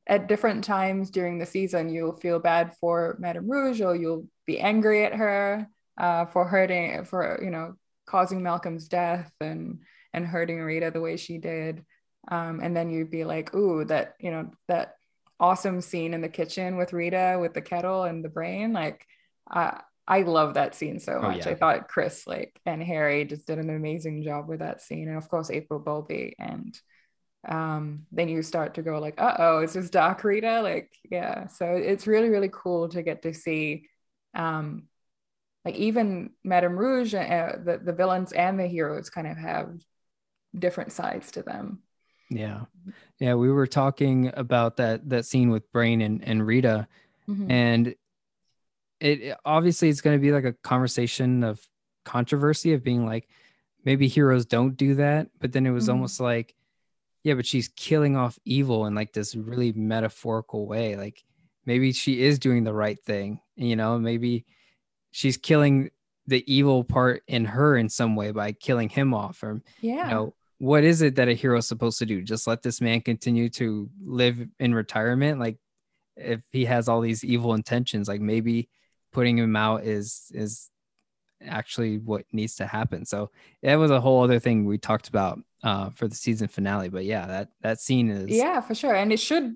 at 0.05 0.27
different 0.27 0.63
times 0.63 1.09
during 1.09 1.39
the 1.39 1.45
season, 1.45 1.89
you'll 1.89 2.17
feel 2.17 2.39
bad 2.39 2.75
for 2.79 3.17
Madame 3.19 3.49
Rouge 3.49 3.81
or 3.81 3.95
you'll 3.95 4.27
be 4.45 4.59
angry 4.59 5.05
at 5.05 5.15
her 5.15 5.67
uh, 5.97 6.25
for 6.25 6.47
hurting, 6.47 7.03
for, 7.05 7.39
you 7.43 7.49
know, 7.49 7.73
causing 8.05 8.43
Malcolm's 8.43 8.87
death 8.87 9.31
and 9.41 9.79
and 10.13 10.25
hurting 10.25 10.59
Rita 10.59 10.91
the 10.91 11.01
way 11.01 11.17
she 11.17 11.37
did. 11.37 11.83
Um, 12.29 12.59
and 12.61 12.75
then 12.75 12.89
you'd 12.89 13.11
be 13.11 13.25
like, 13.25 13.53
ooh, 13.53 13.85
that, 13.85 14.15
you 14.19 14.31
know, 14.31 14.51
that 14.67 14.95
awesome 15.39 15.81
scene 15.81 16.13
in 16.13 16.21
the 16.21 16.29
kitchen 16.29 16.77
with 16.77 16.93
Rita 16.93 17.37
with 17.39 17.53
the 17.53 17.61
kettle 17.61 18.03
and 18.03 18.23
the 18.23 18.29
brain. 18.29 18.73
Like, 18.73 19.05
I 19.49 19.81
I 20.07 20.21
love 20.21 20.53
that 20.53 20.73
scene 20.75 20.99
so 20.99 21.19
Oh, 21.21 21.21
much. 21.23 21.39
yeah. 21.39 21.49
I 21.49 21.55
thought 21.55 21.87
Chris 21.89 22.25
like 22.27 22.59
and 22.65 22.81
Harry 22.81 23.25
just 23.25 23.45
did 23.47 23.59
an 23.59 23.69
amazing 23.69 24.23
job 24.23 24.47
with 24.47 24.59
that 24.59 24.81
scene, 24.81 25.07
and 25.09 25.17
of 25.17 25.27
course 25.29 25.49
April 25.51 25.79
Bowlby. 25.79 26.35
And 26.39 26.79
um, 27.47 28.05
then 28.11 28.29
you 28.29 28.41
start 28.43 28.75
to 28.75 28.81
go 28.81 28.99
like, 28.99 29.19
uh 29.21 29.35
oh, 29.39 29.59
is 29.59 29.73
this 29.73 29.89
Dark 29.89 30.23
Rita? 30.23 30.61
Like, 30.61 30.91
yeah. 31.09 31.47
So 31.47 31.65
it's 31.75 32.07
really 32.07 32.29
really 32.29 32.49
cool 32.51 32.89
to 32.89 33.01
get 33.03 33.21
to 33.23 33.33
see, 33.33 33.87
um, 34.33 34.83
like 35.65 35.75
even 35.75 36.31
Madame 36.43 36.77
Rouge, 36.77 37.13
uh, 37.13 37.57
the 37.63 37.77
the 37.83 37.93
villains 37.93 38.31
and 38.31 38.59
the 38.59 38.67
heroes 38.67 39.09
kind 39.09 39.27
of 39.27 39.37
have 39.37 39.73
different 40.57 40.91
sides 40.91 41.31
to 41.31 41.43
them. 41.43 41.79
yeah 42.29 42.61
yeah 43.19 43.33
we 43.35 43.49
were 43.51 43.67
talking 43.67 44.31
about 44.35 44.77
that 44.77 45.07
that 45.09 45.25
scene 45.25 45.49
with 45.49 45.71
Brain 45.71 46.01
and 46.01 46.23
and 46.23 46.45
Rita 46.45 46.87
Mhm. 47.29 47.51
and 47.51 47.95
it 48.99 49.21
it- 49.21 49.37
obviously 49.45 49.89
it's 49.89 50.01
going 50.01 50.17
to 50.17 50.21
be 50.21 50.31
like 50.31 50.45
a 50.45 50.53
conversation 50.53 51.43
of 51.43 51.59
controversy 52.05 52.73
of 52.73 52.83
being 52.83 53.05
like 53.05 53.27
maybe 53.83 54.07
heroes 54.07 54.45
don't 54.45 54.77
do 54.77 54.95
that 54.95 55.27
but 55.39 55.51
then 55.51 55.65
it 55.65 55.71
was 55.71 55.87
Mhm. 55.87 55.93
almost 55.93 56.19
like 56.19 56.55
yeah 57.23 57.33
but 57.33 57.45
she's 57.45 57.67
killing 57.69 58.15
off 58.15 58.39
evil 58.45 58.85
in 58.85 58.95
like 58.95 59.11
this 59.13 59.35
really 59.35 59.73
metaphorical 59.73 60.65
way 60.67 60.95
like 60.95 61.23
maybe 61.65 61.91
she 61.91 62.21
is 62.21 62.39
doing 62.39 62.63
the 62.63 62.73
right 62.73 62.97
thing 63.03 63.39
you 63.55 63.75
know 63.75 63.99
maybe 63.99 64.45
she's 65.11 65.35
killing 65.37 65.89
the 66.27 66.43
evil 66.51 66.83
part 66.83 67.23
in 67.27 67.43
her 67.45 67.77
in 67.77 67.89
some 67.89 68.15
way 68.15 68.31
by 68.31 68.51
killing 68.53 68.89
him 68.89 69.13
off 69.13 69.43
or 69.43 69.61
yeah. 69.81 70.05
you 70.05 70.11
know 70.11 70.33
what 70.59 70.83
is 70.83 71.01
it 71.01 71.15
that 71.15 71.27
a 71.29 71.33
hero 71.33 71.57
is 71.57 71.67
supposed 71.67 71.99
to 71.99 72.05
do 72.05 72.21
just 72.23 72.47
let 72.47 72.63
this 72.63 72.79
man 72.81 72.99
continue 73.01 73.49
to 73.49 73.89
live 74.03 74.47
in 74.59 74.73
retirement 74.73 75.39
like 75.39 75.57
if 76.15 76.41
he 76.51 76.65
has 76.65 76.87
all 76.89 77.01
these 77.01 77.23
evil 77.23 77.53
intentions 77.53 78.07
like 78.07 78.21
maybe 78.21 78.69
putting 79.17 79.35
him 79.39 79.55
out 79.55 79.83
is 79.83 80.31
is 80.43 80.69
actually 81.41 81.97
what 81.97 82.23
needs 82.31 82.55
to 82.57 82.67
happen. 82.67 83.03
So 83.03 83.31
that 83.63 83.75
was 83.75 83.89
a 83.89 83.99
whole 83.99 84.23
other 84.23 84.39
thing 84.39 84.63
we 84.65 84.77
talked 84.77 85.07
about 85.09 85.39
uh 85.63 85.89
for 85.89 86.07
the 86.07 86.13
season 86.15 86.47
finale 86.47 86.87
but 86.87 87.03
yeah 87.03 87.25
that 87.25 87.47
that 87.61 87.79
scene 87.81 88.11
is 88.11 88.29
yeah 88.29 88.61
for 88.61 88.75
sure. 88.75 88.93
And 88.93 89.11
it 89.11 89.19
should 89.19 89.55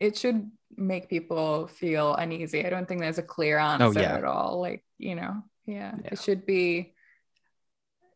it 0.00 0.18
should 0.18 0.50
make 0.76 1.08
people 1.08 1.68
feel 1.68 2.16
uneasy. 2.16 2.66
I 2.66 2.70
don't 2.70 2.86
think 2.88 3.00
there's 3.00 3.18
a 3.18 3.22
clear 3.36 3.58
answer 3.58 4.00
yeah. 4.00 4.16
at 4.16 4.24
all. 4.24 4.60
Like 4.60 4.82
you 4.98 5.14
know 5.14 5.34
yeah, 5.66 5.94
Yeah. 6.02 6.10
it 6.12 6.18
should 6.20 6.44
be 6.44 6.94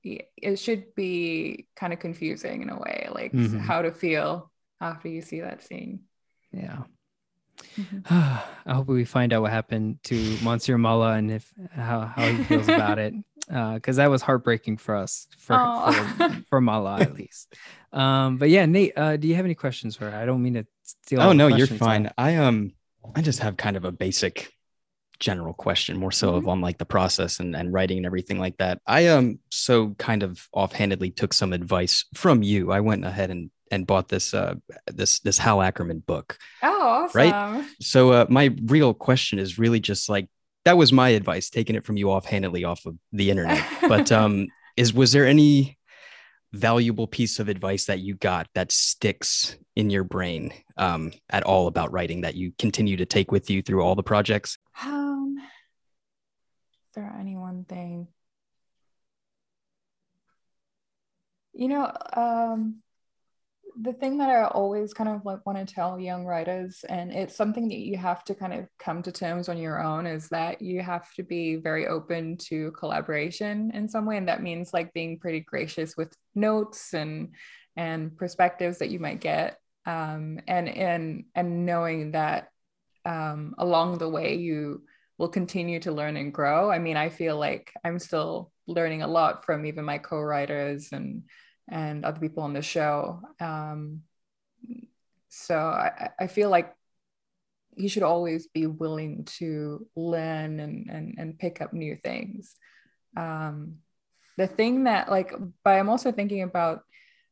it 0.02 0.56
should 0.58 0.92
be 0.96 1.68
kind 1.76 1.92
of 1.92 2.00
confusing 2.00 2.62
in 2.62 2.70
a 2.70 2.78
way. 2.84 3.08
Like 3.18 3.32
Mhm. 3.32 3.60
how 3.60 3.82
to 3.82 3.92
feel 3.92 4.50
after 4.80 5.06
you 5.08 5.22
see 5.22 5.40
that 5.42 5.62
scene. 5.62 6.00
Yeah 6.52 6.82
Mhm. 7.78 8.02
I 8.66 8.74
hope 8.74 8.88
we 8.88 9.04
find 9.04 9.32
out 9.32 9.42
what 9.42 9.50
happened 9.50 9.98
to 10.04 10.38
Monsieur 10.42 10.78
Mallah 10.78 11.14
and 11.14 11.30
if 11.30 11.52
how, 11.72 12.00
how 12.06 12.26
he 12.26 12.44
feels 12.44 12.68
about 12.68 12.98
it, 12.98 13.14
because 13.46 13.96
that 13.96 14.10
was 14.10 14.22
heartbreaking 14.22 14.76
for 14.78 14.94
us, 14.96 15.26
for 15.38 15.54
Aw. 15.54 15.92
for, 15.92 16.42
for 16.48 16.60
Mallah 16.60 17.00
at 17.00 17.14
least. 17.14 17.54
Um, 17.92 18.38
but 18.38 18.50
yeah, 18.50 18.66
Nate, 18.66 18.92
uh, 18.96 19.16
do 19.16 19.28
you 19.28 19.34
have 19.34 19.44
any 19.44 19.54
questions 19.54 19.96
for 19.96 20.10
her? 20.10 20.16
I 20.16 20.24
don't 20.24 20.42
mean 20.42 20.54
to 20.54 20.66
steal. 20.82 21.20
Oh 21.20 21.32
no, 21.32 21.48
you're 21.48 21.66
questions. 21.66 21.78
fine. 21.80 22.10
I 22.16 22.36
um 22.36 22.72
I 23.14 23.22
just 23.22 23.40
have 23.40 23.56
kind 23.56 23.76
of 23.76 23.84
a 23.84 23.92
basic 23.92 24.52
general 25.18 25.52
question, 25.52 25.98
more 25.98 26.12
so 26.12 26.36
of 26.36 26.48
on 26.48 26.60
like 26.60 26.78
the 26.78 26.86
process 26.86 27.40
and, 27.40 27.54
and 27.54 27.72
writing 27.72 27.98
and 27.98 28.06
everything 28.06 28.38
like 28.38 28.56
that. 28.58 28.80
I 28.86 29.08
um 29.08 29.38
so 29.50 29.90
kind 29.98 30.22
of 30.22 30.48
offhandedly 30.52 31.10
took 31.10 31.32
some 31.32 31.52
advice 31.52 32.04
from 32.14 32.42
you. 32.42 32.72
I 32.72 32.80
went 32.80 33.04
ahead 33.04 33.30
and 33.30 33.50
and 33.70 33.86
bought 33.86 34.08
this 34.08 34.34
uh 34.34 34.54
this 34.86 35.20
this 35.20 35.38
Hal 35.38 35.62
Ackerman 35.62 36.00
book. 36.00 36.38
oh 36.62 36.80
awesome 36.82 37.18
Right? 37.18 37.64
So 37.80 38.12
uh 38.12 38.26
my 38.28 38.54
real 38.64 38.94
question 38.94 39.38
is 39.38 39.58
really 39.58 39.80
just 39.80 40.08
like 40.08 40.28
that 40.64 40.76
was 40.76 40.92
my 40.92 41.10
advice, 41.10 41.48
taking 41.48 41.74
it 41.76 41.84
from 41.86 41.96
you 41.96 42.10
offhandedly 42.10 42.64
off 42.64 42.84
of 42.86 42.96
the 43.12 43.30
internet. 43.30 43.64
But 43.88 44.12
um 44.12 44.48
is 44.76 44.92
was 44.92 45.12
there 45.12 45.26
any 45.26 45.78
valuable 46.52 47.06
piece 47.06 47.38
of 47.38 47.48
advice 47.48 47.84
that 47.84 48.00
you 48.00 48.14
got 48.14 48.48
that 48.54 48.72
sticks 48.72 49.56
in 49.76 49.88
your 49.88 50.02
brain 50.02 50.52
um, 50.76 51.12
at 51.30 51.44
all 51.44 51.68
about 51.68 51.92
writing 51.92 52.22
that 52.22 52.34
you 52.34 52.52
continue 52.58 52.96
to 52.96 53.06
take 53.06 53.30
with 53.30 53.48
you 53.50 53.62
through 53.62 53.82
all 53.82 53.94
the 53.94 54.02
projects? 54.02 54.58
um 54.82 55.36
is 55.38 56.94
there 56.94 57.16
any 57.20 57.36
one 57.36 57.64
thing 57.64 58.08
you 61.52 61.68
know 61.68 61.92
um 62.14 62.82
the 63.80 63.92
thing 63.92 64.18
that 64.18 64.30
I 64.30 64.44
always 64.44 64.94
kind 64.94 65.10
of 65.10 65.24
like 65.24 65.44
want 65.44 65.58
to 65.58 65.74
tell 65.74 65.98
young 65.98 66.24
writers, 66.24 66.84
and 66.88 67.12
it's 67.12 67.36
something 67.36 67.68
that 67.68 67.78
you 67.78 67.96
have 67.96 68.24
to 68.24 68.34
kind 68.34 68.52
of 68.52 68.66
come 68.78 69.02
to 69.02 69.12
terms 69.12 69.48
on 69.48 69.58
your 69.58 69.82
own, 69.82 70.06
is 70.06 70.28
that 70.28 70.62
you 70.62 70.80
have 70.80 71.12
to 71.14 71.22
be 71.22 71.56
very 71.56 71.86
open 71.86 72.36
to 72.48 72.70
collaboration 72.72 73.70
in 73.74 73.88
some 73.88 74.06
way, 74.06 74.16
and 74.16 74.28
that 74.28 74.42
means 74.42 74.72
like 74.72 74.92
being 74.92 75.18
pretty 75.18 75.40
gracious 75.40 75.96
with 75.96 76.14
notes 76.34 76.94
and 76.94 77.34
and 77.76 78.16
perspectives 78.16 78.78
that 78.78 78.90
you 78.90 78.98
might 78.98 79.20
get, 79.20 79.58
um, 79.86 80.40
and 80.48 80.68
and 80.68 81.24
and 81.34 81.66
knowing 81.66 82.12
that 82.12 82.48
um, 83.04 83.54
along 83.58 83.98
the 83.98 84.08
way 84.08 84.36
you 84.36 84.82
will 85.18 85.28
continue 85.28 85.78
to 85.80 85.92
learn 85.92 86.16
and 86.16 86.32
grow. 86.32 86.70
I 86.70 86.78
mean, 86.78 86.96
I 86.96 87.10
feel 87.10 87.38
like 87.38 87.72
I'm 87.84 87.98
still 87.98 88.52
learning 88.66 89.02
a 89.02 89.08
lot 89.08 89.44
from 89.44 89.66
even 89.66 89.84
my 89.84 89.98
co-writers 89.98 90.92
and 90.92 91.24
and 91.70 92.04
other 92.04 92.20
people 92.20 92.42
on 92.42 92.52
the 92.52 92.62
show. 92.62 93.20
Um, 93.40 94.02
so 95.28 95.56
I, 95.56 96.10
I 96.18 96.26
feel 96.26 96.50
like 96.50 96.74
you 97.76 97.88
should 97.88 98.02
always 98.02 98.48
be 98.48 98.66
willing 98.66 99.24
to 99.38 99.86
learn 99.94 100.60
and, 100.60 100.90
and, 100.90 101.14
and 101.18 101.38
pick 101.38 101.60
up 101.60 101.72
new 101.72 101.96
things. 101.96 102.56
Um, 103.16 103.76
the 104.36 104.46
thing 104.46 104.84
that 104.84 105.10
like, 105.10 105.32
but 105.64 105.78
I'm 105.78 105.88
also 105.88 106.12
thinking 106.12 106.42
about 106.42 106.82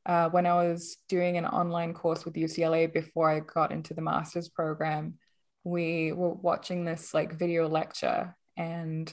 uh, 0.06 0.28
when 0.30 0.46
I 0.46 0.54
was 0.54 0.96
doing 1.08 1.36
an 1.36 1.44
online 1.44 1.92
course 1.92 2.24
with 2.24 2.34
UCLA 2.34 2.92
before 2.92 3.30
I 3.30 3.40
got 3.40 3.72
into 3.72 3.94
the 3.94 4.00
master's 4.00 4.48
program, 4.48 5.18
we 5.64 6.12
were 6.12 6.32
watching 6.32 6.84
this 6.84 7.12
like 7.12 7.38
video 7.38 7.68
lecture 7.68 8.34
and 8.56 9.12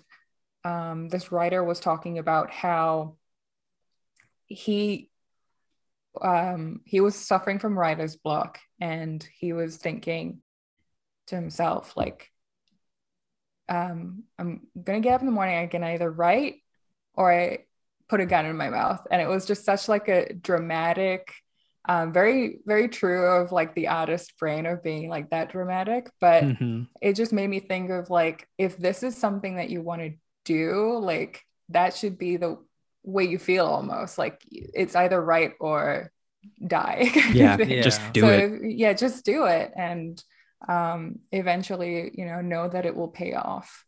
um, 0.63 1.09
this 1.09 1.31
writer 1.31 1.63
was 1.63 1.79
talking 1.79 2.17
about 2.17 2.51
how 2.51 3.17
he 4.47 5.09
um, 6.21 6.81
he 6.85 6.99
was 6.99 7.15
suffering 7.15 7.59
from 7.59 7.77
writer's 7.77 8.15
block 8.15 8.59
and 8.79 9.27
he 9.37 9.53
was 9.53 9.77
thinking 9.77 10.41
to 11.27 11.35
himself 11.35 11.95
like 11.95 12.29
um, 13.69 14.23
i'm 14.37 14.61
gonna 14.81 14.99
get 14.99 15.15
up 15.15 15.21
in 15.21 15.25
the 15.25 15.31
morning 15.31 15.57
i 15.57 15.67
can 15.67 15.83
either 15.83 16.09
write 16.09 16.55
or 17.13 17.31
i 17.31 17.59
put 18.07 18.21
a 18.21 18.25
gun 18.25 18.45
in 18.45 18.55
my 18.55 18.69
mouth 18.69 19.05
and 19.09 19.21
it 19.21 19.27
was 19.27 19.45
just 19.45 19.65
such 19.65 19.87
like 19.89 20.07
a 20.07 20.33
dramatic 20.33 21.33
um, 21.87 22.13
very 22.13 22.59
very 22.65 22.87
true 22.87 23.25
of 23.25 23.51
like 23.51 23.75
the 23.75 23.87
artist 23.87 24.33
brain 24.39 24.65
of 24.65 24.83
being 24.83 25.09
like 25.09 25.29
that 25.29 25.51
dramatic 25.51 26.09
but 26.19 26.43
mm-hmm. 26.43 26.83
it 27.01 27.13
just 27.13 27.33
made 27.33 27.47
me 27.47 27.59
think 27.59 27.89
of 27.89 28.09
like 28.09 28.47
if 28.57 28.77
this 28.77 29.03
is 29.03 29.17
something 29.17 29.55
that 29.55 29.69
you 29.69 29.81
want 29.81 30.01
to 30.01 30.13
do 30.45 30.97
like 30.99 31.43
that 31.69 31.95
should 31.95 32.17
be 32.17 32.37
the 32.37 32.57
way 33.05 33.25
you 33.25 33.37
feel 33.37 33.65
almost 33.65 34.17
like 34.17 34.41
it's 34.49 34.95
either 34.95 35.21
right 35.21 35.53
or 35.59 36.11
die 36.65 37.09
yeah, 37.33 37.57
yeah. 37.57 37.81
just 37.81 38.01
do 38.13 38.21
so, 38.21 38.29
it 38.29 38.71
yeah 38.71 38.93
just 38.93 39.25
do 39.25 39.45
it 39.45 39.71
and 39.75 40.23
um, 40.67 41.19
eventually 41.31 42.11
you 42.13 42.25
know 42.25 42.41
know 42.41 42.67
that 42.67 42.85
it 42.85 42.95
will 42.95 43.07
pay 43.07 43.33
off 43.33 43.85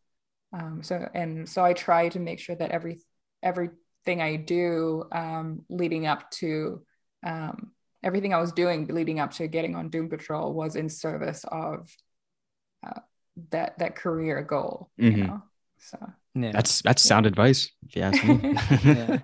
um, 0.54 0.82
so 0.84 1.08
and 1.14 1.48
so 1.50 1.64
i 1.64 1.74
try 1.74 2.10
to 2.10 2.20
make 2.20 2.40
sure 2.40 2.56
that 2.56 2.72
every 2.72 3.00
everything 3.42 4.22
i 4.22 4.36
do 4.36 5.04
um, 5.12 5.64
leading 5.70 6.06
up 6.06 6.30
to 6.32 6.84
um, 7.26 7.72
everything 8.04 8.34
i 8.34 8.40
was 8.40 8.52
doing 8.52 8.86
leading 8.88 9.20
up 9.20 9.32
to 9.32 9.48
getting 9.48 9.76
on 9.76 9.90
doom 9.90 10.10
patrol 10.10 10.54
was 10.54 10.76
in 10.76 10.90
service 10.90 11.46
of 11.52 11.90
uh, 12.86 13.00
that 13.50 13.78
that 13.80 13.96
career 13.96 14.42
goal 14.42 14.90
mm-hmm. 15.00 15.18
you 15.18 15.24
know 15.24 15.42
so 15.80 15.98
yeah. 16.44 16.52
that's 16.52 16.82
that's 16.82 17.02
sound 17.02 17.26
advice 17.26 17.70
if 17.88 17.96
you 17.96 18.02
ask 18.02 18.24
me 18.24 18.40
yeah. 18.84 19.20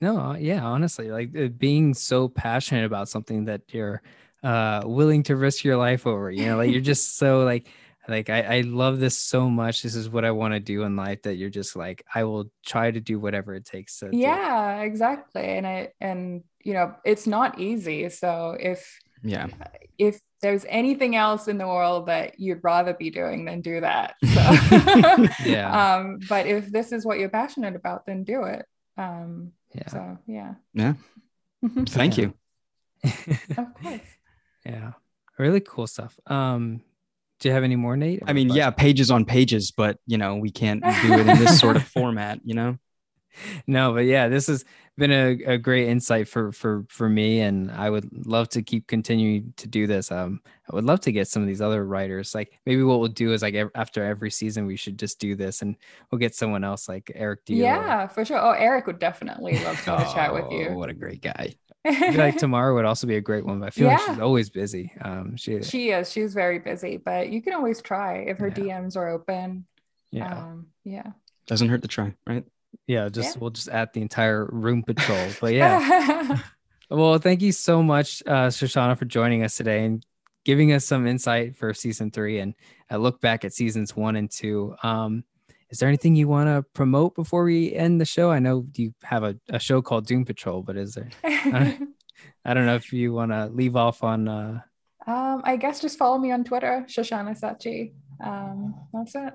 no 0.00 0.34
yeah 0.34 0.64
honestly 0.64 1.10
like 1.10 1.36
uh, 1.36 1.48
being 1.48 1.94
so 1.94 2.28
passionate 2.28 2.84
about 2.84 3.08
something 3.08 3.44
that 3.46 3.62
you're 3.68 4.02
uh 4.42 4.82
willing 4.84 5.22
to 5.22 5.36
risk 5.36 5.64
your 5.64 5.76
life 5.76 6.06
over 6.06 6.30
you 6.30 6.46
know 6.46 6.56
like 6.56 6.70
you're 6.70 6.80
just 6.80 7.16
so 7.16 7.44
like 7.44 7.68
like 8.08 8.30
I, 8.30 8.58
I 8.58 8.60
love 8.60 9.00
this 9.00 9.16
so 9.16 9.48
much 9.50 9.82
this 9.82 9.94
is 9.94 10.08
what 10.08 10.24
i 10.24 10.30
want 10.30 10.54
to 10.54 10.60
do 10.60 10.82
in 10.82 10.96
life 10.96 11.22
that 11.22 11.36
you're 11.36 11.50
just 11.50 11.74
like 11.76 12.04
i 12.14 12.24
will 12.24 12.50
try 12.64 12.90
to 12.90 13.00
do 13.00 13.18
whatever 13.18 13.54
it 13.54 13.64
takes 13.64 13.98
to 13.98 14.10
yeah 14.12 14.80
exactly 14.82 15.42
and 15.42 15.66
i 15.66 15.92
and 16.00 16.44
you 16.62 16.74
know 16.74 16.94
it's 17.04 17.26
not 17.26 17.58
easy 17.58 18.08
so 18.08 18.56
if 18.58 18.98
yeah 19.22 19.48
if 19.98 20.20
there's 20.46 20.64
anything 20.68 21.16
else 21.16 21.48
in 21.48 21.58
the 21.58 21.66
world 21.66 22.06
that 22.06 22.38
you'd 22.38 22.62
rather 22.62 22.94
be 22.94 23.10
doing 23.10 23.44
than 23.44 23.60
do 23.60 23.80
that. 23.80 24.14
So 24.26 25.26
yeah. 25.44 25.96
um 25.96 26.20
but 26.28 26.46
if 26.46 26.70
this 26.70 26.92
is 26.92 27.04
what 27.04 27.18
you're 27.18 27.28
passionate 27.28 27.74
about 27.74 28.06
then 28.06 28.22
do 28.22 28.44
it. 28.44 28.64
Um 28.96 29.52
yeah. 29.74 29.88
so 29.88 30.18
yeah. 30.28 30.54
Yeah. 30.72 30.94
Thank 31.88 32.16
you. 32.16 32.32
Of 33.04 33.74
course. 33.82 34.00
Yeah. 34.64 34.92
Really 35.38 35.60
cool 35.60 35.86
stuff. 35.86 36.18
Um, 36.26 36.80
do 37.38 37.48
you 37.48 37.54
have 37.54 37.62
any 37.62 37.76
more, 37.76 37.96
Nate? 37.96 38.24
I 38.26 38.32
mean, 38.32 38.48
yeah, 38.48 38.70
pages 38.70 39.12
on 39.12 39.24
pages, 39.24 39.70
but 39.70 39.98
you 40.08 40.18
know, 40.18 40.34
we 40.36 40.50
can't 40.50 40.82
do 40.82 41.12
it 41.12 41.20
in 41.20 41.38
this 41.38 41.60
sort 41.60 41.76
of 41.76 41.84
format, 41.86 42.40
you 42.42 42.54
know? 42.54 42.76
No, 43.68 43.92
but 43.92 44.06
yeah, 44.06 44.26
this 44.26 44.48
has 44.48 44.64
been 44.96 45.12
a, 45.12 45.54
a 45.54 45.58
great 45.58 45.88
insight 45.88 46.26
for 46.28 46.52
for 46.52 46.84
for 46.88 47.08
me, 47.08 47.40
and 47.40 47.70
I 47.70 47.90
would 47.90 48.26
love 48.26 48.48
to 48.50 48.62
keep 48.62 48.86
continuing 48.86 49.52
to 49.58 49.68
do 49.68 49.86
this. 49.86 50.10
Um, 50.10 50.40
I 50.70 50.74
would 50.74 50.84
love 50.84 51.00
to 51.00 51.12
get 51.12 51.28
some 51.28 51.42
of 51.42 51.48
these 51.48 51.60
other 51.60 51.84
writers. 51.84 52.34
Like 52.34 52.58
maybe 52.64 52.82
what 52.82 53.00
we'll 53.00 53.08
do 53.08 53.32
is 53.32 53.42
like 53.42 53.54
after 53.74 54.02
every 54.02 54.30
season, 54.30 54.66
we 54.66 54.76
should 54.76 54.98
just 54.98 55.18
do 55.18 55.34
this, 55.36 55.62
and 55.62 55.76
we'll 56.10 56.18
get 56.18 56.34
someone 56.34 56.64
else 56.64 56.88
like 56.88 57.12
Eric. 57.14 57.44
Dietel 57.44 57.58
yeah, 57.58 58.04
or... 58.04 58.08
for 58.08 58.24
sure. 58.24 58.38
Oh, 58.38 58.52
Eric 58.52 58.86
would 58.86 58.98
definitely 58.98 59.58
love 59.64 59.82
to, 59.84 59.94
oh, 59.94 60.12
chat 60.14 60.32
with 60.32 60.50
you. 60.50 60.72
What 60.72 60.88
a 60.88 60.94
great 60.94 61.20
guy! 61.20 61.54
like 62.14 62.38
Tamara 62.38 62.74
would 62.74 62.84
also 62.84 63.06
be 63.06 63.16
a 63.16 63.20
great 63.20 63.44
one, 63.44 63.60
but 63.60 63.66
I 63.66 63.70
feel 63.70 63.88
yeah. 63.88 63.96
like 63.96 64.06
she's 64.06 64.18
always 64.18 64.50
busy. 64.50 64.92
Um, 65.02 65.36
she 65.36 65.62
she 65.62 65.90
is. 65.90 66.10
She's 66.10 66.34
very 66.34 66.58
busy, 66.58 66.96
but 66.96 67.28
you 67.28 67.42
can 67.42 67.52
always 67.52 67.82
try 67.82 68.24
if 68.26 68.38
her 68.38 68.48
yeah. 68.48 68.80
DMs 68.80 68.96
are 68.96 69.08
open. 69.08 69.66
Yeah, 70.10 70.36
um, 70.36 70.68
yeah. 70.84 71.12
Doesn't 71.46 71.68
hurt 71.68 71.82
to 71.82 71.88
try, 71.88 72.14
right? 72.26 72.44
Yeah, 72.86 73.08
just 73.08 73.34
yeah. 73.34 73.40
we'll 73.40 73.50
just 73.50 73.68
add 73.68 73.90
the 73.92 74.02
entire 74.02 74.46
room 74.46 74.82
patrol. 74.82 75.28
But 75.40 75.54
yeah. 75.54 76.40
well, 76.90 77.18
thank 77.18 77.42
you 77.42 77.52
so 77.52 77.82
much, 77.82 78.22
uh, 78.26 78.48
Shoshana, 78.48 78.98
for 78.98 79.04
joining 79.04 79.42
us 79.42 79.56
today 79.56 79.84
and 79.84 80.04
giving 80.44 80.72
us 80.72 80.84
some 80.84 81.06
insight 81.06 81.56
for 81.56 81.74
season 81.74 82.10
three 82.10 82.38
and 82.38 82.54
a 82.90 82.98
look 82.98 83.20
back 83.20 83.44
at 83.44 83.52
seasons 83.52 83.96
one 83.96 84.14
and 84.16 84.30
two. 84.30 84.74
Um, 84.82 85.24
is 85.70 85.80
there 85.80 85.88
anything 85.88 86.14
you 86.14 86.28
want 86.28 86.48
to 86.48 86.64
promote 86.72 87.16
before 87.16 87.42
we 87.42 87.74
end 87.74 88.00
the 88.00 88.04
show? 88.04 88.30
I 88.30 88.38
know 88.38 88.66
you 88.74 88.94
have 89.02 89.24
a, 89.24 89.36
a 89.48 89.58
show 89.58 89.82
called 89.82 90.06
Doom 90.06 90.24
Patrol, 90.24 90.62
but 90.62 90.76
is 90.76 90.94
there? 90.94 91.10
I, 91.24 92.54
don't, 92.54 92.66
know 92.66 92.76
if 92.76 92.92
you 92.92 93.12
want 93.12 93.32
to 93.32 93.46
leave 93.46 93.74
off 93.74 94.04
on. 94.04 94.28
Uh... 94.28 94.60
Um, 95.06 95.42
I 95.44 95.56
guess 95.56 95.80
just 95.80 95.98
follow 95.98 96.18
me 96.18 96.30
on 96.30 96.44
Twitter, 96.44 96.86
Shoshana 96.88 97.38
Sachi. 97.38 97.92
Um, 98.24 98.74
that's 98.92 99.14
it. 99.16 99.34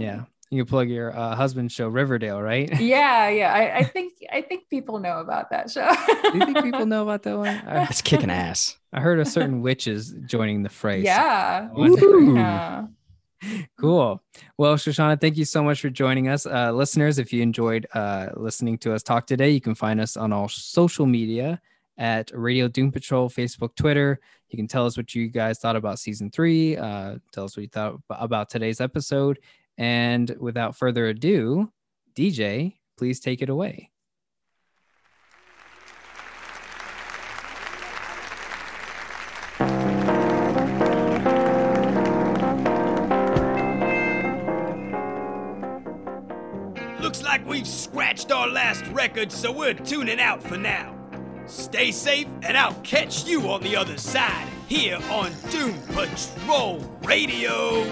yeah, 0.00 0.24
you 0.50 0.64
plug 0.64 0.88
your 0.88 1.16
uh, 1.16 1.36
husband's 1.36 1.72
show, 1.72 1.88
Riverdale, 1.88 2.42
right? 2.42 2.68
Yeah, 2.80 3.28
yeah. 3.28 3.52
I, 3.52 3.78
I, 3.78 3.84
think 3.84 4.14
I 4.32 4.42
think 4.42 4.68
people 4.68 4.98
know 4.98 5.20
about 5.20 5.50
that 5.50 5.70
show. 5.70 5.88
Do 6.32 6.38
you 6.38 6.44
think 6.44 6.64
people 6.64 6.86
know 6.86 7.02
about 7.02 7.22
that 7.22 7.38
one? 7.38 7.62
It's 7.88 8.02
kicking 8.02 8.30
ass. 8.30 8.76
I 8.92 9.00
heard 9.00 9.20
a 9.20 9.24
certain 9.24 9.62
witch 9.62 9.86
is 9.86 10.14
joining 10.26 10.62
the 10.62 10.68
fray. 10.68 11.02
Yeah. 11.02 11.68
So 11.74 12.18
yeah 12.18 12.86
cool. 13.78 14.22
Well, 14.58 14.76
Shoshana, 14.76 15.20
thank 15.20 15.36
you 15.36 15.44
so 15.44 15.62
much 15.62 15.80
for 15.80 15.90
joining 15.90 16.28
us. 16.28 16.46
Uh, 16.46 16.72
listeners, 16.72 17.18
if 17.18 17.32
you 17.32 17.42
enjoyed 17.42 17.86
uh, 17.94 18.28
listening 18.36 18.78
to 18.78 18.94
us 18.94 19.02
talk 19.02 19.26
today, 19.26 19.50
you 19.50 19.60
can 19.60 19.74
find 19.74 20.00
us 20.00 20.16
on 20.16 20.32
all 20.32 20.48
social 20.48 21.06
media 21.06 21.60
at 21.98 22.30
Radio 22.34 22.68
Doom 22.68 22.92
Patrol, 22.92 23.28
Facebook, 23.28 23.74
Twitter. 23.74 24.20
You 24.48 24.56
can 24.56 24.66
tell 24.66 24.86
us 24.86 24.96
what 24.96 25.14
you 25.14 25.28
guys 25.28 25.58
thought 25.58 25.76
about 25.76 25.98
season 25.98 26.30
three. 26.30 26.76
Uh, 26.76 27.16
tell 27.32 27.44
us 27.44 27.56
what 27.56 27.62
you 27.62 27.68
thought 27.68 28.00
about 28.10 28.50
today's 28.50 28.80
episode. 28.80 29.38
And 29.80 30.36
without 30.38 30.76
further 30.76 31.06
ado, 31.06 31.72
DJ, 32.14 32.74
please 32.98 33.18
take 33.18 33.40
it 33.40 33.48
away. 33.48 33.90
Looks 47.00 47.22
like 47.22 47.46
we've 47.46 47.66
scratched 47.66 48.30
our 48.30 48.48
last 48.48 48.84
record, 48.88 49.32
so 49.32 49.50
we're 49.50 49.72
tuning 49.72 50.20
out 50.20 50.42
for 50.42 50.58
now. 50.58 50.94
Stay 51.46 51.90
safe, 51.90 52.26
and 52.42 52.54
I'll 52.54 52.78
catch 52.82 53.24
you 53.24 53.48
on 53.48 53.62
the 53.62 53.76
other 53.76 53.96
side 53.96 54.46
here 54.68 54.98
on 55.10 55.32
Doom 55.50 55.74
Patrol 55.94 56.80
Radio. 57.02 57.90